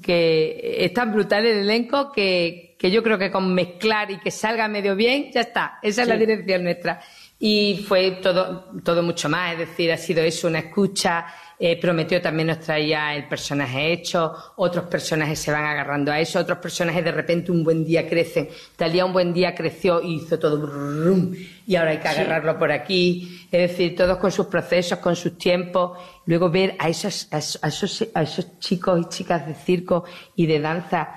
que 0.03 0.77
es 0.85 0.93
tan 0.95 1.13
brutal 1.13 1.45
el 1.45 1.59
elenco 1.59 2.13
que, 2.13 2.77
que 2.79 2.91
yo 2.91 3.03
creo 3.03 3.19
que 3.19 3.31
con 3.31 3.53
mezclar 3.53 4.11
y 4.11 4.19
que 4.21 4.31
salga 4.31 4.69
medio 4.69 4.95
bien, 4.95 5.31
ya 5.33 5.41
está. 5.41 5.79
Esa 5.83 6.03
es 6.03 6.09
la 6.09 6.17
dirección 6.17 6.63
nuestra. 6.65 7.01
Y 7.39 7.85
fue 7.89 8.13
todo, 8.23 8.67
todo 8.85 9.03
mucho 9.03 9.29
más, 9.29 9.53
es 9.55 9.59
decir, 9.61 9.91
ha 9.91 9.97
sido 9.97 10.23
eso, 10.23 10.47
una 10.49 10.61
escucha. 10.61 11.27
Eh, 11.63 11.79
prometió 11.79 12.23
también 12.23 12.49
nos 12.49 12.61
traía 12.61 13.15
el 13.15 13.29
personaje 13.29 13.93
hecho, 13.93 14.35
otros 14.57 14.87
personajes 14.87 15.39
se 15.39 15.53
van 15.53 15.67
agarrando 15.67 16.11
a 16.11 16.19
eso, 16.19 16.39
otros 16.39 16.57
personajes 16.57 17.05
de 17.05 17.13
repente 17.13 17.53
un 17.53 17.63
buen 17.63 17.85
día 17.85 18.09
crecen. 18.09 18.49
Talía 18.77 19.05
un 19.05 19.13
buen 19.13 19.35
día 19.35 19.55
creció 19.55 20.01
y 20.01 20.15
hizo 20.15 20.39
todo 20.39 20.59
brum, 20.59 21.35
y 21.67 21.77
ahora 21.77 21.91
hay 21.91 21.99
que 21.99 22.09
Sí. 22.09 22.15
agarrarlo 22.21 22.59
por 22.59 22.73
aquí. 22.73 23.47
Es 23.53 23.71
decir, 23.71 23.95
todos 23.95 24.17
con 24.17 24.33
sus 24.33 24.47
procesos, 24.47 24.99
con 25.01 25.15
sus 25.15 25.37
tiempos. 25.37 25.99
Luego 26.25 26.49
ver 26.49 26.77
a 26.79 26.89
esos, 26.89 27.29
a 27.31 27.39
esos, 27.39 27.63
a 27.63 27.69
esos, 27.69 28.09
a 28.15 28.23
esos 28.23 28.59
chicos 28.59 28.99
y 28.99 29.09
chicas 29.11 29.47
de 29.47 29.55
circo 29.55 30.05
y 30.37 30.47
de 30.47 30.61
danza 30.61 31.17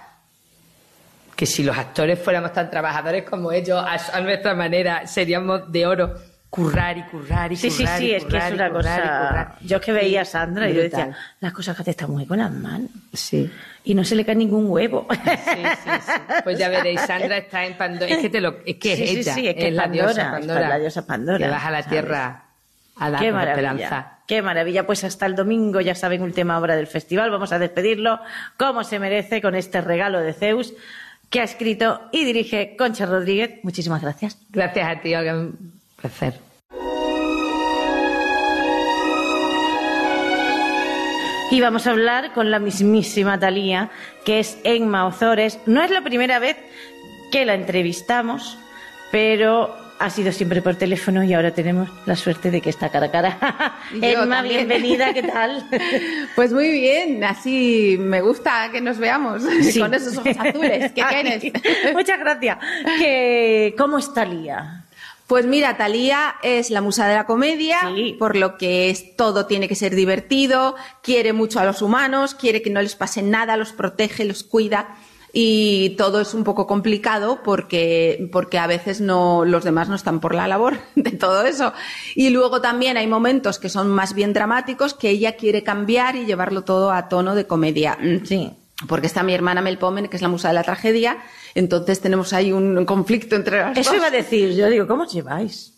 que 1.38 1.46
si 1.46 1.64
los 1.64 1.76
actores 1.78 2.20
fuéramos 2.20 2.52
tan 2.54 2.70
trabajadores 2.70 3.24
como 3.24 3.52
ellos, 3.52 3.82
a, 3.82 4.18
a 4.18 4.22
nuestra 4.22 4.54
manera, 4.54 5.08
seríamos 5.08 5.72
de 5.72 5.88
oro. 5.88 6.33
Currar 6.54 6.98
y 6.98 7.04
currar 7.04 7.52
y 7.52 7.56
Sí, 7.56 7.72
sí, 7.72 7.84
currar. 7.84 7.98
sí, 8.00 8.06
y 8.06 8.12
es 8.12 8.24
que 8.26 8.30
currar 8.30 8.48
es 8.50 8.54
una 8.60 8.70
currar 8.70 9.02
cosa. 9.02 9.28
currar. 9.28 9.56
Yo 9.62 9.78
es 9.78 9.84
que 9.84 9.92
veía 9.92 10.22
a 10.22 10.26
Sandra 10.26 10.70
y 10.70 10.76
yo 10.76 10.82
decía, 10.84 11.12
las 11.40 11.52
cosas 11.52 11.76
que 11.76 11.82
hace 11.82 11.92
esta 11.92 12.06
mujer 12.06 12.28
con 12.28 12.38
las 12.38 12.52
manos. 12.52 12.90
Sí. 13.12 13.50
Y 13.86 13.96
no 13.96 14.04
se 14.04 14.16
le 14.16 14.24
cae 14.24 14.36
ningún 14.36 14.68
huevo. 14.70 15.08
Pues 16.44 16.58
ya 16.60 16.70
veréis, 16.70 17.02
Sandra 17.02 17.38
está 17.38 17.66
en 17.66 17.76
Pandora. 17.76 18.12
Es 18.12 18.20
que, 18.20 18.30
te 18.30 18.40
lo, 18.40 18.58
es, 18.66 18.76
que 18.76 18.96
Sí, 18.96 19.04
es 19.04 19.10
sí, 19.10 19.18
ella, 19.20 19.34
sí, 19.34 19.48
es 19.48 19.56
que 19.56 19.68
es 19.70 19.74
la 19.74 19.84
Pandora, 19.84 20.06
diosa 20.08 20.22
es 20.22 20.28
Pandora. 20.32 20.70
la 20.70 20.80
diosa 20.80 21.06
Pandora, 21.08 21.38
Que 21.40 21.48
baja 21.52 21.68
a 21.68 21.72
la 21.72 21.78
¿sabes? 21.84 21.92
tierra 21.92 22.44
a 22.98 23.10
dar 23.10 23.20
Qué 23.20 23.32
maravilla. 23.32 23.70
esperanza. 23.72 24.18
Qué 24.28 24.42
maravilla. 24.44 24.86
Pues 24.86 25.04
hasta 25.04 25.26
el 25.26 25.36
domingo, 25.36 25.82
ya 25.82 25.96
saben, 25.96 26.22
última 26.22 26.60
hora 26.60 26.76
del 26.76 26.86
festival. 26.88 27.32
Vamos 27.32 27.52
a 27.52 27.58
despedirlo 27.60 28.20
como 28.58 28.84
se 28.84 29.00
merece 29.00 29.42
con 29.42 29.56
este 29.56 29.82
regalo 29.82 30.20
de 30.22 30.34
Zeus 30.34 30.74
que 31.32 31.42
ha 31.42 31.44
escrito 31.44 32.10
y 32.12 32.24
dirige 32.26 32.76
Concha 32.78 33.08
Rodríguez. 33.08 33.56
Muchísimas 33.64 34.02
gracias. 34.04 34.38
Gracias 34.52 34.88
a 34.98 35.02
ti, 35.02 35.16
Olga. 35.16 35.48
Y 41.52 41.62
vamos 41.62 41.86
a 41.86 41.92
hablar 41.92 42.34
con 42.34 42.50
la 42.50 42.58
mismísima 42.58 43.40
Talía, 43.40 43.92
que 44.26 44.40
es 44.40 44.58
Enma 44.64 45.06
Ozores. 45.06 45.60
No 45.68 45.84
es 45.84 45.92
la 45.92 46.02
primera 46.02 46.40
vez 46.40 46.58
que 47.32 47.46
la 47.46 47.54
entrevistamos, 47.54 48.58
pero 49.12 49.76
ha 50.00 50.10
sido 50.10 50.32
siempre 50.32 50.64
por 50.64 50.76
teléfono 50.76 51.24
y 51.24 51.32
ahora 51.34 51.52
tenemos 51.52 51.90
la 52.08 52.16
suerte 52.16 52.50
de 52.50 52.60
que 52.60 52.72
está 52.72 52.90
cara 52.90 53.06
a 53.06 53.12
cara. 53.12 53.38
También. 54.02 54.68
bienvenida, 54.68 55.14
¿qué 55.14 55.22
tal? 55.24 55.64
Pues 56.36 56.52
muy 56.52 56.72
bien, 56.72 57.24
así 57.24 57.98
me 58.00 58.22
gusta 58.22 58.70
que 58.72 58.82
nos 58.82 58.98
veamos 58.98 59.44
Sí. 59.62 59.80
con 59.80 59.94
esos 59.94 60.18
ojos 60.18 60.36
azules. 60.36 60.92
¿Qué 60.94 61.04
Ay, 61.04 61.24
quieres? 61.24 61.94
Muchas 61.94 62.20
gracias. 62.20 62.58
Que- 62.98 63.76
¿Cómo 63.78 64.00
es 64.00 64.12
Talía? 64.12 64.83
Pues 65.34 65.48
mira, 65.48 65.78
Talía 65.78 66.36
es 66.44 66.70
la 66.70 66.80
musa 66.80 67.08
de 67.08 67.16
la 67.16 67.26
comedia, 67.26 67.80
por 68.20 68.36
lo 68.36 68.56
que 68.56 68.92
es, 68.92 69.16
todo 69.16 69.48
tiene 69.48 69.68
que 69.68 69.74
ser 69.74 69.96
divertido, 69.96 70.76
quiere 71.02 71.34
mucho 71.34 71.60
a 71.60 71.66
los 71.66 71.82
humanos, 71.82 72.36
quiere 72.36 72.62
que 72.62 72.70
no 72.70 72.80
les 72.80 72.96
pase 72.96 73.24
nada, 73.24 73.58
los 73.58 73.72
protege, 73.72 74.26
los 74.26 74.44
cuida. 74.44 74.96
Y 75.34 75.96
todo 75.98 76.22
es 76.22 76.36
un 76.36 76.44
poco 76.44 76.68
complicado 76.68 77.42
porque, 77.44 78.30
porque 78.32 78.60
a 78.60 78.68
veces 78.68 79.02
no, 79.02 79.44
los 79.44 79.64
demás 79.64 79.90
no 79.90 79.96
están 79.96 80.20
por 80.20 80.36
la 80.36 80.48
labor 80.48 80.78
de 80.96 81.10
todo 81.10 81.44
eso. 81.46 81.74
Y 82.14 82.30
luego 82.30 82.62
también 82.62 82.96
hay 82.98 83.08
momentos 83.08 83.58
que 83.58 83.70
son 83.70 83.88
más 83.88 84.14
bien 84.14 84.34
dramáticos 84.34 84.94
que 84.94 85.10
ella 85.10 85.36
quiere 85.36 85.64
cambiar 85.64 86.16
y 86.16 86.28
llevarlo 86.28 86.64
todo 86.64 86.92
a 86.92 87.10
tono 87.10 87.34
de 87.34 87.48
comedia. 87.48 87.98
Sí. 88.26 88.52
Porque 88.88 89.08
está 89.08 89.24
mi 89.24 89.34
hermana 89.34 89.62
Mel 89.62 89.80
Pomen, 89.80 90.10
que 90.10 90.16
es 90.16 90.22
la 90.22 90.28
musa 90.28 90.50
de 90.50 90.54
la 90.54 90.64
tragedia, 90.64 91.18
entonces 91.56 92.00
tenemos 92.00 92.34
ahí 92.34 92.52
un 92.52 92.86
conflicto 92.86 93.36
entre 93.36 93.60
las 93.60 93.78
Eso 93.78 93.92
dos. 93.92 93.98
iba 93.98 94.08
a 94.08 94.12
decir, 94.12 94.54
yo 94.56 94.70
digo, 94.70 94.88
¿cómo 94.88 95.04
os 95.04 95.14
lleváis? 95.14 95.74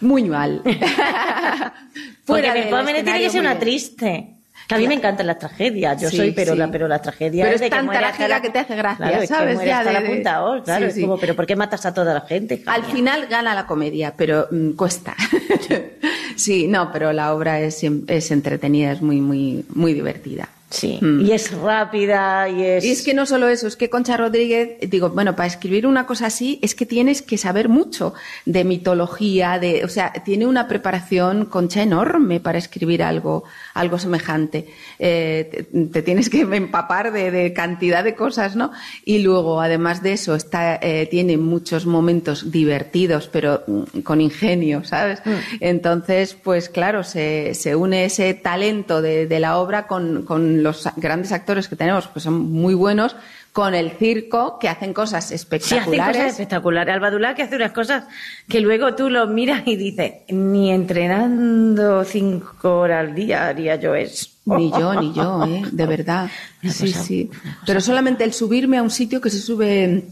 Muy 0.00 0.24
mal. 0.24 0.60
Porque 0.64 2.42
Fuera 2.42 2.54
mi 2.54 2.60
del 2.60 2.68
Pomene 2.70 3.02
tiene 3.02 3.20
que 3.20 3.30
ser 3.30 3.40
una 3.40 3.58
triste. 3.58 4.28
Que 4.68 4.76
a 4.76 4.78
mí 4.78 4.86
me 4.86 4.94
encantan 4.94 5.26
las 5.26 5.38
tragedias, 5.38 6.00
yo 6.00 6.08
Sí, 6.08 6.16
soy, 6.16 6.30
pero, 6.30 6.52
sí. 6.52 6.58
la, 6.58 6.70
pero 6.70 6.86
la 6.86 7.02
tragedia 7.02 7.44
Pero 7.44 7.54
es 7.56 7.60
de 7.60 7.66
es 7.66 7.70
que 7.72 7.76
tan 7.76 7.90
trágica 7.90 8.28
la- 8.28 8.40
que 8.40 8.50
te 8.50 8.58
hace 8.60 8.76
gracia, 8.76 9.06
Claro, 9.08 9.22
es 9.22 9.28
que 9.28 9.34
¿sabes? 9.34 9.64
Ya 9.64 9.82
de- 9.84 9.92
la 9.92 10.02
punta, 10.06 10.44
oh, 10.44 10.62
claro, 10.62 10.84
Sí, 10.84 10.88
es 10.88 10.94
sí. 10.94 11.00
como, 11.02 11.18
pero 11.18 11.34
¿por 11.34 11.46
qué 11.46 11.56
matas 11.56 11.84
a 11.84 11.92
toda 11.92 12.14
la 12.14 12.20
gente? 12.22 12.62
Al 12.66 12.84
final 12.84 13.26
gana 13.26 13.54
la 13.54 13.66
comedia, 13.66 14.14
pero 14.16 14.46
mm, 14.50 14.70
cuesta. 14.72 15.14
sí, 16.36 16.68
no, 16.68 16.90
pero 16.92 17.12
la 17.12 17.34
obra 17.34 17.60
es, 17.60 17.82
es 18.06 18.30
entretenida, 18.30 18.92
es 18.92 19.02
muy, 19.02 19.20
muy, 19.20 19.64
muy 19.74 19.94
divertida. 19.94 20.48
Sí, 20.72 20.98
Mm. 21.02 21.20
y 21.26 21.32
es 21.32 21.52
rápida 21.52 22.48
y 22.48 22.62
es... 22.64 22.84
Y 22.84 22.90
es 22.92 23.02
que 23.02 23.12
no 23.12 23.26
solo 23.26 23.48
eso, 23.48 23.66
es 23.66 23.76
que 23.76 23.90
Concha 23.90 24.16
Rodríguez, 24.16 24.78
digo, 24.88 25.10
bueno, 25.10 25.36
para 25.36 25.46
escribir 25.46 25.86
una 25.86 26.06
cosa 26.06 26.26
así 26.26 26.58
es 26.62 26.74
que 26.74 26.86
tienes 26.86 27.20
que 27.20 27.36
saber 27.36 27.68
mucho 27.68 28.14
de 28.46 28.64
mitología, 28.64 29.58
de, 29.58 29.84
o 29.84 29.88
sea, 29.88 30.12
tiene 30.24 30.46
una 30.46 30.68
preparación 30.68 31.44
Concha 31.44 31.82
enorme 31.82 32.40
para 32.40 32.56
escribir 32.56 33.02
algo, 33.02 33.44
algo 33.74 33.98
semejante. 33.98 34.66
Eh, 34.98 35.66
te, 35.70 35.84
te 35.88 36.02
tienes 36.02 36.30
que 36.30 36.40
empapar 36.40 37.12
de, 37.12 37.30
de 37.30 37.52
cantidad 37.52 38.02
de 38.02 38.14
cosas, 38.14 38.56
¿no? 38.56 38.72
Y 39.04 39.18
luego, 39.18 39.60
además 39.60 40.02
de 40.02 40.14
eso, 40.14 40.34
está, 40.34 40.76
eh, 40.76 41.06
tiene 41.10 41.36
muchos 41.36 41.84
momentos 41.84 42.50
divertidos, 42.50 43.28
pero 43.30 43.62
mm, 43.66 44.00
con 44.00 44.22
ingenio, 44.22 44.84
¿sabes? 44.84 45.20
Entonces, 45.60 46.34
pues 46.34 46.68
claro, 46.68 47.04
se, 47.04 47.54
se 47.54 47.76
une 47.76 48.06
ese 48.06 48.34
talento 48.34 49.02
de, 49.02 49.26
de 49.26 49.40
la 49.40 49.58
obra 49.58 49.86
con, 49.86 50.22
con 50.24 50.61
los 50.62 50.88
grandes 50.96 51.32
actores 51.32 51.68
que 51.68 51.76
tenemos, 51.76 52.08
que 52.08 52.20
son 52.20 52.50
muy 52.52 52.74
buenos, 52.74 53.16
con 53.52 53.74
el 53.74 53.90
circo, 53.92 54.58
que 54.58 54.68
hacen 54.68 54.94
cosas 54.94 55.28
Sí, 55.28 55.34
espectaculares. 55.34 56.00
hace 56.00 56.18
cosas 56.18 56.30
espectaculares. 56.32 56.94
Albadulá 56.94 57.34
que 57.34 57.42
hace 57.42 57.56
unas 57.56 57.72
cosas 57.72 58.04
que 58.48 58.60
luego 58.60 58.94
tú 58.94 59.10
lo 59.10 59.26
miras 59.26 59.62
y 59.66 59.76
dices, 59.76 60.12
ni 60.28 60.70
entrenando 60.70 62.04
cinco 62.04 62.78
horas 62.80 63.00
al 63.08 63.14
día 63.14 63.48
haría 63.48 63.76
yo 63.76 63.94
eso. 63.94 64.26
Ni 64.46 64.70
yo, 64.72 64.94
ni 65.00 65.12
yo, 65.12 65.44
¿eh? 65.46 65.62
de 65.70 65.86
verdad. 65.86 66.28
Una 66.62 66.72
Sí, 66.72 66.92
cosa- 66.92 67.04
sí. 67.04 67.30
Pero 67.66 67.80
solamente 67.80 68.24
el 68.24 68.32
subirme 68.32 68.78
a 68.78 68.82
un 68.82 68.90
sitio 68.90 69.20
que 69.20 69.30
se 69.30 69.38
sube 69.38 70.04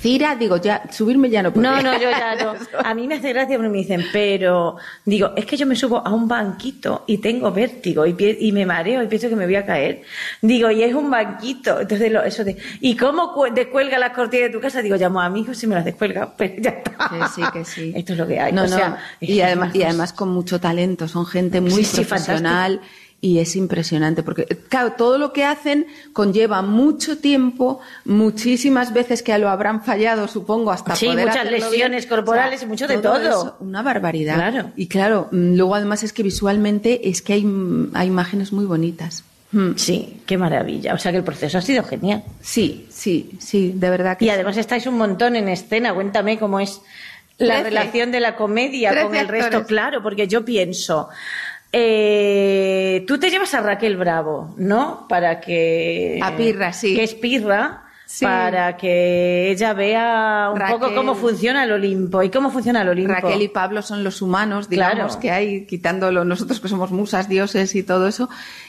Cira, 0.00 0.34
digo, 0.34 0.56
ya, 0.56 0.82
subirme 0.90 1.30
ya 1.30 1.42
no 1.44 1.52
podría. 1.52 1.70
No, 1.72 1.82
no, 1.82 1.92
yo 1.94 2.10
ya 2.10 2.34
no. 2.34 2.54
A 2.84 2.92
mí 2.94 3.06
me 3.06 3.16
hace 3.16 3.32
gracia 3.32 3.56
porque 3.56 3.68
me 3.70 3.78
dicen, 3.78 4.04
pero 4.12 4.76
digo, 5.04 5.30
es 5.36 5.44
que 5.46 5.56
yo 5.56 5.64
me 5.66 5.76
subo 5.76 6.04
a 6.04 6.12
un 6.12 6.26
banquito 6.26 7.04
y 7.06 7.18
tengo 7.18 7.52
vértigo 7.52 8.04
y, 8.06 8.12
pie- 8.14 8.36
y 8.40 8.50
me 8.50 8.66
mareo 8.66 9.02
y 9.02 9.06
pienso 9.06 9.28
que 9.28 9.36
me 9.36 9.44
voy 9.44 9.54
a 9.56 9.64
caer. 9.64 10.02
Digo, 10.40 10.70
y 10.72 10.82
es 10.82 10.92
un 10.94 11.08
banquito. 11.08 11.80
Entonces, 11.80 12.10
lo- 12.10 12.22
eso 12.24 12.42
de, 12.42 12.56
¿y 12.80 12.96
cómo 12.96 13.32
cu- 13.32 13.52
descuelga 13.54 13.98
las 13.98 14.10
cortinas 14.10 14.48
de 14.48 14.52
tu 14.54 14.60
casa? 14.60 14.82
Digo, 14.82 14.96
llamo 14.96 15.20
a 15.20 15.26
amigos 15.26 15.62
y 15.62 15.66
me 15.68 15.76
las 15.76 15.84
descuelga, 15.84 16.32
pero 16.36 16.54
ya 16.60 16.70
está. 16.70 16.92
Que 17.08 17.28
sí, 17.34 17.42
que 17.52 17.64
sí. 17.64 17.92
Esto 17.96 18.14
es 18.14 18.18
lo 18.18 18.26
que 18.26 18.40
hay. 18.40 18.52
No, 18.52 18.62
o 18.62 18.66
no. 18.66 18.76
sea, 18.76 18.98
y, 19.20 19.40
además, 19.40 19.74
y 19.74 19.82
además 19.84 20.12
con 20.12 20.30
mucho 20.30 20.60
talento, 20.60 21.06
son 21.06 21.26
gente 21.26 21.60
muy 21.60 21.70
Sí, 21.70 21.84
sí, 21.84 22.04
profesional 22.04 22.80
y 23.24 23.38
es 23.38 23.54
impresionante 23.56 24.22
porque, 24.24 24.44
claro, 24.68 24.94
todo 24.98 25.16
lo 25.16 25.32
que 25.32 25.44
hacen 25.44 25.86
conlleva 26.12 26.60
mucho 26.60 27.18
tiempo, 27.18 27.78
muchísimas 28.04 28.92
veces 28.92 29.22
que 29.22 29.36
lo 29.38 29.48
habrán 29.48 29.82
fallado, 29.84 30.26
supongo, 30.28 30.72
hasta 30.72 30.96
Sí, 30.96 31.06
poder 31.06 31.28
muchas 31.28 31.50
lesiones 31.50 32.04
bien. 32.04 32.08
corporales 32.16 32.62
y 32.62 32.66
mucho 32.66 32.86
de 32.88 32.98
todo. 32.98 33.16
eso, 33.20 33.56
una 33.60 33.80
barbaridad. 33.82 34.34
Claro. 34.34 34.70
Y 34.76 34.88
claro, 34.88 35.28
mm, 35.30 35.54
luego 35.54 35.74
además 35.76 36.02
es 36.02 36.12
que 36.12 36.22
visualmente 36.22 37.08
es 37.08 37.22
que 37.22 37.34
hay, 37.34 37.44
mm, 37.44 37.92
hay 37.94 38.08
imágenes 38.08 38.52
muy 38.52 38.64
bonitas. 38.64 39.24
Mm. 39.52 39.72
Sí, 39.76 40.20
qué 40.26 40.36
maravilla. 40.36 40.92
O 40.94 40.98
sea 40.98 41.12
que 41.12 41.18
el 41.18 41.24
proceso 41.24 41.58
ha 41.58 41.62
sido 41.62 41.84
genial. 41.84 42.24
Sí, 42.40 42.86
sí, 42.90 43.30
sí, 43.38 43.72
de 43.74 43.90
verdad 43.90 44.16
que 44.18 44.24
Y 44.24 44.28
sí. 44.28 44.34
además 44.34 44.56
estáis 44.56 44.86
un 44.86 44.96
montón 44.98 45.36
en 45.36 45.48
escena. 45.48 45.94
Cuéntame 45.94 46.38
cómo 46.38 46.58
es 46.58 46.80
la 47.38 47.56
Trece. 47.56 47.64
relación 47.70 48.10
de 48.12 48.20
la 48.20 48.34
comedia 48.34 48.90
Trece 48.90 49.06
con 49.06 49.14
el 49.16 49.28
resto. 49.28 49.64
Claro, 49.66 50.02
porque 50.02 50.26
yo 50.26 50.44
pienso, 50.44 51.08
eh, 51.72 53.04
tú 53.06 53.18
te 53.18 53.30
llevas 53.30 53.54
a 53.54 53.60
Raquel 53.62 53.96
Bravo, 53.96 54.54
¿no? 54.56 55.06
Para 55.08 55.40
que... 55.40 56.20
A 56.22 56.36
Pirra, 56.36 56.72
sí. 56.72 56.94
Que 56.94 57.02
es 57.04 57.14
Pirra. 57.14 57.84
Sí. 58.04 58.26
Para 58.26 58.76
que 58.76 59.50
ella 59.50 59.72
vea 59.72 60.50
un 60.52 60.60
Raquel. 60.60 60.78
poco 60.78 60.94
cómo 60.94 61.14
funciona 61.14 61.64
el 61.64 61.72
Olimpo 61.72 62.22
y 62.22 62.28
cómo 62.28 62.50
funciona 62.50 62.82
el 62.82 62.88
Olimpo. 62.90 63.14
Raquel 63.14 63.40
y 63.40 63.48
Pablo 63.48 63.80
son 63.80 64.04
los 64.04 64.20
humanos, 64.20 64.68
digamos, 64.68 65.16
Claro. 65.16 65.20
que 65.20 65.30
hay, 65.30 65.64
quitándolo 65.66 66.22
nosotros 66.22 66.60
que 66.60 66.68
somos 66.68 66.90
musas, 66.90 67.26
dioses 67.30 67.74
y 67.74 67.82
todo 67.82 68.06
eso. 68.06 68.28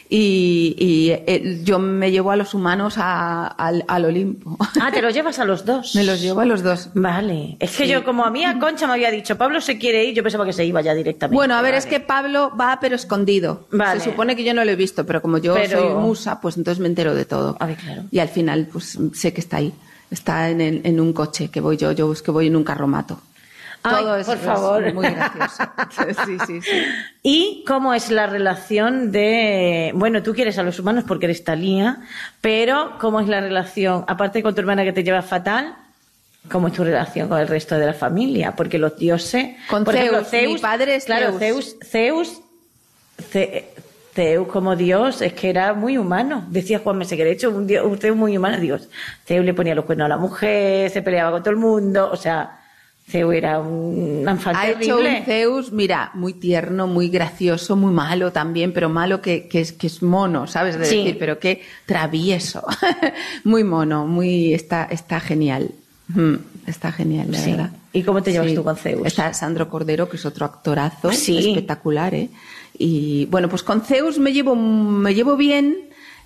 Y, 0.09 0.75
y, 0.77 1.09
eh, 1.11 1.61
yo 1.63 1.79
me 1.79 2.11
llevo 2.11 2.31
a 2.31 2.35
los 2.35 2.53
humanos 2.53 2.95
a- 2.97 3.47
al, 3.47 3.83
al 3.87 4.05
Olimpo. 4.05 4.57
Ah, 4.79 4.91
te 4.91 5.01
los 5.01 5.13
llevas 5.13 5.39
a 5.39 5.45
los 5.45 5.65
dos. 5.65 5.95
Me 5.95 6.03
los 6.03 6.21
llevo 6.21 6.41
a 6.41 6.45
los 6.45 6.61
dos. 6.61 6.89
Vale. 6.93 7.57
Es 7.59 7.75
que 7.75 7.85
Sí. 7.85 7.89
yo, 7.91 8.03
como 8.03 8.23
a 8.25 8.29
mí 8.29 8.43
a 8.45 8.59
Concha 8.59 8.85
me 8.87 8.93
había 8.93 9.09
dicho, 9.11 9.37
Pablo 9.37 9.59
se 9.61 9.77
quiere 9.79 10.03
ir, 10.05 10.13
yo 10.15 10.21
pensaba 10.23 10.45
que 10.45 10.53
se 10.53 10.65
iba 10.65 10.81
ya 10.81 10.93
directamente. 10.93 11.35
Bueno, 11.35 11.55
a 11.55 11.61
ver, 11.61 11.71
Vale. 11.71 11.77
es 11.79 11.85
que 11.85 11.99
Pablo 11.99 12.51
va 12.59 12.77
pero 12.79 12.95
escondido. 12.95 13.67
Vale. 13.71 13.99
Se 13.99 14.09
supone 14.11 14.35
que 14.35 14.43
yo 14.43 14.53
no 14.53 14.63
lo 14.63 14.71
he 14.71 14.75
visto, 14.75 15.05
pero 15.05 15.21
como 15.21 15.37
yo 15.39 15.53
Pero- 15.55 15.79
soy 15.81 15.93
musa, 16.03 16.39
pues 16.41 16.57
entonces 16.57 16.79
me 16.81 16.87
entero 16.87 17.15
de 17.15 17.25
todo. 17.25 17.57
A 17.59 17.65
ver, 17.65 17.77
claro. 17.77 18.03
Y 18.11 18.19
al 18.19 18.29
final, 18.29 18.67
pues 18.71 18.97
sé 19.13 19.33
que 19.33 19.41
está 19.41 19.57
ahí. 19.57 19.73
Está 20.11 20.49
en, 20.51 20.61
el- 20.61 20.81
en 20.83 20.99
un 20.99 21.11
coche 21.13 21.49
que 21.49 21.59
voy 21.59 21.77
yo, 21.77 21.91
yo 21.91 22.11
es 22.13 22.21
que 22.21 22.29
voy 22.31 22.47
en 22.47 22.55
un 22.55 22.63
carromato. 22.63 23.19
Ay, 23.83 24.03
todo 24.03 24.15
es, 24.15 24.25
por 24.25 24.35
es 24.37 24.41
favor. 24.41 24.93
muy 24.93 25.07
gracioso. 25.09 25.63
Sí, 26.25 26.37
sí, 26.47 26.59
sí. 26.63 26.71
¿Y 27.21 27.63
cómo 27.67 27.93
es 27.93 28.09
la 28.09 28.27
relación 28.27 29.11
de... 29.11 29.91
Bueno, 29.93 30.23
tú 30.23 30.33
quieres 30.33 30.57
a 30.57 30.63
los 30.63 30.79
humanos 30.79 31.03
porque 31.07 31.25
eres 31.25 31.43
Talía, 31.43 31.97
pero 32.41 32.97
¿cómo 32.99 33.19
es 33.19 33.27
la 33.27 33.41
relación, 33.41 34.05
aparte 34.07 34.41
con 34.41 34.55
tu 34.55 34.61
hermana 34.61 34.83
que 34.83 34.93
te 34.93 35.03
lleva 35.03 35.21
fatal, 35.21 35.75
cómo 36.51 36.67
es 36.67 36.73
tu 36.73 36.83
relación 36.83 37.27
con 37.29 37.39
el 37.39 37.47
resto 37.47 37.77
de 37.77 37.85
la 37.85 37.93
familia? 37.93 38.53
Porque 38.55 38.79
los 38.79 38.97
dioses... 38.97 39.55
Con 39.69 39.83
por 39.83 39.95
ejemplo, 39.95 40.23
Zeus, 40.23 40.53
mi 40.53 40.59
padre 40.59 40.95
es 40.95 41.05
Claro, 41.05 41.37
Zeus. 41.37 41.75
Zeus... 41.83 42.41
Zeus, 43.29 43.63
Zeus 44.15 44.47
como 44.47 44.75
Dios 44.75 45.21
es 45.21 45.33
que 45.33 45.49
era 45.49 45.73
muy 45.73 45.97
humano. 45.97 46.45
Decía 46.49 46.79
Juan 46.79 46.97
Mese 46.97 47.17
que 47.17 47.25
de 47.25 47.31
hecho 47.31 47.49
un, 47.49 47.67
dios, 47.67 47.85
un 47.85 47.97
Zeus 47.97 48.15
muy 48.15 48.37
humano. 48.37 48.59
Dios, 48.59 48.89
Zeus 49.25 49.45
le 49.45 49.53
ponía 49.53 49.75
los 49.75 49.85
cuernos 49.85 50.05
a 50.05 50.09
la 50.09 50.17
mujer, 50.17 50.89
se 50.89 51.01
peleaba 51.01 51.31
con 51.31 51.43
todo 51.43 51.51
el 51.51 51.57
mundo, 51.57 52.09
o 52.11 52.15
sea... 52.15 52.59
Zeus 53.07 53.33
era 53.35 53.59
un 53.59 54.25
infante 54.27 54.59
Ha 54.59 54.69
hecho 54.71 54.97
un 54.99 55.25
Zeus, 55.25 55.71
mira, 55.71 56.11
muy 56.13 56.33
tierno, 56.33 56.87
muy 56.87 57.09
gracioso, 57.09 57.75
muy 57.75 57.91
malo 57.93 58.31
también, 58.31 58.71
pero 58.73 58.89
malo 58.89 59.21
que, 59.21 59.47
que 59.47 59.59
es, 59.61 59.73
que 59.73 59.87
es 59.87 60.01
mono, 60.01 60.47
¿sabes? 60.47 60.79
De 60.79 60.85
Sí. 60.85 60.97
decir, 60.97 61.17
pero 61.19 61.37
qué 61.37 61.61
travieso. 61.85 62.63
muy 63.43 63.63
mono, 63.63 64.07
muy, 64.07 64.53
está, 64.53 64.85
está 64.89 65.19
genial. 65.19 65.71
Mm, 66.07 66.35
Está 66.65 66.93
genial, 66.93 67.29
la 67.29 67.37
Sí. 67.39 67.51
verdad. 67.51 67.71
¿Y 67.91 68.03
cómo 68.03 68.23
te 68.23 68.31
llevas 68.31 68.47
Sí. 68.49 68.55
tú 68.55 68.63
con 68.63 68.77
Zeus? 68.77 69.05
Está 69.05 69.33
Sandro 69.33 69.67
Cordero, 69.69 70.07
que 70.07 70.15
es 70.15 70.25
otro 70.25 70.45
actorazo, 70.45 71.11
Sí. 71.11 71.37
espectacular, 71.37 72.15
¿eh? 72.15 72.29
Y 72.79 73.25
bueno, 73.25 73.49
pues 73.49 73.63
con 73.63 73.81
Zeus 73.81 74.17
me 74.17 74.31
llevo, 74.31 74.55
me 74.55 75.13
llevo 75.13 75.35
bien. 75.35 75.82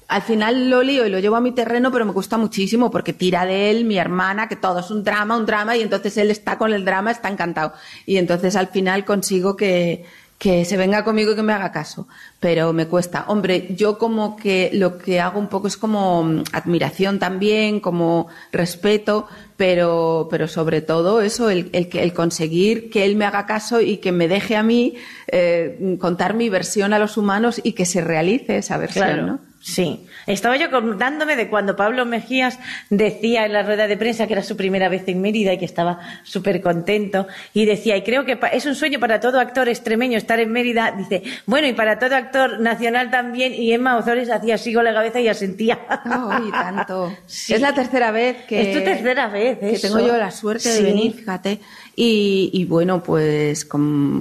Al 0.07 0.21
final 0.21 0.69
lo 0.69 0.83
lío 0.83 1.05
y 1.05 1.09
lo 1.09 1.19
llevo 1.19 1.35
a 1.35 1.41
mi 1.41 1.51
terreno, 1.51 1.91
pero 1.91 2.05
me 2.05 2.13
gusta 2.13 2.37
muchísimo 2.37 2.89
porque 2.89 3.11
tira 3.11 3.45
de 3.45 3.71
él 3.71 3.83
mi 3.83 3.97
hermana, 3.97 4.47
que 4.47 4.55
todo 4.55 4.79
es 4.79 4.89
un 4.89 5.03
drama, 5.03 5.35
un 5.35 5.45
drama, 5.45 5.75
y 5.75 5.81
entonces 5.81 6.15
él 6.17 6.31
está 6.31 6.57
con 6.57 6.71
el 6.71 6.85
drama, 6.85 7.11
está 7.11 7.29
encantado. 7.29 7.73
Y 8.05 8.17
entonces 8.17 8.55
al 8.55 8.67
final 8.67 9.03
consigo 9.03 9.57
que, 9.57 10.05
que 10.37 10.65
se 10.65 10.77
venga 10.77 11.03
conmigo 11.03 11.31
y 11.31 11.35
que 11.35 11.43
me 11.43 11.53
haga 11.53 11.71
caso. 11.71 12.07
Pero 12.39 12.71
me 12.71 12.87
cuesta. 12.87 13.25
Hombre, 13.27 13.67
yo 13.75 13.97
como 13.97 14.37
que 14.37 14.69
lo 14.73 14.97
que 14.97 15.19
hago 15.19 15.39
un 15.39 15.47
poco 15.47 15.67
es 15.67 15.75
como 15.77 16.23
mm, 16.23 16.43
admiración 16.53 17.19
también, 17.19 17.79
como 17.79 18.27
respeto, 18.51 19.27
pero, 19.57 20.27
pero 20.29 20.47
sobre 20.47 20.81
todo 20.81 21.21
eso, 21.21 21.49
el, 21.49 21.69
el, 21.73 21.89
el 21.91 22.13
conseguir 22.13 22.89
que 22.89 23.03
él 23.03 23.15
me 23.15 23.25
haga 23.25 23.45
caso 23.45 23.81
y 23.81 23.97
que 23.97 24.11
me 24.11 24.27
deje 24.27 24.55
a 24.55 24.63
mí 24.63 24.95
eh, 25.27 25.97
contar 25.99 26.35
mi 26.35 26.49
versión 26.49 26.93
a 26.93 26.99
los 26.99 27.17
humanos 27.17 27.59
y 27.63 27.73
que 27.73 27.85
se 27.85 28.01
realice 28.01 28.57
esa 28.57 28.77
versión, 28.77 29.05
Claro, 29.05 29.25
¿no? 29.25 29.39
Sí. 29.59 30.05
Estaba 30.25 30.57
yo 30.57 30.69
contándome 30.69 31.35
de 31.35 31.49
cuando 31.49 31.75
Pablo 31.75 32.05
Mejías 32.05 32.59
decía 32.89 33.45
en 33.45 33.53
la 33.53 33.63
rueda 33.63 33.87
de 33.87 33.97
prensa 33.97 34.27
que 34.27 34.33
era 34.33 34.43
su 34.43 34.57
primera 34.57 34.89
vez 34.89 35.07
en 35.07 35.21
Mérida 35.21 35.53
y 35.53 35.57
que 35.57 35.65
estaba 35.65 35.99
súper 36.23 36.61
contento. 36.61 37.27
Y 37.53 37.65
decía, 37.65 37.95
y 37.97 38.03
creo 38.03 38.25
que 38.25 38.37
es 38.51 38.65
un 38.65 38.75
sueño 38.75 38.99
para 38.99 39.19
todo 39.19 39.39
actor 39.39 39.69
extremeño 39.69 40.17
estar 40.17 40.39
en 40.39 40.51
Mérida. 40.51 40.93
Dice, 40.97 41.23
bueno, 41.45 41.67
y 41.67 41.73
para 41.73 41.99
todo 41.99 42.15
actor 42.15 42.59
nacional 42.59 43.09
también. 43.11 43.53
Y 43.53 43.71
Emma 43.73 43.97
Ozores 43.97 44.29
hacía 44.29 44.55
así 44.55 44.73
con 44.73 44.83
la 44.83 44.93
cabeza 44.93 45.19
y 45.19 45.27
asentía. 45.27 45.79
Ay, 46.05 46.51
tanto. 46.51 47.15
Es 47.27 47.61
la 47.61 47.73
tercera 47.73 48.11
vez 48.11 48.45
que. 48.45 48.71
Es 48.71 48.77
tu 48.77 48.83
tercera 48.83 49.27
vez, 49.27 49.59
Que 49.59 49.71
eso. 49.71 49.87
tengo 49.87 50.05
yo 50.05 50.17
la 50.17 50.31
suerte 50.31 50.69
de 50.69 50.81
venir, 50.81 51.13
fíjate. 51.13 51.59
Y, 51.99 52.51
y 52.53 52.65
bueno, 52.65 53.01
pues, 53.01 53.67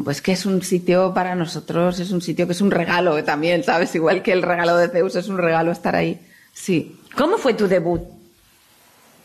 pues 0.03 0.23
que 0.23 0.33
es 0.33 0.47
un 0.47 0.63
sitio 0.63 1.13
para 1.13 1.35
nosotros, 1.35 2.01
es 2.01 2.11
un 2.11 2.23
sitio 2.23 2.47
que 2.47 2.55
es 2.55 2.63
un 2.63 2.71
regalo 2.71 3.23
también, 3.23 3.63
¿sabes? 3.65 3.95
Igual 3.95 4.23
que 4.23 4.33
el 4.33 4.41
regalo 4.41 4.79
de 4.79 4.89
Zeus 4.89 5.15
es 5.15 5.29
un 5.29 5.37
regalo 5.37 5.73
estar 5.73 5.95
ahí. 5.95 6.19
Sí. 6.55 6.97
¿Cómo 7.15 7.37
fue 7.37 7.53
tu 7.53 7.69
debut? 7.69 8.01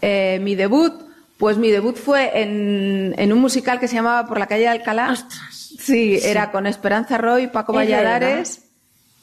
Eh, 0.02 0.38
mi 0.42 0.56
debut, 0.56 0.92
pues 1.38 1.56
mi 1.56 1.72
debut 1.72 1.96
fue 1.96 2.42
en, 2.42 3.16
en 3.18 3.32
un 3.32 3.40
musical 3.40 3.80
que 3.80 3.88
se 3.88 3.96
llamaba 3.96 4.28
Por 4.28 4.38
la 4.38 4.48
calle 4.48 4.64
de 4.64 4.68
Alcalá. 4.68 5.16
Sí, 5.50 6.20
era 6.22 6.52
con 6.52 6.68
Esperanza 6.68 7.18
Roy, 7.18 7.48
Paco 7.48 7.72
Es 7.72 7.78
Valladares. 7.78 8.64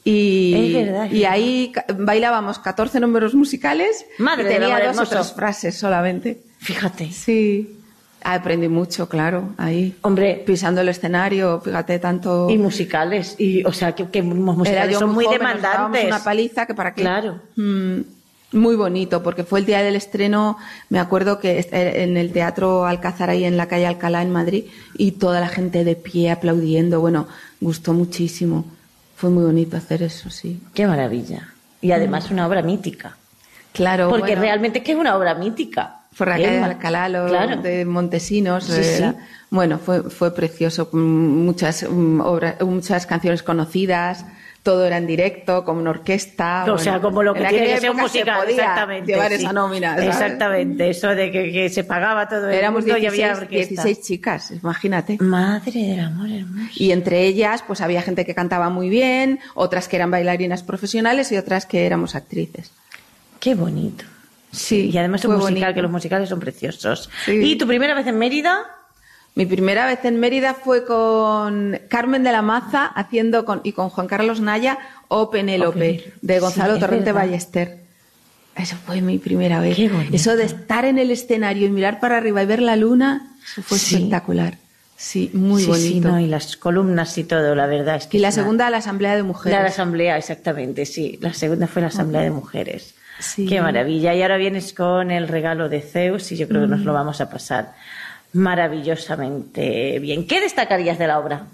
Y, 0.03 0.55
Es 0.55 0.87
verdad, 0.87 1.05
es 1.05 1.13
y 1.13 1.25
ahí 1.25 1.71
bailábamos 1.99 2.57
14 2.57 2.99
números 2.99 3.35
musicales 3.35 4.07
Madre 4.17 4.45
y 4.45 4.53
tenía 4.59 4.87
dos 4.87 4.97
o 4.97 5.05
tres 5.05 5.33
frases 5.33 5.77
solamente. 5.77 6.41
Fíjate. 6.57 7.11
Sí. 7.11 7.78
Aprendí 8.23 8.67
mucho, 8.67 9.07
claro, 9.07 9.49
ahí. 9.57 9.95
Hombre. 10.01 10.43
Pisando 10.45 10.81
el 10.81 10.89
escenario, 10.89 11.61
fíjate, 11.61 11.99
tanto... 11.99 12.49
Y 12.49 12.57
musicales. 12.57 13.35
Y, 13.39 13.63
o 13.63 13.71
sea, 13.71 13.93
que, 13.93 14.09
que 14.09 14.21
musicales 14.21 14.97
son 14.97 15.13
muy 15.13 15.25
joven, 15.25 15.39
dábamos 15.41 15.61
demandantes. 15.61 16.05
una 16.05 16.23
paliza 16.23 16.65
que 16.65 16.73
para 16.73 16.93
qué. 16.93 17.01
Claro. 17.01 17.39
Mm, 17.55 17.99
muy 18.51 18.75
bonito, 18.75 19.23
porque 19.23 19.43
fue 19.43 19.59
el 19.59 19.65
día 19.65 19.81
del 19.83 19.95
estreno, 19.95 20.57
me 20.89 20.99
acuerdo 20.99 21.39
que 21.39 21.59
est- 21.59 21.71
en 21.73 22.17
el 22.17 22.31
Teatro 22.33 22.85
Alcázar, 22.85 23.29
ahí 23.29 23.45
en 23.45 23.55
la 23.57 23.67
calle 23.67 23.85
Alcalá, 23.87 24.21
en 24.21 24.31
Madrid, 24.31 24.65
y 24.95 25.11
toda 25.13 25.39
la 25.39 25.47
gente 25.47 25.83
de 25.83 25.95
pie 25.95 26.31
aplaudiendo. 26.31 26.99
Bueno, 26.99 27.27
gustó 27.61 27.93
muchísimo. 27.93 28.65
Fue 29.15 29.29
muy 29.29 29.43
bonito 29.43 29.77
hacer 29.77 30.01
eso, 30.03 30.29
sí. 30.29 30.59
Qué 30.73 30.87
maravilla. 30.87 31.53
Y 31.81 31.91
además 31.91 32.31
una 32.31 32.47
obra 32.47 32.61
mítica. 32.63 33.15
Claro, 33.71 34.09
Porque 34.09 34.31
bueno. 34.31 34.41
realmente 34.41 34.79
es 34.79 34.83
que 34.85 34.91
es 34.93 34.97
una 34.97 35.15
obra 35.15 35.35
mítica. 35.35 35.98
Calle 36.17 36.51
de. 36.51 36.57
Alcalá, 36.59 37.09
lo 37.09 37.27
Claro. 37.27 37.61
de 37.61 37.85
Montesinos. 37.85 38.65
Sí, 38.65 38.83
sí. 38.83 39.03
Bueno, 39.49 39.79
fue, 39.79 40.03
fue 40.03 40.33
precioso. 40.33 40.89
mm, 40.91 40.97
Muchas, 41.45 41.85
mm, 41.89 42.21
obras, 42.21 42.61
muchas 42.61 43.05
canciones 43.05 43.43
conocidas. 43.43 44.25
Todo 44.61 44.85
era 44.85 44.97
en 44.97 45.07
directo, 45.07 45.63
como 45.63 45.79
una 45.79 45.91
orquesta. 45.91 46.65
O 46.69 46.77
sea, 46.77 46.93
bueno, 46.97 47.07
como 47.07 47.23
lo 47.23 47.33
que 47.33 47.43
en 47.43 47.47
tiene 47.49 47.65
que 47.67 47.77
ser 47.77 47.85
época 47.85 47.97
se 47.97 48.01
musical, 48.03 48.39
podía 48.41 48.55
exactamente. 48.57 49.11
Llevar 49.13 49.29
sí. 49.29 49.35
esa 49.35 49.53
nómina. 49.53 49.89
¿sabes? 49.95 50.09
Exactamente, 50.09 50.89
eso 50.89 51.07
de 51.15 51.31
que, 51.31 51.51
que 51.53 51.69
se 51.69 51.85
pagaba 51.85 52.27
todo 52.27 52.49
el 52.49 52.55
Éramos 52.55 52.81
mundo 52.83 52.97
y 52.97 52.99
16, 53.01 53.23
había 53.29 53.37
orquesta. 53.41 53.83
16 53.83 54.01
chicas, 54.05 54.51
imagínate. 54.51 55.17
Madre 55.21 55.71
del 55.81 55.99
amor 56.01 56.29
hermoso. 56.29 56.71
Y 56.75 56.91
entre 56.91 57.23
ellas, 57.23 57.63
pues 57.65 57.79
había 57.79 58.01
gente 58.01 58.25
que 58.25 58.35
cantaba 58.35 58.69
muy 58.69 58.89
bien, 58.89 59.39
otras 59.55 59.87
que 59.87 59.95
eran 59.95 60.11
bailarinas 60.11 60.61
profesionales 60.61 61.31
y 61.31 61.37
otras 61.37 61.65
que 61.65 61.85
éramos 61.85 62.15
actrices. 62.15 62.73
Qué 63.39 63.55
bonito. 63.55 64.03
Sí, 64.51 64.89
Y 64.91 64.97
además 64.97 65.23
un 65.25 65.33
musical, 65.35 65.53
bonito. 65.53 65.73
que 65.75 65.81
los 65.81 65.91
musicales 65.91 66.29
son 66.29 66.39
preciosos. 66.39 67.09
Sí. 67.25 67.33
¿Y 67.33 67.57
tu 67.57 67.67
primera 67.67 67.93
vez 67.93 68.07
en 68.07 68.17
Mérida? 68.17 68.65
Mi 69.35 69.45
primera 69.45 69.85
vez 69.85 70.03
en 70.05 70.19
Mérida 70.19 70.53
fue 70.55 70.85
con 70.85 71.79
Carmen 71.87 72.23
de 72.23 72.31
la 72.31 72.41
Maza 72.41 72.85
haciendo 72.87 73.45
con, 73.45 73.61
y 73.63 73.73
con 73.73 73.89
Juan 73.89 74.07
Carlos 74.07 74.41
Naya 74.41 74.79
o 75.07 75.29
Penélope 75.29 76.13
de 76.21 76.39
Gonzalo 76.39 76.73
Sí, 76.75 76.79
Torrente. 76.79 77.11
Ballester. 77.11 77.79
Eso 78.55 78.75
fue 78.85 79.01
mi 79.01 79.19
primera 79.19 79.59
vez. 79.61 79.75
Qué. 79.77 79.89
Eso 80.11 80.35
de 80.35 80.43
estar 80.43 80.83
en 80.83 80.97
el 80.97 81.11
escenario 81.11 81.67
y 81.67 81.69
mirar 81.69 81.99
para 81.99 82.17
arriba 82.17 82.41
y 82.43 82.45
ver 82.47 82.61
la 82.61 82.75
luna, 82.75 83.37
eso 83.45 83.61
fue 83.61 83.77
Sí. 83.77 83.95
espectacular. 83.95 84.57
Sí, 84.97 85.29
muy 85.33 85.61
Sí, 85.61 85.67
bonito. 85.69 85.87
sí, 85.87 85.99
no, 86.01 86.19
y 86.19 86.25
las 86.27 86.57
columnas 86.57 87.17
y 87.17 87.23
todo, 87.23 87.55
la 87.55 87.67
verdad 87.67 87.95
es 87.95 88.07
que 88.07 88.17
y 88.17 88.19
la 88.19 88.27
una- 88.29 88.35
segunda, 88.35 88.69
la 88.69 88.77
Asamblea 88.77 89.15
de 89.15 89.23
Mujeres. 89.23 89.57
La 89.57 89.65
asamblea, 89.67 90.17
exactamente, 90.17 90.85
sí. 90.85 91.17
La 91.21 91.33
segunda 91.33 91.67
fue 91.67 91.81
la 91.83 91.87
asamblea 91.87 92.21
de 92.23 92.31
mujeres. 92.31 92.95
Sí. 93.19 93.45
Qué 93.45 93.61
maravilla. 93.61 94.15
Y 94.15 94.21
ahora 94.21 94.37
vienes 94.37 94.73
con 94.73 95.11
el 95.11 95.27
regalo 95.27 95.69
de 95.69 95.81
Zeus 95.81 96.31
y 96.31 96.37
yo 96.37 96.47
creo 96.47 96.61
que 96.61 96.67
nos 96.67 96.81
lo 96.81 96.93
vamos 96.93 97.21
a 97.21 97.29
pasar 97.29 97.73
maravillosamente 98.33 99.99
bien. 99.99 100.25
¿Qué 100.27 100.39
destacarías 100.41 100.97
de 100.97 101.07
la 101.07 101.19
obra? 101.19 101.47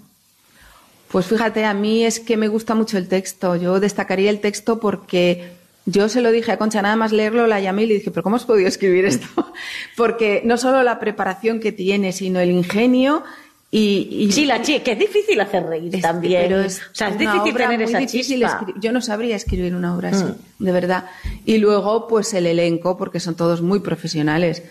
Pues 1.10 1.26
fíjate, 1.26 1.64
a 1.64 1.74
mí 1.74 2.04
es 2.04 2.20
que 2.20 2.36
me 2.36 2.48
gusta 2.48 2.74
mucho 2.74 2.98
el 2.98 3.08
texto. 3.08 3.56
Yo 3.56 3.80
destacaría 3.80 4.30
el 4.30 4.40
texto 4.40 4.80
porque 4.80 5.52
yo 5.86 6.08
se 6.08 6.20
lo 6.20 6.32
dije 6.32 6.52
a 6.52 6.58
Concha, 6.58 6.82
nada 6.82 6.96
más 6.96 7.12
leerlo, 7.12 7.46
la 7.46 7.60
llamé 7.60 7.84
y 7.84 7.86
le 7.86 7.94
dije, 7.94 8.10
pero 8.10 8.24
¿cómo 8.24 8.36
has 8.36 8.44
podido 8.44 8.68
escribir 8.68 9.04
esto? 9.04 9.26
porque 9.96 10.42
no 10.44 10.58
solo 10.58 10.82
la 10.82 10.98
preparación 10.98 11.60
que 11.60 11.72
tiene, 11.72 12.12
sino 12.12 12.40
el 12.40 12.50
ingenio 12.50 13.22
y... 13.70 14.08
y- 14.28 14.32
Sí, 14.32 14.44
la 14.46 14.62
chica, 14.62 14.82
que 14.84 14.92
es 14.92 14.98
difícil 14.98 15.40
hacer 15.40 15.64
reír 15.64 15.94
Es- 15.94 16.02
también. 16.02 16.42
pero 16.42 16.60
es 16.60 16.78
o 16.80 16.94
sea, 16.94 17.08
es 17.08 17.18
difícil 17.18 17.54
tener 17.54 17.82
esa 17.82 17.98
difícil 17.98 18.40
chispa. 18.40 18.66
Yo 18.80 18.92
no 18.92 19.00
sabría 19.00 19.36
escribir 19.36 19.74
una 19.74 19.94
obra 19.94 20.10
así, 20.10 20.24
Mm. 20.24 20.64
de 20.64 20.72
verdad. 20.72 21.04
Y 21.44 21.58
luego, 21.58 22.06
pues 22.08 22.32
el 22.34 22.46
elenco, 22.46 22.96
porque 22.96 23.20
son 23.20 23.34
todos 23.34 23.62
muy 23.62 23.80
profesionales. 23.80 24.62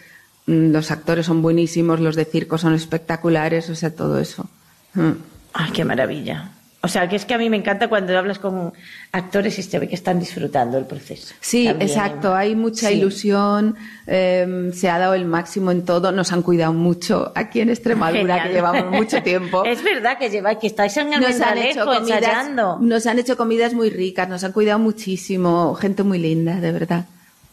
Mm, 0.48 0.72
Los 0.72 0.92
actores 0.92 1.26
son 1.26 1.42
buenísimos, 1.42 2.00
los 2.00 2.16
de 2.16 2.26
circo 2.26 2.58
son 2.58 2.74
espectaculares, 2.74 3.70
o 3.70 3.76
sea, 3.76 3.94
todo 3.96 4.20
eso. 4.20 4.48
Mm. 4.94 5.12
Ay, 5.54 5.72
qué 5.72 5.84
maravilla. 5.86 6.52
O 6.86 6.88
sea, 6.88 7.10
que 7.10 7.16
es 7.16 7.26
que 7.26 7.34
a 7.34 7.38
mí 7.40 7.50
me 7.50 7.58
encanta 7.58 7.88
cuando 7.88 8.16
hablas 8.18 8.38
con 8.38 8.72
actores 9.12 9.58
y 9.58 9.64
se 9.64 9.80
ve 9.80 9.88
que 9.88 9.96
están 9.96 10.20
disfrutando 10.20 10.78
el 10.78 10.86
proceso. 10.86 11.34
Sí, 11.42 11.66
También. 11.66 11.90
exacto. 11.90 12.36
Hay 12.36 12.56
mucha 12.56 12.90
Sí. 12.90 12.96
ilusión, 12.96 13.76
eh, 14.06 14.70
se 14.74 14.90
ha 14.90 15.00
dado 15.00 15.16
el 15.16 15.26
máximo 15.26 15.72
en 15.72 15.84
todo, 15.84 16.12
nos 16.12 16.32
han 16.32 16.44
cuidado 16.44 16.74
mucho 16.74 17.32
aquí 17.36 17.62
en 17.62 17.70
Extremadura, 17.70 18.20
Genial. 18.22 18.48
que 18.48 18.54
llevamos 18.54 18.92
mucho 18.92 19.22
tiempo. 19.24 19.66
Es 19.66 19.84
verdad 19.84 20.18
que 20.20 20.30
lleváis, 20.30 20.60
que 20.60 20.68
estáis 20.68 20.96
en 20.98 21.12
el 21.14 21.22
Nos 21.22 21.42
han, 21.42 21.58
hecho 21.58 21.86
comidas, 21.86 22.20
ensayando. 22.22 22.78
nos 22.80 23.06
han 23.08 23.18
hecho 23.20 23.36
comidas 23.36 23.74
muy 23.74 23.90
ricas, 23.90 24.30
nos 24.30 24.44
han 24.44 24.52
cuidado 24.52 24.78
muchísimo, 24.80 25.74
gente 25.76 26.04
muy 26.04 26.20
linda, 26.20 26.60
de 26.62 26.72
verdad. 26.72 27.06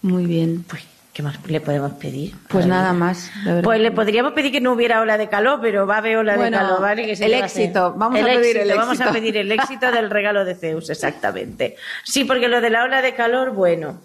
Muy 0.03 0.27
bien. 0.27 0.65
Pues, 0.69 0.83
¿qué 1.13 1.23
más 1.23 1.39
le 1.47 1.61
podemos 1.61 1.93
pedir? 1.93 2.35
Pues 2.49 2.67
nada 2.67 2.93
más. 2.93 3.31
Pues 3.63 3.81
le 3.81 3.91
podríamos 3.91 4.33
pedir 4.33 4.53
que 4.53 4.61
no 4.61 4.73
hubiera 4.73 5.01
ola 5.01 5.19
de 5.19 5.29
calor, 5.29 5.61
pero 5.61 5.87
va 5.87 5.97
a 5.97 5.99
haber 5.99 6.17
ola 6.17 6.37
Bueno, 6.37 6.57
de 6.57 6.65
calor, 6.65 6.81
¿vale? 6.81 7.05
Que 7.05 7.25
el 7.25 7.35
éxito, 7.35 7.95
vamos 7.97 8.21
a 8.21 8.25
pedir 8.25 8.57
el 8.59 8.69
Vamos 8.69 9.01
a 9.01 9.05
éxito. 9.05 9.13
pedir 9.13 9.37
el 9.37 9.53
éxito 9.53 9.91
del 9.93 10.11
regalo 10.11 10.45
de 10.45 10.55
Zeus, 10.55 10.89
exactamente. 10.91 11.77
Sí, 12.05 12.25
porque 12.25 12.49
lo 12.49 12.61
de 12.61 12.71
la 12.71 12.85
ola 12.85 13.03
de 13.03 13.15
calor, 13.15 13.51
bueno, 13.51 14.01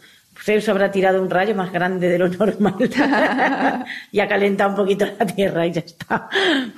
Zeus 0.47 0.69
habrá 0.69 0.89
tirado 0.89 1.21
un 1.21 1.29
rayo 1.29 1.53
más 1.55 1.73
grande 1.73 2.07
de 2.07 2.17
lo 2.17 2.29
normal 2.29 2.75
y 4.13 4.19
ha 4.21 4.27
calentado 4.29 4.69
un 4.69 4.75
poquito 4.77 5.05
la 5.19 5.25
tierra 5.25 5.67
y 5.67 5.73
ya 5.73 5.81
está. 5.81 6.29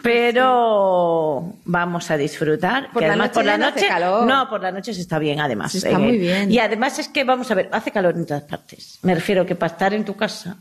Pero 0.02 1.54
vamos 1.66 2.10
a 2.10 2.18
disfrutar. 2.18 2.92
Por 2.92 3.04
que 3.04 3.08
la 3.08 3.14
además 3.14 3.28
noche 3.28 3.36
por 3.36 3.46
la 3.46 3.52
ya 3.52 3.58
no 3.60 3.66
hace 3.68 3.76
noche, 3.76 3.88
calor. 3.88 4.26
no, 4.26 4.50
por 4.50 4.62
la 4.64 4.72
noche 4.72 4.92
se 4.92 5.02
está 5.02 5.20
bien, 5.20 5.40
además. 5.40 5.72
Se 5.72 5.78
está 5.78 6.00
muy 6.00 6.18
bien. 6.18 6.52
Y 6.52 6.58
además 6.58 6.98
es 6.98 7.10
que, 7.10 7.24
vamos 7.24 7.52
a 7.52 7.54
ver, 7.54 7.70
hace 7.72 7.92
calor 7.92 8.16
en 8.16 8.26
todas 8.26 8.42
partes. 8.42 8.98
Me 9.04 9.14
refiero 9.14 9.46
que 9.46 9.54
para 9.54 9.72
estar 9.72 9.94
en 9.94 10.04
tu 10.04 10.16
casa, 10.16 10.58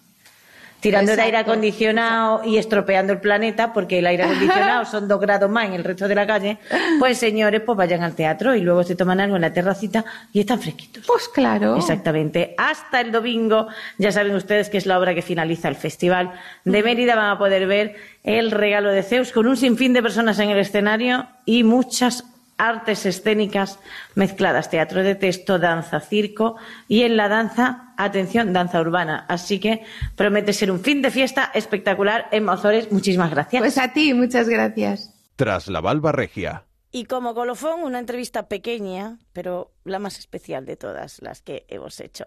tirando 0.81 1.15
de 1.15 1.23
aire 1.23 1.37
Exacto. 1.37 1.53
acondicionado 1.53 2.45
y 2.45 2.57
estropeando 2.57 3.13
el 3.13 3.21
planeta, 3.21 3.73
porque 3.73 3.99
el 3.99 4.07
aire 4.07 4.25
acondicionado 4.25 4.85
son 4.91 5.09
dos 5.09 5.21
grados 5.21 5.51
más 5.51 5.67
en 5.67 5.75
el 5.75 5.85
resto 5.85 6.09
de 6.09 6.15
la 6.15 6.27
calle, 6.27 6.59
pues 6.99 7.19
señores, 7.19 7.61
pues 7.63 7.77
vayan 7.77 8.03
al 8.03 8.15
teatro 8.15 8.55
y 8.55 8.61
luego 8.61 8.83
se 8.83 8.95
toman 8.95 9.21
algo 9.21 9.37
en 9.37 9.43
la 9.43 9.53
terracita 9.53 10.05
y 10.33 10.41
están 10.41 10.61
fresquitos. 10.61 11.05
Pues 11.07 11.29
claro. 11.29 11.77
Exactamente. 11.77 12.55
Hasta 12.59 13.01
el 13.01 13.13
domingo, 13.13 13.69
ya 13.99 14.13
saben 14.13 14.35
ustedes 14.35 14.69
que 14.69 14.79
es 14.79 14.87
la 14.87 14.99
obra 14.99 15.15
que 15.15 15.23
finaliza 15.23 15.69
el 15.69 15.77
Festival 15.77 16.33
de 16.65 16.83
Mérida. 16.83 17.17
Van 17.17 17.31
a 17.31 17.39
poder 17.39 17.67
ver 17.67 17.97
el 18.25 18.51
regalo 18.51 18.91
de 18.91 19.03
Zeus 19.03 19.33
con 19.33 19.47
un 19.47 19.57
sinfín 19.57 19.93
de 19.93 20.03
personas 20.03 20.39
en 20.39 20.51
el 20.51 20.59
escenario 20.59 21.27
y 21.45 21.65
muchas 21.65 22.25
artes 22.59 23.07
escénicas 23.07 23.79
mezcladas, 24.15 24.69
teatro 24.69 25.03
de 25.03 25.15
texto, 25.15 25.59
danza, 25.59 26.01
circo 26.01 26.57
y 26.89 27.03
en 27.03 27.17
la 27.17 27.29
danza, 27.29 27.95
atención, 27.97 28.53
danza 28.53 28.81
urbana. 28.81 29.25
Así 29.29 29.59
que 29.61 29.85
promete 30.17 30.53
ser 30.53 30.71
un 30.71 30.81
fin 30.81 31.01
de 31.01 31.11
fiesta 31.11 31.51
espectacular 31.55 32.29
en 32.33 32.45
Mozores. 32.45 32.93
Muchísimas 32.93 33.31
gracias. 33.31 33.63
Pues 33.63 33.79
a 33.79 33.93
ti, 33.93 34.13
muchas 34.13 34.49
gracias. 34.49 35.15
Tras 35.37 35.69
la 35.69 35.81
Balba 35.81 36.13
Regia. 36.13 36.65
Y 36.91 37.05
como 37.05 37.35
colofón, 37.35 37.83
una 37.83 37.99
entrevista 37.99 38.49
pequeña, 38.49 39.19
pero 39.35 39.73
la 39.85 39.99
más 39.99 40.19
especial 40.19 40.65
de 40.65 40.77
todas 40.77 41.21
las 41.21 41.43
que 41.43 41.67
hemos 41.69 42.01
hecho. 42.01 42.25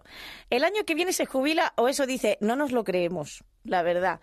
El 0.52 0.64
año 0.64 0.86
que 0.86 0.94
viene 0.94 1.14
se 1.14 1.26
jubila, 1.26 1.74
o 1.78 1.88
eso 1.88 2.06
dice, 2.06 2.38
no 2.42 2.56
nos 2.56 2.72
lo 2.72 2.84
creemos, 2.84 3.44
la 3.64 3.82
verdad. 3.82 4.20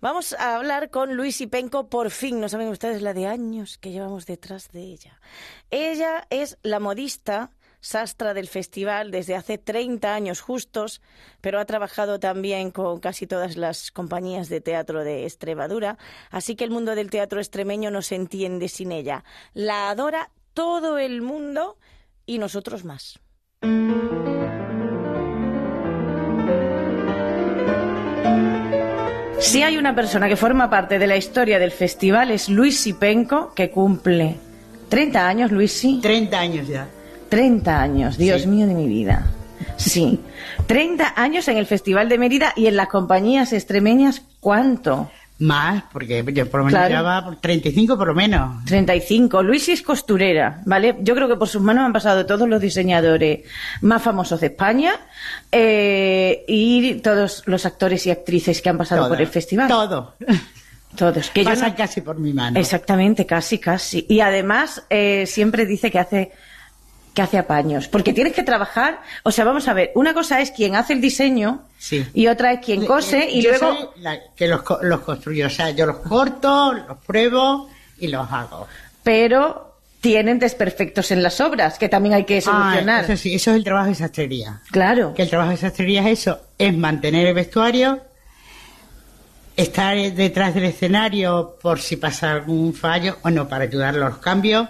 Vamos 0.00 0.32
a 0.34 0.54
hablar 0.54 0.90
con 0.90 1.16
Luis 1.16 1.44
Penco, 1.50 1.88
por 1.88 2.10
fin, 2.10 2.40
no 2.40 2.48
saben 2.48 2.68
ustedes 2.68 3.02
la 3.02 3.14
de 3.14 3.26
años 3.26 3.78
que 3.78 3.90
llevamos 3.90 4.26
detrás 4.26 4.70
de 4.70 4.82
ella. 4.82 5.20
Ella 5.70 6.24
es 6.30 6.56
la 6.62 6.78
modista 6.78 7.50
sastra 7.80 8.32
del 8.32 8.46
festival 8.46 9.10
desde 9.10 9.34
hace 9.34 9.58
30 9.58 10.14
años 10.14 10.40
justos, 10.40 11.02
pero 11.40 11.58
ha 11.58 11.64
trabajado 11.64 12.20
también 12.20 12.70
con 12.70 13.00
casi 13.00 13.26
todas 13.26 13.56
las 13.56 13.90
compañías 13.90 14.48
de 14.48 14.60
teatro 14.60 15.02
de 15.02 15.24
Extremadura, 15.24 15.98
así 16.30 16.54
que 16.54 16.62
el 16.62 16.70
mundo 16.70 16.94
del 16.94 17.10
teatro 17.10 17.40
extremeño 17.40 17.90
no 17.90 18.02
se 18.02 18.14
entiende 18.14 18.68
sin 18.68 18.92
ella. 18.92 19.24
La 19.52 19.90
adora 19.90 20.30
todo 20.54 20.98
el 20.98 21.22
mundo 21.22 21.76
y 22.24 22.38
nosotros 22.38 22.84
más. 22.84 23.18
Si 29.40 29.62
hay 29.62 29.78
una 29.78 29.94
persona 29.94 30.28
que 30.28 30.36
forma 30.36 30.68
parte 30.68 30.98
de 30.98 31.06
la 31.06 31.16
historia 31.16 31.58
del 31.58 31.70
festival 31.70 32.30
es 32.30 32.48
Luis 32.48 32.80
Sipenco, 32.80 33.52
que 33.54 33.70
cumple 33.70 34.36
30 34.88 35.26
años, 35.28 35.52
Luis, 35.52 35.72
sí. 35.72 36.00
30 36.02 36.38
años 36.38 36.68
ya. 36.68 36.88
30 37.28 37.80
años, 37.80 38.18
Dios 38.18 38.42
Sí. 38.42 38.48
mío 38.48 38.66
de 38.66 38.74
mi 38.74 38.86
vida. 38.88 39.26
Sí. 39.76 40.20
30 40.66 41.12
años 41.16 41.46
en 41.48 41.56
el 41.56 41.66
Festival 41.66 42.08
de 42.08 42.18
Mérida 42.18 42.52
y 42.56 42.66
en 42.66 42.76
las 42.76 42.88
compañías 42.88 43.52
extremeñas, 43.52 44.22
¿cuánto? 44.40 45.10
Más, 45.40 45.84
porque 45.92 46.24
yo 46.32 46.50
por 46.50 46.60
lo 46.60 46.66
menos 46.66 46.88
llevaba 46.88 47.24
por 47.24 47.36
35 47.36 47.96
por 47.96 48.08
lo 48.08 48.14
menos. 48.14 48.64
35. 48.64 49.42
Luisi 49.42 49.70
es 49.72 49.82
costurera, 49.82 50.62
¿vale? 50.66 50.96
Yo 51.00 51.14
creo 51.14 51.28
que 51.28 51.36
por 51.36 51.46
sus 51.48 51.62
manos 51.62 51.84
han 51.84 51.92
pasado 51.92 52.26
todos 52.26 52.48
los 52.48 52.60
diseñadores 52.60 53.40
más 53.82 54.02
famosos 54.02 54.40
de 54.40 54.48
España 54.48 54.94
eh, 55.52 56.44
y 56.48 56.94
todos 56.96 57.44
los 57.46 57.64
actores 57.66 58.04
y 58.06 58.10
actrices 58.10 58.60
que 58.60 58.68
han 58.68 58.78
pasado 58.78 59.02
Todo. 59.02 59.10
por 59.10 59.20
el 59.20 59.28
festival. 59.28 59.68
Todo. 59.68 60.14
Todos. 60.96 61.30
Que 61.30 61.44
yo 61.44 61.50
Pasan 61.50 61.70
no- 61.70 61.76
casi 61.76 62.00
por 62.00 62.18
mi 62.18 62.32
mano. 62.32 62.58
Exactamente, 62.58 63.24
casi, 63.24 63.58
casi. 63.58 64.06
Y 64.08 64.18
además 64.20 64.82
eh, 64.90 65.24
siempre 65.26 65.66
dice 65.66 65.90
que 65.92 65.98
hace 66.00 66.32
que 67.18 67.22
hace 67.22 67.36
apaños, 67.38 67.88
porque 67.88 68.12
tienes 68.12 68.32
que 68.32 68.44
trabajar, 68.44 69.00
o 69.24 69.32
sea, 69.32 69.44
vamos 69.44 69.66
a 69.66 69.72
ver, 69.74 69.90
una 69.96 70.14
cosa 70.14 70.40
es 70.40 70.52
quien 70.52 70.76
hace 70.76 70.92
el 70.92 71.00
diseño 71.00 71.64
Sí. 71.78 72.06
y 72.14 72.28
otra 72.28 72.52
es 72.52 72.60
quien 72.64 72.86
cose 72.86 73.28
y 73.28 73.42
Yo 73.42 73.50
luego 73.50 73.74
soy 73.74 74.02
la 74.02 74.20
que 74.36 74.46
los, 74.46 74.60
los 74.82 75.00
construyo. 75.00 75.48
O 75.48 75.50
sea, 75.50 75.70
yo 75.70 75.84
los 75.84 75.96
corto, 75.96 76.72
los 76.74 76.96
pruebo 76.98 77.68
y 77.98 78.06
los 78.06 78.30
hago. 78.30 78.68
pero 79.02 79.74
tienen 80.00 80.38
desperfectos 80.38 81.10
en 81.10 81.24
las 81.24 81.40
obras 81.40 81.76
que 81.76 81.88
también 81.88 82.14
hay 82.14 82.22
que 82.24 82.40
solucionar. 82.40 83.00
Ah, 83.00 83.12
eso 83.12 83.16
sí, 83.20 83.34
eso 83.34 83.50
es 83.50 83.56
el 83.56 83.64
trabajo 83.64 83.88
de 83.88 83.96
sastrería. 83.96 84.60
Claro. 84.70 85.12
Que 85.12 85.22
el 85.22 85.28
trabajo 85.28 85.50
de 85.50 85.56
sastrería 85.56 86.08
es 86.08 86.20
eso, 86.20 86.40
es 86.56 86.72
mantener 86.76 87.26
el 87.26 87.34
vestuario, 87.34 88.00
estar 89.56 89.96
detrás 90.12 90.54
del 90.54 90.64
escenario 90.66 91.56
por 91.60 91.80
si 91.80 91.96
pasa 91.96 92.30
algún 92.30 92.74
fallo, 92.74 93.18
o 93.22 93.30
no, 93.30 93.48
para 93.48 93.64
ayudar 93.64 93.96
a 93.96 93.98
los 93.98 94.18
cambios, 94.18 94.68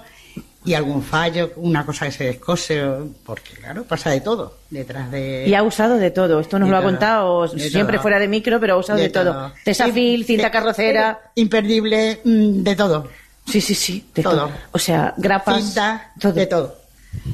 y 0.69 0.75
algún 0.75 1.03
fallo, 1.03 1.53
una 1.57 1.85
cosa 1.87 2.05
que 2.07 2.13
se 2.13 2.25
descose, 2.25 2.83
porque 3.25 3.55
claro, 3.55 3.85
pasa 3.85 4.11
de 4.11 4.21
todo 4.21 4.59
detrás 4.71 5.11
de... 5.11 5.45
Y 5.47 5.55
ha 5.55 5.63
usado 5.63 5.97
de 5.97 6.11
todo. 6.11 6.41
Esto 6.41 6.59
nos 6.59 6.69
lo 6.69 6.77
ha 6.77 6.83
contado 6.83 7.49
siempre 7.49 7.97
todo. 7.97 8.03
fuera 8.03 8.19
de 8.19 8.29
micro, 8.29 8.61
pero 8.61 8.75
ha 8.75 8.77
usado 8.77 8.99
de, 8.99 9.05
De 9.05 9.11
todo. 9.11 9.33
todo. 9.33 9.53
Tesafil, 9.65 10.25
cinta 10.25 10.45
de- 10.45 10.51
carrocera. 10.51 11.21
Imperdible, 11.37 12.21
mm, 12.25 12.63
de 12.63 12.77
todo. 12.77 13.09
Sí, 13.47 13.61
sí, 13.63 13.75
sí, 13.75 14.05
de 14.15 14.23
todo. 14.23 14.51
O 14.73 14.79
sea, 14.79 15.15
grapas. 15.17 15.65
Cinta, 15.65 16.13
de 16.17 16.47
todo. 16.47 16.77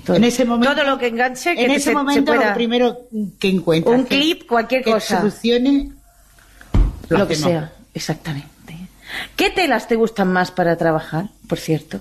Todo. 0.07 0.17
En 0.17 0.23
ese 0.25 0.45
momento, 0.45 0.73
Todo 0.75 0.85
lo 0.85 0.97
que 0.99 1.09
enganche, 1.09 1.57
que 1.57 1.65
en 1.65 1.71
ese 1.73 1.81
se- 1.81 1.91
se 1.91 1.95
momento 1.97 2.33
pueda- 2.33 2.51
lo 2.51 2.55
primero 2.55 2.99
que 3.41 3.49
encuentras. 3.49 3.97
Un 3.99 4.05
que- 4.07 4.17
clip, 4.17 4.47
cualquier 4.49 4.85
que 4.85 4.93
cosa. 4.93 5.19
solucione 5.19 5.91
lo, 7.09 7.19
lo 7.19 7.27
que 7.29 7.35
sea, 7.35 7.73
exactamente. 7.93 8.49
¿Qué 9.37 9.51
telas 9.51 9.87
te 9.89 9.97
gustan 9.97 10.33
más 10.33 10.51
para 10.53 10.77
trabajar, 10.77 11.27
por 11.49 11.59
cierto? 11.59 12.01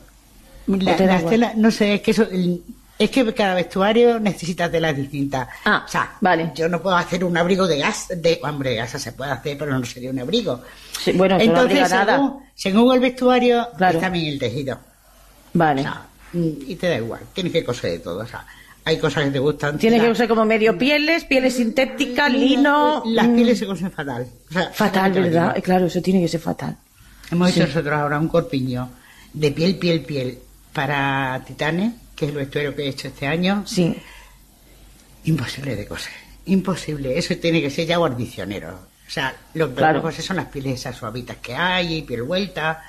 La- 0.68 0.94
¿O 0.94 0.96
te 0.96 1.06
da 1.06 1.14
las 1.14 1.20
igual? 1.22 1.34
telas, 1.34 1.56
no 1.58 1.72
sé, 1.72 1.96
es 1.96 2.02
que 2.02 2.12
eso, 2.12 2.24
el- 2.32 2.62
es 2.98 3.10
que 3.10 3.34
cada 3.34 3.56
vestuario 3.56 4.20
necesita 4.20 4.70
telas 4.72 4.96
distintas. 4.96 5.48
Ah, 5.66 5.84
o 5.86 5.90
sea, 5.90 6.14
vale. 6.22 6.52
yo 6.56 6.70
no 6.70 6.82
puedo 6.82 6.96
hacer 6.96 7.24
un 7.24 7.36
abrigo 7.36 7.68
de 7.68 7.80
gas, 7.80 8.08
de 8.16 8.40
hombre, 8.44 8.70
de 8.72 8.76
gasa 8.78 8.98
se 9.00 9.12
puede 9.12 9.32
hacer, 9.32 9.58
pero 9.58 9.78
no 9.78 9.84
sería 9.86 10.12
un 10.12 10.20
abrigo. 10.20 10.62
Sí, 11.04 11.12
bueno, 11.14 11.38
Entonces, 11.40 11.90
nada. 11.90 12.16
según, 12.16 12.40
según 12.56 12.94
el 12.94 13.00
vestuario, 13.02 13.68
Claro. 13.78 13.98
está 13.98 14.10
bien 14.10 14.28
el 14.28 14.40
tejido. 14.40 14.80
Vale. 15.54 15.86
Mm, 16.34 16.48
Y 16.68 16.76
te 16.76 16.88
da 16.88 16.98
igual, 16.98 17.22
tienes 17.34 17.52
que 17.52 17.64
coser 17.64 17.92
de 17.92 18.00
todo. 18.00 18.20
O 18.20 18.26
sea, 18.28 18.46
hay 18.86 18.98
cosas 18.98 19.26
que 19.26 19.32
te 19.32 19.40
gustan. 19.40 19.78
Tienes 19.78 20.02
que 20.02 20.10
usar 20.10 20.28
como 20.28 20.46
medio 20.46 20.78
pieles, 20.78 21.26
pieles 21.26 21.56
sintéticas, 21.56 22.32
lino. 22.32 23.04
Las 23.06 23.28
mm, 23.28 23.36
pieles 23.36 23.60
se 23.60 23.66
cosen 23.66 23.92
fatal. 23.92 24.28
O 24.50 24.54
sea, 24.54 24.70
Fatal, 24.74 25.12
¿verdad? 25.12 25.58
Claro, 25.64 25.88
eso 25.88 26.02
tiene 26.02 26.22
que 26.22 26.28
ser 26.28 26.40
fatal. 26.40 26.78
Hemos 27.32 27.50
hecho 27.52 27.68
nosotros 27.68 27.94
ahora 27.94 28.20
un 28.20 28.28
corpiño 28.28 28.90
de 29.34 29.52
piel, 29.52 29.78
piel, 29.78 30.02
piel 30.02 30.40
para 30.74 31.42
Titanes, 31.46 31.94
que 32.16 32.26
es 32.26 32.32
el 32.32 32.38
vestuario 32.38 32.76
que 32.76 32.84
he 32.84 32.90
hecho 32.90 33.08
este 33.08 33.28
año. 33.28 33.64
Sí. 33.66 33.96
Imposible 35.26 35.76
de 35.76 35.86
coser. 35.88 36.14
Imposible. 36.46 37.18
Eso 37.18 37.36
tiene 37.38 37.62
que 37.62 37.70
ser 37.70 37.86
ya 37.88 37.98
guarnicionero. 37.98 38.70
O 39.08 39.10
sea, 39.10 39.34
lo 39.54 39.70
que 39.70 39.76
Claro. 39.76 40.02
coser 40.02 40.24
son 40.24 40.38
las 40.38 40.48
pieles 40.48 40.80
esas 40.80 40.96
suavitas 40.98 41.38
que 41.38 41.56
hay, 41.56 42.02
piel 42.02 42.24
vuelta. 42.24 42.84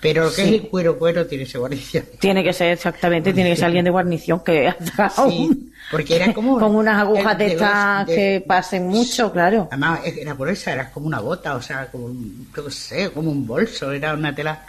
Pero 0.00 0.24
lo 0.24 0.30
que 0.30 0.36
Sí. 0.36 0.42
es 0.54 0.62
el 0.62 0.68
cuero, 0.68 0.98
cuero, 0.98 1.26
tiene 1.26 1.44
que 1.44 1.50
ser 1.50 1.60
guarnicionero. 1.60 2.12
Tiene 2.18 2.42
que 2.42 2.52
ser 2.54 2.72
exactamente, 2.72 3.34
tiene 3.34 3.50
que 3.50 3.56
ser 3.56 3.66
alguien 3.66 3.84
de 3.84 3.90
guarnición 3.90 4.40
que 4.42 4.68
haga 4.96 5.10
Sí, 5.10 5.70
porque 5.90 6.16
era 6.16 6.32
como... 6.32 6.58
con 6.58 6.74
unas 6.74 6.98
agujas 7.00 7.36
de 7.36 7.44
de 7.44 7.52
estas 7.52 8.06
de- 8.06 8.14
que 8.14 8.44
pasen 8.46 8.86
mucho, 8.86 9.30
claro. 9.30 9.68
Además, 9.70 10.00
era 10.06 10.34
por 10.34 10.48
eso, 10.48 10.70
era 10.70 10.90
como 10.90 11.06
una 11.06 11.20
bota, 11.20 11.54
o 11.54 11.60
sea, 11.60 11.88
como, 11.90 12.08
yo 12.56 12.64
qué 12.64 12.70
sé, 12.70 13.10
como 13.10 13.30
un 13.30 13.46
bolso, 13.46 13.92
era 13.92 14.14
una 14.14 14.34
tela... 14.34 14.64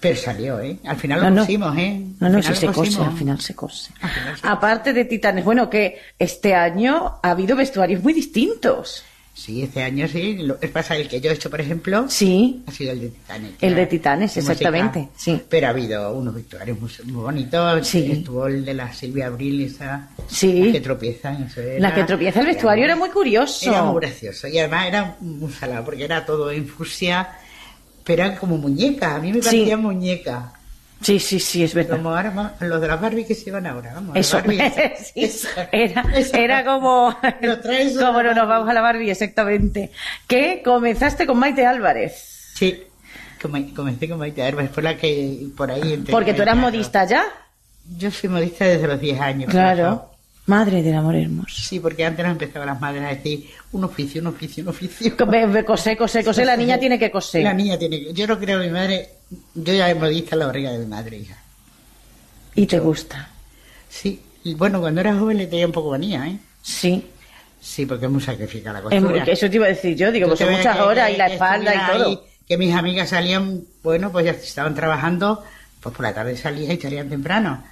Pero 0.00 0.16
salió, 0.16 0.60
¿eh? 0.60 0.78
Al 0.84 0.96
final 0.96 1.20
lo 1.20 1.30
no. 1.30 1.40
pusimos, 1.42 1.76
¿eh? 1.78 2.02
No, 2.20 2.28
no, 2.28 2.42
se 2.42 2.66
cose, 2.68 3.00
al 3.00 3.16
final 3.16 3.40
se 3.40 3.54
cose. 3.54 3.92
Aparte 4.42 4.92
de 4.92 5.04
Titanes, 5.04 5.44
bueno, 5.44 5.70
que 5.70 5.98
este 6.18 6.54
año 6.54 7.18
ha 7.22 7.30
habido 7.30 7.56
vestuarios 7.56 8.02
muy 8.02 8.12
distintos. 8.12 9.04
Sí, 9.36 9.62
este 9.62 9.82
año 9.82 10.08
sí. 10.08 10.38
Lo 10.38 10.58
pasa 10.72 10.96
el 10.96 11.08
que 11.08 11.20
yo 11.20 11.30
he 11.30 11.34
hecho, 11.34 11.50
por 11.50 11.60
ejemplo, 11.60 12.06
sí. 12.08 12.62
ha 12.66 12.72
sido 12.72 12.92
el 12.92 13.00
de 13.02 13.08
Titanes. 13.10 13.52
El 13.60 13.74
de 13.74 13.86
Titanes, 13.86 14.36
exactamente. 14.38 15.10
Sí. 15.14 15.42
Pero 15.46 15.66
ha 15.66 15.70
habido 15.70 16.10
unos 16.14 16.34
vestuarios 16.34 16.80
muy, 16.80 16.90
muy 17.04 17.22
bonitos. 17.22 17.86
Sí. 17.86 18.10
Estuvo 18.12 18.46
el 18.46 18.64
de 18.64 18.72
la 18.72 18.90
Silvia 18.94 19.26
Abril, 19.26 19.60
esa. 19.60 20.08
Sí. 20.26 20.64
La 20.64 20.72
que 20.72 20.80
tropiezan. 20.80 21.42
Eso 21.42 21.60
era, 21.60 21.80
La 21.80 21.94
que 21.94 22.04
tropieza 22.04 22.40
el 22.40 22.46
vestuario 22.46 22.86
era 22.86 22.96
muy 22.96 23.10
curioso. 23.10 23.70
Era 23.70 23.82
muy 23.82 24.00
gracioso. 24.00 24.48
Y 24.48 24.58
además 24.58 24.86
era 24.86 25.16
muy 25.20 25.52
salado 25.52 25.84
porque 25.84 26.04
era 26.04 26.24
todo 26.24 26.50
en 26.50 26.66
fucsia, 26.66 27.28
pero 28.06 28.22
eran 28.22 28.36
como 28.36 28.56
muñecas. 28.56 29.16
A 29.16 29.18
mí 29.18 29.32
me 29.32 29.40
Sí. 29.42 29.44
parecían 29.48 29.82
muñecas. 29.82 30.44
Sí, 31.02 31.20
sí, 31.20 31.38
sí, 31.40 31.62
es 31.62 31.74
verdad. 31.74 31.96
Como 31.98 32.08
ahora, 32.14 32.54
los 32.60 32.80
de 32.80 32.88
las 32.88 32.98
Barbie 33.00 33.26
que 33.26 33.34
se 33.34 33.44
llevan 33.44 33.66
ahora. 33.66 33.92
Vamos, 33.94 34.16
Eso, 34.16 34.38
Barbie, 34.38 34.58
sí, 35.14 35.30
era, 35.70 36.04
era 36.32 36.64
como, 36.64 37.14
como 38.00 38.22
no 38.22 38.34
nos 38.34 38.48
vamos 38.48 38.68
a 38.68 38.72
la 38.72 38.80
Barbie, 38.80 39.10
exactamente. 39.10 39.90
Que 40.26 40.62
comenzaste 40.64 41.26
con 41.26 41.38
Maite 41.38 41.66
Álvarez. 41.66 42.52
Sí, 42.54 42.82
Come- 43.42 43.74
comencé 43.74 44.08
con 44.08 44.18
Maite 44.18 44.42
Álvarez, 44.42 44.70
fue 44.72 44.82
la 44.82 44.96
que 44.96 45.48
por 45.54 45.70
ahí... 45.70 46.02
Porque 46.10 46.32
tú 46.32 46.40
eras 46.40 46.56
modista 46.56 47.04
ya. 47.04 47.24
Yo 47.98 48.10
soy 48.10 48.30
modista 48.30 48.64
desde 48.64 48.86
los 48.88 48.98
10 48.98 49.20
años. 49.20 49.50
Claro. 49.50 50.10
Madre 50.46 50.82
del 50.82 50.94
amor 50.94 51.16
hermoso. 51.16 51.56
Sí, 51.60 51.80
porque 51.80 52.04
antes 52.04 52.24
nos 52.24 52.32
empezaban 52.32 52.68
las 52.68 52.80
madres 52.80 53.02
a 53.02 53.08
decir 53.08 53.50
un 53.72 53.82
oficio, 53.84 54.20
un 54.20 54.28
oficio, 54.28 54.62
un 54.62 54.68
oficio. 54.68 55.16
Cosé, 55.66 55.96
cosé, 55.96 56.24
cosé, 56.24 56.44
la 56.44 56.56
niña 56.56 56.78
tiene 56.78 56.98
que 56.98 57.10
coser. 57.10 57.42
La 57.42 57.52
niña 57.52 57.76
tiene 57.76 57.98
que... 58.00 58.12
Yo 58.12 58.26
no 58.28 58.38
creo 58.38 58.60
que 58.60 58.66
mi 58.66 58.72
madre... 58.72 59.08
Yo 59.54 59.74
ya 59.74 59.92
modista 59.96 60.36
en 60.36 60.38
la 60.38 60.46
barriga 60.46 60.70
de 60.70 60.78
mi 60.78 60.86
madre, 60.86 61.16
hija. 61.18 61.36
¿Y 62.54 62.66
te 62.66 62.78
gusta? 62.78 63.28
Sí. 63.88 64.22
Bueno, 64.56 64.80
cuando 64.80 65.00
era 65.00 65.14
joven 65.16 65.38
le 65.38 65.46
tenía 65.48 65.66
un 65.66 65.72
poco 65.72 65.90
manía, 65.90 66.24
¿eh? 66.28 66.38
Sí. 66.62 67.04
Sí, 67.60 67.84
porque 67.84 68.06
es 68.06 68.12
muy 68.12 68.20
sacrificada 68.22 68.80
la 68.80 68.88
Es 68.94 69.02
costura. 69.02 69.24
eso 69.24 69.50
te 69.50 69.56
iba 69.56 69.66
a 69.66 69.70
decir 69.70 69.96
yo, 69.96 70.12
digo, 70.12 70.28
pues 70.28 70.38
son 70.38 70.52
muchas 70.52 70.76
que- 70.76 70.82
horas 70.82 71.08
que- 71.08 71.14
y 71.14 71.16
la 71.16 71.26
espalda 71.26 71.74
y 71.74 71.92
todo. 71.98 72.06
ahí, 72.08 72.20
que 72.46 72.56
mis 72.56 72.72
amigas 72.72 73.08
salían, 73.08 73.62
bueno, 73.82 74.12
pues 74.12 74.24
ya 74.26 74.30
estaban 74.30 74.76
trabajando, 74.76 75.42
pues 75.80 75.92
por 75.92 76.04
la 76.04 76.14
tarde 76.14 76.36
salían 76.36 76.70
y 76.70 76.80
salían 76.80 77.08
temprano. 77.08 77.64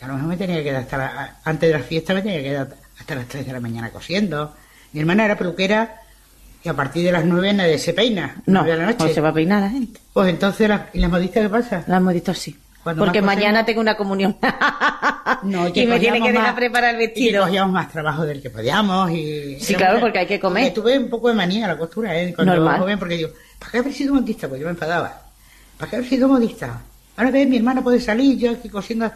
Que 0.00 0.06
a 0.06 0.08
lo 0.08 0.14
mejor 0.14 0.28
me 0.30 0.36
tenía 0.38 0.56
que 0.56 0.64
quedar 0.64 0.80
hasta 0.82 0.96
la- 0.96 1.36
antes 1.44 1.70
de 1.70 1.78
la 1.78 1.84
fiesta 1.84 2.14
me 2.14 2.22
tenía 2.22 2.38
que 2.38 2.44
quedar 2.44 2.68
hasta 2.98 3.14
las 3.14 3.26
3 3.28 3.46
de 3.46 3.52
la 3.52 3.60
mañana 3.60 3.90
cosiendo. 3.90 4.54
Mi 4.94 5.00
hermana 5.00 5.26
era 5.26 5.36
peluquera 5.36 6.00
y 6.64 6.68
a 6.70 6.74
partir 6.74 7.04
de 7.04 7.12
las 7.12 7.24
9 7.26 7.52
nadie 7.52 7.78
se 7.78 7.92
peina. 7.92 8.36
No, 8.46 8.64
de 8.64 8.76
la 8.78 8.86
noche. 8.86 9.04
no 9.06 9.08
se 9.12 9.20
va 9.20 9.28
a 9.28 9.34
peinar 9.34 9.60
la 9.60 9.68
gente. 9.68 10.00
Pues 10.14 10.30
entonces, 10.30 10.68
¿la- 10.70 10.88
¿y 10.94 11.00
las 11.00 11.10
modistas 11.10 11.42
qué 11.42 11.48
pasa? 11.50 11.84
Las 11.86 12.00
modistas 12.00 12.38
sí. 12.38 12.58
Cuando 12.82 13.04
Porque 13.04 13.20
más 13.20 13.34
cosemos- 13.34 13.44
mañana 13.44 13.64
tengo 13.66 13.80
una 13.82 13.94
comunión. 13.94 14.38
No, 15.42 15.68
y 15.74 15.86
me 15.86 16.00
tiene 16.00 16.22
que 16.22 16.32
dejar 16.32 16.54
preparar 16.54 16.94
el 16.94 17.02
Y 17.02 17.06
vestido. 17.06 17.44
cogíamos 17.44 17.72
más 17.74 17.92
trabajo 17.92 18.24
del 18.24 18.40
que 18.40 18.48
podíamos. 18.48 19.10
Y 19.10 19.60
Sí, 19.60 19.74
claro, 19.74 20.00
porque 20.00 20.20
hay 20.20 20.26
que 20.26 20.40
comer. 20.40 20.72
tuve 20.72 20.98
un 20.98 21.10
poco 21.10 21.28
de 21.28 21.34
manía 21.34 21.66
a 21.66 21.68
la 21.68 21.76
costura, 21.78 22.18
¿eh? 22.18 22.32
Cuando 22.34 22.54
Normal. 22.56 22.80
joven, 22.80 22.98
porque 22.98 23.16
digo, 23.18 23.28
¿para 23.58 23.70
qué 23.72 23.78
haber 23.78 23.92
sido 23.92 24.14
modista? 24.14 24.48
Pues 24.48 24.60
yo 24.62 24.66
me 24.66 24.72
enfadaba. 24.72 25.24
¿Para 25.76 25.90
qué 25.90 25.96
haber 25.96 26.08
sido 26.08 26.26
modista? 26.28 26.80
Ahora 27.18 27.30
ves, 27.30 27.46
mi 27.48 27.58
hermana 27.58 27.82
puede 27.82 28.00
salir, 28.00 28.38
yo 28.38 28.50
aquí 28.52 28.70
cosiendo. 28.70 29.10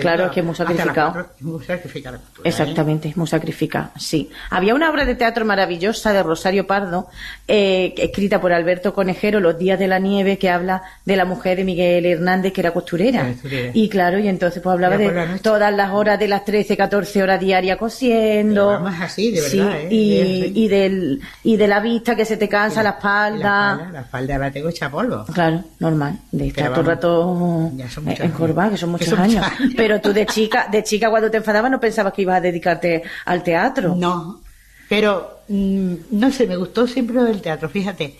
Claro, 0.00 0.26
es 0.26 0.30
que 0.32 0.40
es 0.40 0.46
muy 0.46 0.54
sacrificado. 0.54 1.26
muy 1.40 1.64
sacrificada. 1.64 2.16
¿eh? 2.16 2.20
Exactamente, 2.44 3.08
es 3.08 3.16
muy 3.16 3.26
sacrificada, 3.26 3.90
sí. 3.98 4.30
Había 4.50 4.74
una 4.74 4.90
obra 4.90 5.04
de 5.04 5.14
teatro 5.14 5.44
maravillosa 5.44 6.12
de 6.12 6.22
Rosario 6.22 6.66
Pardo, 6.66 7.08
eh, 7.48 7.94
escrita 7.98 8.40
por 8.40 8.52
Alberto 8.52 8.92
Conejero, 8.94 9.40
Los 9.40 9.58
días 9.58 9.78
de 9.78 9.88
la 9.88 9.98
nieve, 9.98 10.38
que 10.38 10.50
habla 10.50 10.82
de 11.04 11.16
la 11.16 11.24
mujer 11.24 11.56
de 11.58 11.64
Miguel 11.64 12.06
Hernández, 12.06 12.52
que 12.52 12.60
era 12.60 12.72
costurera. 12.72 13.28
Y 13.74 13.88
claro, 13.88 14.18
y 14.18 14.28
entonces 14.28 14.62
pues 14.62 14.72
hablaba 14.74 14.96
de 14.96 15.12
la 15.12 15.38
todas 15.38 15.72
las 15.74 15.92
horas 15.92 16.18
de 16.18 16.28
las 16.28 16.44
13, 16.44 16.76
14 16.76 17.22
horas 17.22 17.40
diarias 17.40 17.76
cosiendo. 17.78 18.66
Vamos 18.68 18.94
así, 19.00 19.30
de 19.32 19.40
Sí, 19.42 19.58
verdad, 19.58 19.80
¿eh? 19.80 19.88
y, 19.90 20.16
De- 20.40 20.52
y, 20.54 20.68
del, 20.68 21.20
y 21.44 21.56
de 21.56 21.68
la 21.68 21.80
vista 21.80 22.16
que 22.16 22.24
se 22.24 22.36
te 22.36 22.48
cansa 22.48 22.82
la 22.82 22.90
La 22.90 22.96
espalda. 22.96 23.70
espalda, 23.72 23.92
la 23.92 24.00
espalda 24.00 24.38
la 24.38 24.50
tengo 24.50 24.68
hecha 24.68 24.90
polvo. 24.90 25.24
Claro, 25.32 25.62
normal, 25.78 26.18
de 26.32 26.48
estar 26.48 26.70
todo 26.70 26.80
el 26.80 26.86
rato 26.86 27.70
eh, 27.78 28.16
encorvada, 28.20 28.70
que 28.70 28.76
son 28.76 28.90
muchos 28.90 29.12
años. 29.18 29.44
Pero 29.76 30.00
tú 30.00 30.12
de 30.12 30.26
chica, 30.26 30.68
de 30.70 30.82
chica 30.82 31.10
cuando 31.10 31.30
te 31.30 31.36
enfadabas 31.38 31.70
no 31.70 31.80
pensabas 31.80 32.12
que 32.12 32.22
ibas 32.22 32.36
a 32.38 32.40
dedicarte 32.40 33.02
al 33.24 33.42
teatro. 33.42 33.94
No, 33.96 34.40
pero 34.88 35.40
mm, 35.48 35.94
no 36.12 36.30
sé, 36.32 36.46
me 36.46 36.56
gustó 36.56 36.86
siempre 36.86 37.14
lo 37.16 37.24
del 37.24 37.40
teatro, 37.42 37.68
fíjate. 37.68 38.16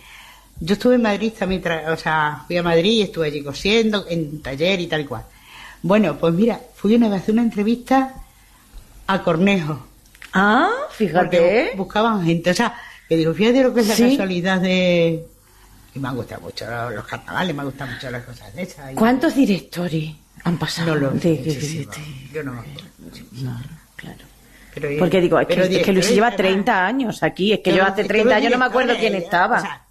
Yo 0.59 0.75
estuve 0.75 0.95
en 0.95 1.03
Madrid 1.03 1.33
también, 1.39 1.63
o 1.89 1.97
sea, 1.97 2.45
fui 2.47 2.57
a 2.57 2.63
Madrid 2.63 2.91
y 2.93 3.03
estuve 3.03 3.27
allí 3.27 3.43
cosiendo, 3.43 4.07
en 4.09 4.41
taller 4.41 4.81
y 4.81 4.87
tal 4.87 5.03
y 5.03 5.05
cual. 5.05 5.23
Bueno, 5.83 6.17
pues 6.19 6.33
mira, 6.35 6.59
fui 6.75 6.95
una 6.95 7.09
vez 7.11 7.29
a 7.29 7.33
una 7.33 7.43
entrevista 7.43 8.15
a 9.07 9.23
Cornejo. 9.23 9.87
Ah, 10.33 10.71
fíjate. 10.91 11.73
Buscaban 11.77 12.25
gente, 12.25 12.51
o 12.51 12.55
sea, 12.55 12.75
que 13.09 13.17
digo, 13.17 13.33
fíjate 13.35 13.63
lo 13.63 13.73
que 13.75 13.81
es 13.81 13.89
la 13.89 13.95
Sí. 13.95 14.11
casualidad 14.11 14.61
de... 14.61 15.25
Y 15.95 15.99
me 15.99 16.09
han 16.09 16.17
gustado 16.17 16.41
mucho 16.43 16.67
los, 16.71 16.95
los 16.95 17.07
carnavales, 17.07 17.55
me 17.55 17.61
han 17.63 17.67
gustado 17.69 17.91
mucho 17.93 18.11
las 18.11 18.25
cosas 18.25 18.55
de 18.55 18.63
esas. 18.63 18.93
y- 18.93 18.95
¿Cuántos 18.95 19.35
directores 19.35 20.11
han 20.47 20.59
pasado? 20.59 20.95
No 20.95 21.01
lo 21.01 21.11
de- 21.11 21.21
sé, 21.21 21.29
de- 21.31 21.37
muchísimo. 21.55 21.93
de- 21.93 22.33
Yo 22.35 22.43
no 22.43 22.53
me 22.53 22.59
acuerdo. 22.61 22.81
No, 23.43 23.61
claro. 23.97 24.19
Pero, 24.75 24.89
Porque 24.99 25.21
digo, 25.23 25.41
es 25.41 25.47
que, 25.47 25.55
pero 25.55 25.67
es 25.67 25.83
que 25.85 25.93
Luis 25.93 26.09
lleva 26.11 26.27
además, 26.27 26.37
30 26.37 26.87
años 26.87 27.23
aquí, 27.23 27.53
es 27.53 27.61
que 27.61 27.73
yo 27.73 27.83
hace 27.83 28.03
es 28.03 28.07
que 28.07 28.13
30 28.13 28.29
los 28.31 28.37
años 28.37 28.53
no 28.53 28.59
me 28.59 28.65
acuerdo 28.67 28.95
quién 28.99 29.15
estaba. 29.15 29.83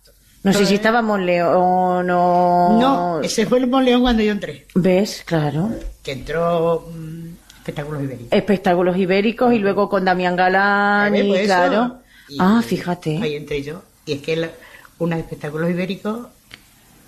No 0.44 0.54
sé 0.54 0.60
si 0.60 0.64
es- 0.76 0.80
estaba 0.80 1.02
Monleón 1.02 1.56
o 1.56 2.04
no. 2.04 2.80
No, 2.80 3.22
ese 3.22 3.48
fue 3.48 3.58
el 3.58 3.68
Monleón 3.68 4.02
cuando 4.02 4.22
yo 4.22 4.32
entré. 4.32 4.68
¿Ves? 4.76 5.24
Claro. 5.26 5.72
Que 6.04 6.12
entró 6.12 6.88
mm, 6.94 7.28
espectáculos 7.58 8.04
ibéricos. 8.04 8.28
Espectáculos 8.32 8.98
ibéricos 8.98 9.54
y 9.54 9.58
luego 9.58 9.90
con 9.90 10.06
Damián 10.06 10.36
Galán 10.36 11.16
y 11.16 11.24
pues 11.24 11.46
claro. 11.46 11.98
Y- 12.30 12.38
ah, 12.40 12.62
fíjate. 12.64 13.18
Ahí 13.24 13.36
entré 13.36 13.64
yo. 13.64 13.82
Y 14.06 14.14
es 14.14 14.22
que 14.22 14.34
el- 14.34 14.52
unos 15.00 15.18
espectáculos 15.18 15.68
ibéricos 15.72 16.28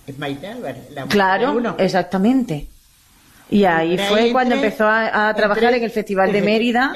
es 0.07 0.17
Maite 0.17 0.47
Álvarez. 0.47 0.89
La 0.91 1.05
Claro, 1.05 1.51
uno. 1.53 1.75
exactamente. 1.77 2.65
Y 3.49 3.63
ahí 3.63 3.97
fue 3.97 4.31
cuando 4.31 4.55
empezó 4.55 4.85
a, 4.87 5.29
a 5.29 5.33
trabajar 5.33 5.73
en 5.73 5.83
el 5.83 5.91
Festival 5.91 6.31
de 6.31 6.41
Mérida 6.43 6.93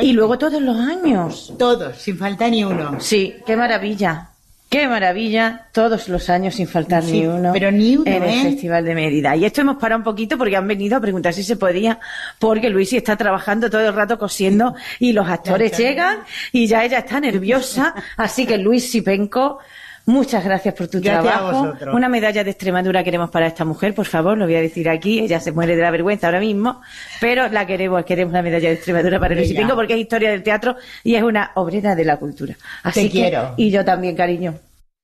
y 0.00 0.12
luego 0.12 0.36
todos 0.38 0.60
los 0.60 0.76
años. 0.78 1.54
Todos, 1.58 1.96
sin 1.98 2.18
faltar 2.18 2.50
ni 2.50 2.64
uno. 2.64 3.00
Sí, 3.00 3.36
qué 3.46 3.56
maravilla. 3.56 4.28
Qué 4.68 4.88
maravilla, 4.88 5.66
todos 5.72 6.08
los 6.08 6.30
años 6.30 6.54
sin 6.54 6.66
faltar 6.66 7.02
Sí, 7.02 7.12
ni 7.20 7.26
uno. 7.26 7.50
pero 7.52 7.70
ni 7.70 7.94
uno, 7.94 8.10
En 8.10 8.22
el 8.22 8.30
¿eh? 8.30 8.42
Festival 8.44 8.82
de 8.86 8.94
Mérida. 8.94 9.36
Y 9.36 9.44
esto 9.44 9.60
hemos 9.60 9.76
parado 9.76 9.98
un 9.98 10.02
poquito 10.04 10.38
porque 10.38 10.56
han 10.56 10.66
venido 10.66 10.96
a 10.96 11.00
preguntar 11.00 11.34
si 11.34 11.42
se 11.42 11.56
podía, 11.56 12.00
porque 12.38 12.70
Luisi 12.70 12.96
está 12.96 13.14
trabajando 13.14 13.68
todo 13.68 13.86
el 13.86 13.92
rato 13.92 14.18
cosiendo 14.18 14.74
y 14.98 15.12
los 15.12 15.28
actores 15.28 15.76
llegan 15.76 16.20
y 16.52 16.66
ya 16.66 16.84
ella 16.84 17.00
está 17.00 17.20
nerviosa. 17.20 17.94
Así 18.16 18.46
que 18.46 18.56
Luis 18.56 18.90
Sipenco, 18.90 19.58
muchas 20.06 20.44
gracias 20.44 20.74
por 20.74 20.88
tu 20.88 21.00
Gracias 21.00 21.18
a 21.34 21.38
trabajo. 21.38 21.64
vosotros. 21.66 21.94
Una 21.94 22.08
medalla 22.08 22.44
de 22.44 22.50
Extremadura 22.50 23.02
queremos 23.04 23.30
para 23.30 23.46
esta 23.46 23.64
mujer, 23.64 23.94
por 23.94 24.06
favor, 24.06 24.36
lo 24.38 24.44
voy 24.46 24.56
a 24.56 24.60
decir 24.60 24.88
aquí. 24.88 25.20
Ella 25.20 25.40
se 25.40 25.52
muere 25.52 25.76
de 25.76 25.82
la 25.82 25.90
vergüenza 25.90 26.26
ahora 26.28 26.40
mismo, 26.40 26.80
pero 27.20 27.48
la 27.48 27.66
queremos, 27.66 28.04
queremos 28.04 28.32
la 28.32 28.42
medalla 28.42 28.68
de 28.68 28.74
Extremadura 28.74 29.18
para 29.20 29.34
Luis. 29.34 29.48
Sipenco 29.48 29.74
porque 29.74 29.94
es 29.94 30.00
historia 30.00 30.30
del 30.30 30.42
teatro 30.42 30.76
y 31.04 31.14
es 31.14 31.22
una 31.22 31.52
obrera 31.54 31.94
de 31.94 32.04
la 32.04 32.16
cultura. 32.18 32.56
Así 32.82 33.02
Te 33.02 33.06
que- 33.06 33.12
quiero. 33.12 33.54
Y 33.56 33.70
yo 33.70 33.84
también, 33.84 34.16
cariño. 34.16 34.54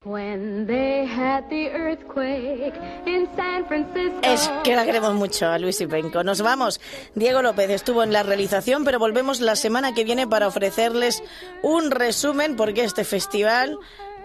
When 0.05 0.67
they 0.69 1.07
had 1.07 1.49
the 1.51 1.67
earthquake 1.73 2.73
in 3.05 3.29
San 3.37 3.67
Francisco. 3.67 4.21
Es 4.23 4.49
que 4.63 4.77
la 4.77 4.85
queremos 4.85 5.13
mucho 5.15 5.49
a 5.49 5.59
Luis 5.59 5.81
Ipenco. 5.81 6.23
Nos 6.23 6.41
vamos. 6.41 6.81
Diego 7.17 7.43
López 7.43 7.69
estuvo 7.71 8.05
en 8.05 8.13
la 8.13 8.23
realización, 8.23 8.85
pero 8.85 9.01
volvemos 9.01 9.41
la 9.41 9.57
semana 9.57 9.95
que 9.95 10.05
viene 10.05 10.27
para 10.29 10.47
ofrecerles 10.47 11.23
un 11.63 11.91
resumen 11.91 12.55
porque 12.55 12.85
este 12.85 13.05
festival 13.05 13.77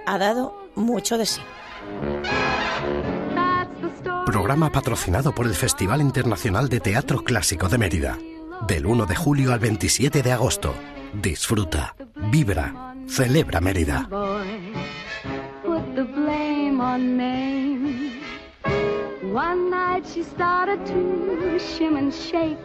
ha 0.06 0.18
dado 0.18 0.56
mucho 0.76 1.18
de 1.18 1.26
sí. 1.26 1.42
Programa 4.26 4.72
patrocinado 4.72 5.34
por 5.34 5.46
el 5.46 5.54
Festival 5.54 6.02
Internacional 6.02 6.70
de 6.70 6.80
Teatro 6.80 7.24
Clásico 7.24 7.70
de 7.70 7.78
Mérida. 7.78 8.18
Del 8.68 8.86
1 8.86 9.06
de 9.06 9.16
julio 9.16 9.54
al 9.54 9.60
27 9.60 10.24
de 10.24 10.32
agosto. 10.32 10.74
Disfruta, 11.14 11.96
vibra, 12.32 12.96
celebra 13.08 13.60
Mérida. 13.62 14.08
boy 14.10 14.74
put 15.74 15.96
the 15.96 16.04
blame 16.04 16.82
on 16.82 17.18
Mame. 17.18 18.22
One 19.32 19.70
night 19.70 20.04
she 20.14 20.24
started 20.24 20.86
to 20.86 21.58
shim 21.58 21.98
and 21.98 22.14
shake. 22.14 22.60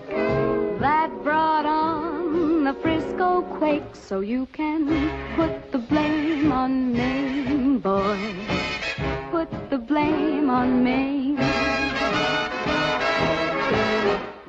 That 0.80 1.10
brought 1.22 1.66
on 1.66 2.07
the 2.68 2.74
Frisco 2.82 3.40
quake. 3.56 3.94
So 3.94 4.20
you 4.20 4.44
can 4.52 4.80
put 5.36 5.72
the 5.72 5.78
blame 5.78 6.52
on 6.52 6.92
Mame, 6.92 7.78
boy. 7.78 8.18
Put 9.30 9.48
the 9.70 9.78
blame 9.78 10.50
on 10.50 10.84
Mame. 10.84 11.36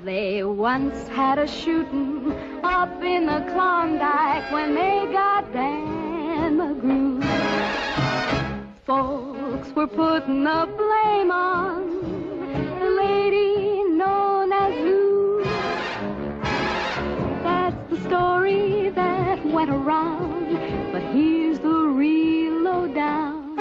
They 0.04 0.44
once 0.44 1.08
had 1.08 1.40
a 1.40 1.48
shooting 1.48 2.34
up 2.62 3.02
in 3.02 3.26
the 3.26 3.42
Klondike 3.54 4.52
when 4.52 4.76
they 4.76 5.08
got 5.14 5.54
Dan 5.54 6.58
McGrew. 6.58 7.24
Folks 8.86 9.70
were 9.78 9.88
putting 9.88 10.44
the 10.44 10.68
blame 10.78 11.32
on 11.32 11.80
the 12.82 12.90
lady 13.04 13.59
went 19.52 19.70
around, 19.70 20.54
but 20.92 21.02
he's 21.14 21.60
the 21.60 21.80
real 22.02 22.54
lowdown. 22.62 23.56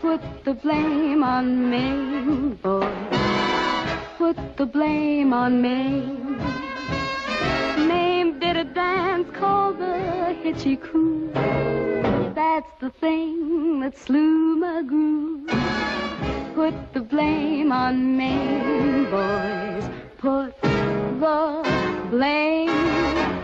Put 0.00 0.22
the 0.44 0.54
blame 0.54 1.22
on 1.22 1.70
me, 1.70 2.54
boy. 2.62 2.90
Put 4.16 4.56
the 4.56 4.66
blame 4.66 5.32
on 5.32 5.60
me. 5.60 6.16
Maine 7.86 8.38
did 8.38 8.56
a 8.56 8.64
dance 8.64 9.28
called 9.34 9.78
the 9.78 10.34
Hitchy 10.42 10.76
Coo. 10.76 11.30
That's 12.34 12.70
the 12.80 12.90
thing 12.90 13.80
that 13.80 13.98
slew 13.98 14.56
my 14.56 14.82
groove. 14.82 15.48
Put 16.54 16.74
the 16.94 17.00
blame 17.00 17.70
on 17.70 18.16
me, 18.16 18.34
boys. 19.10 19.84
Put 20.18 20.60
the 20.62 22.06
blame 22.10 23.43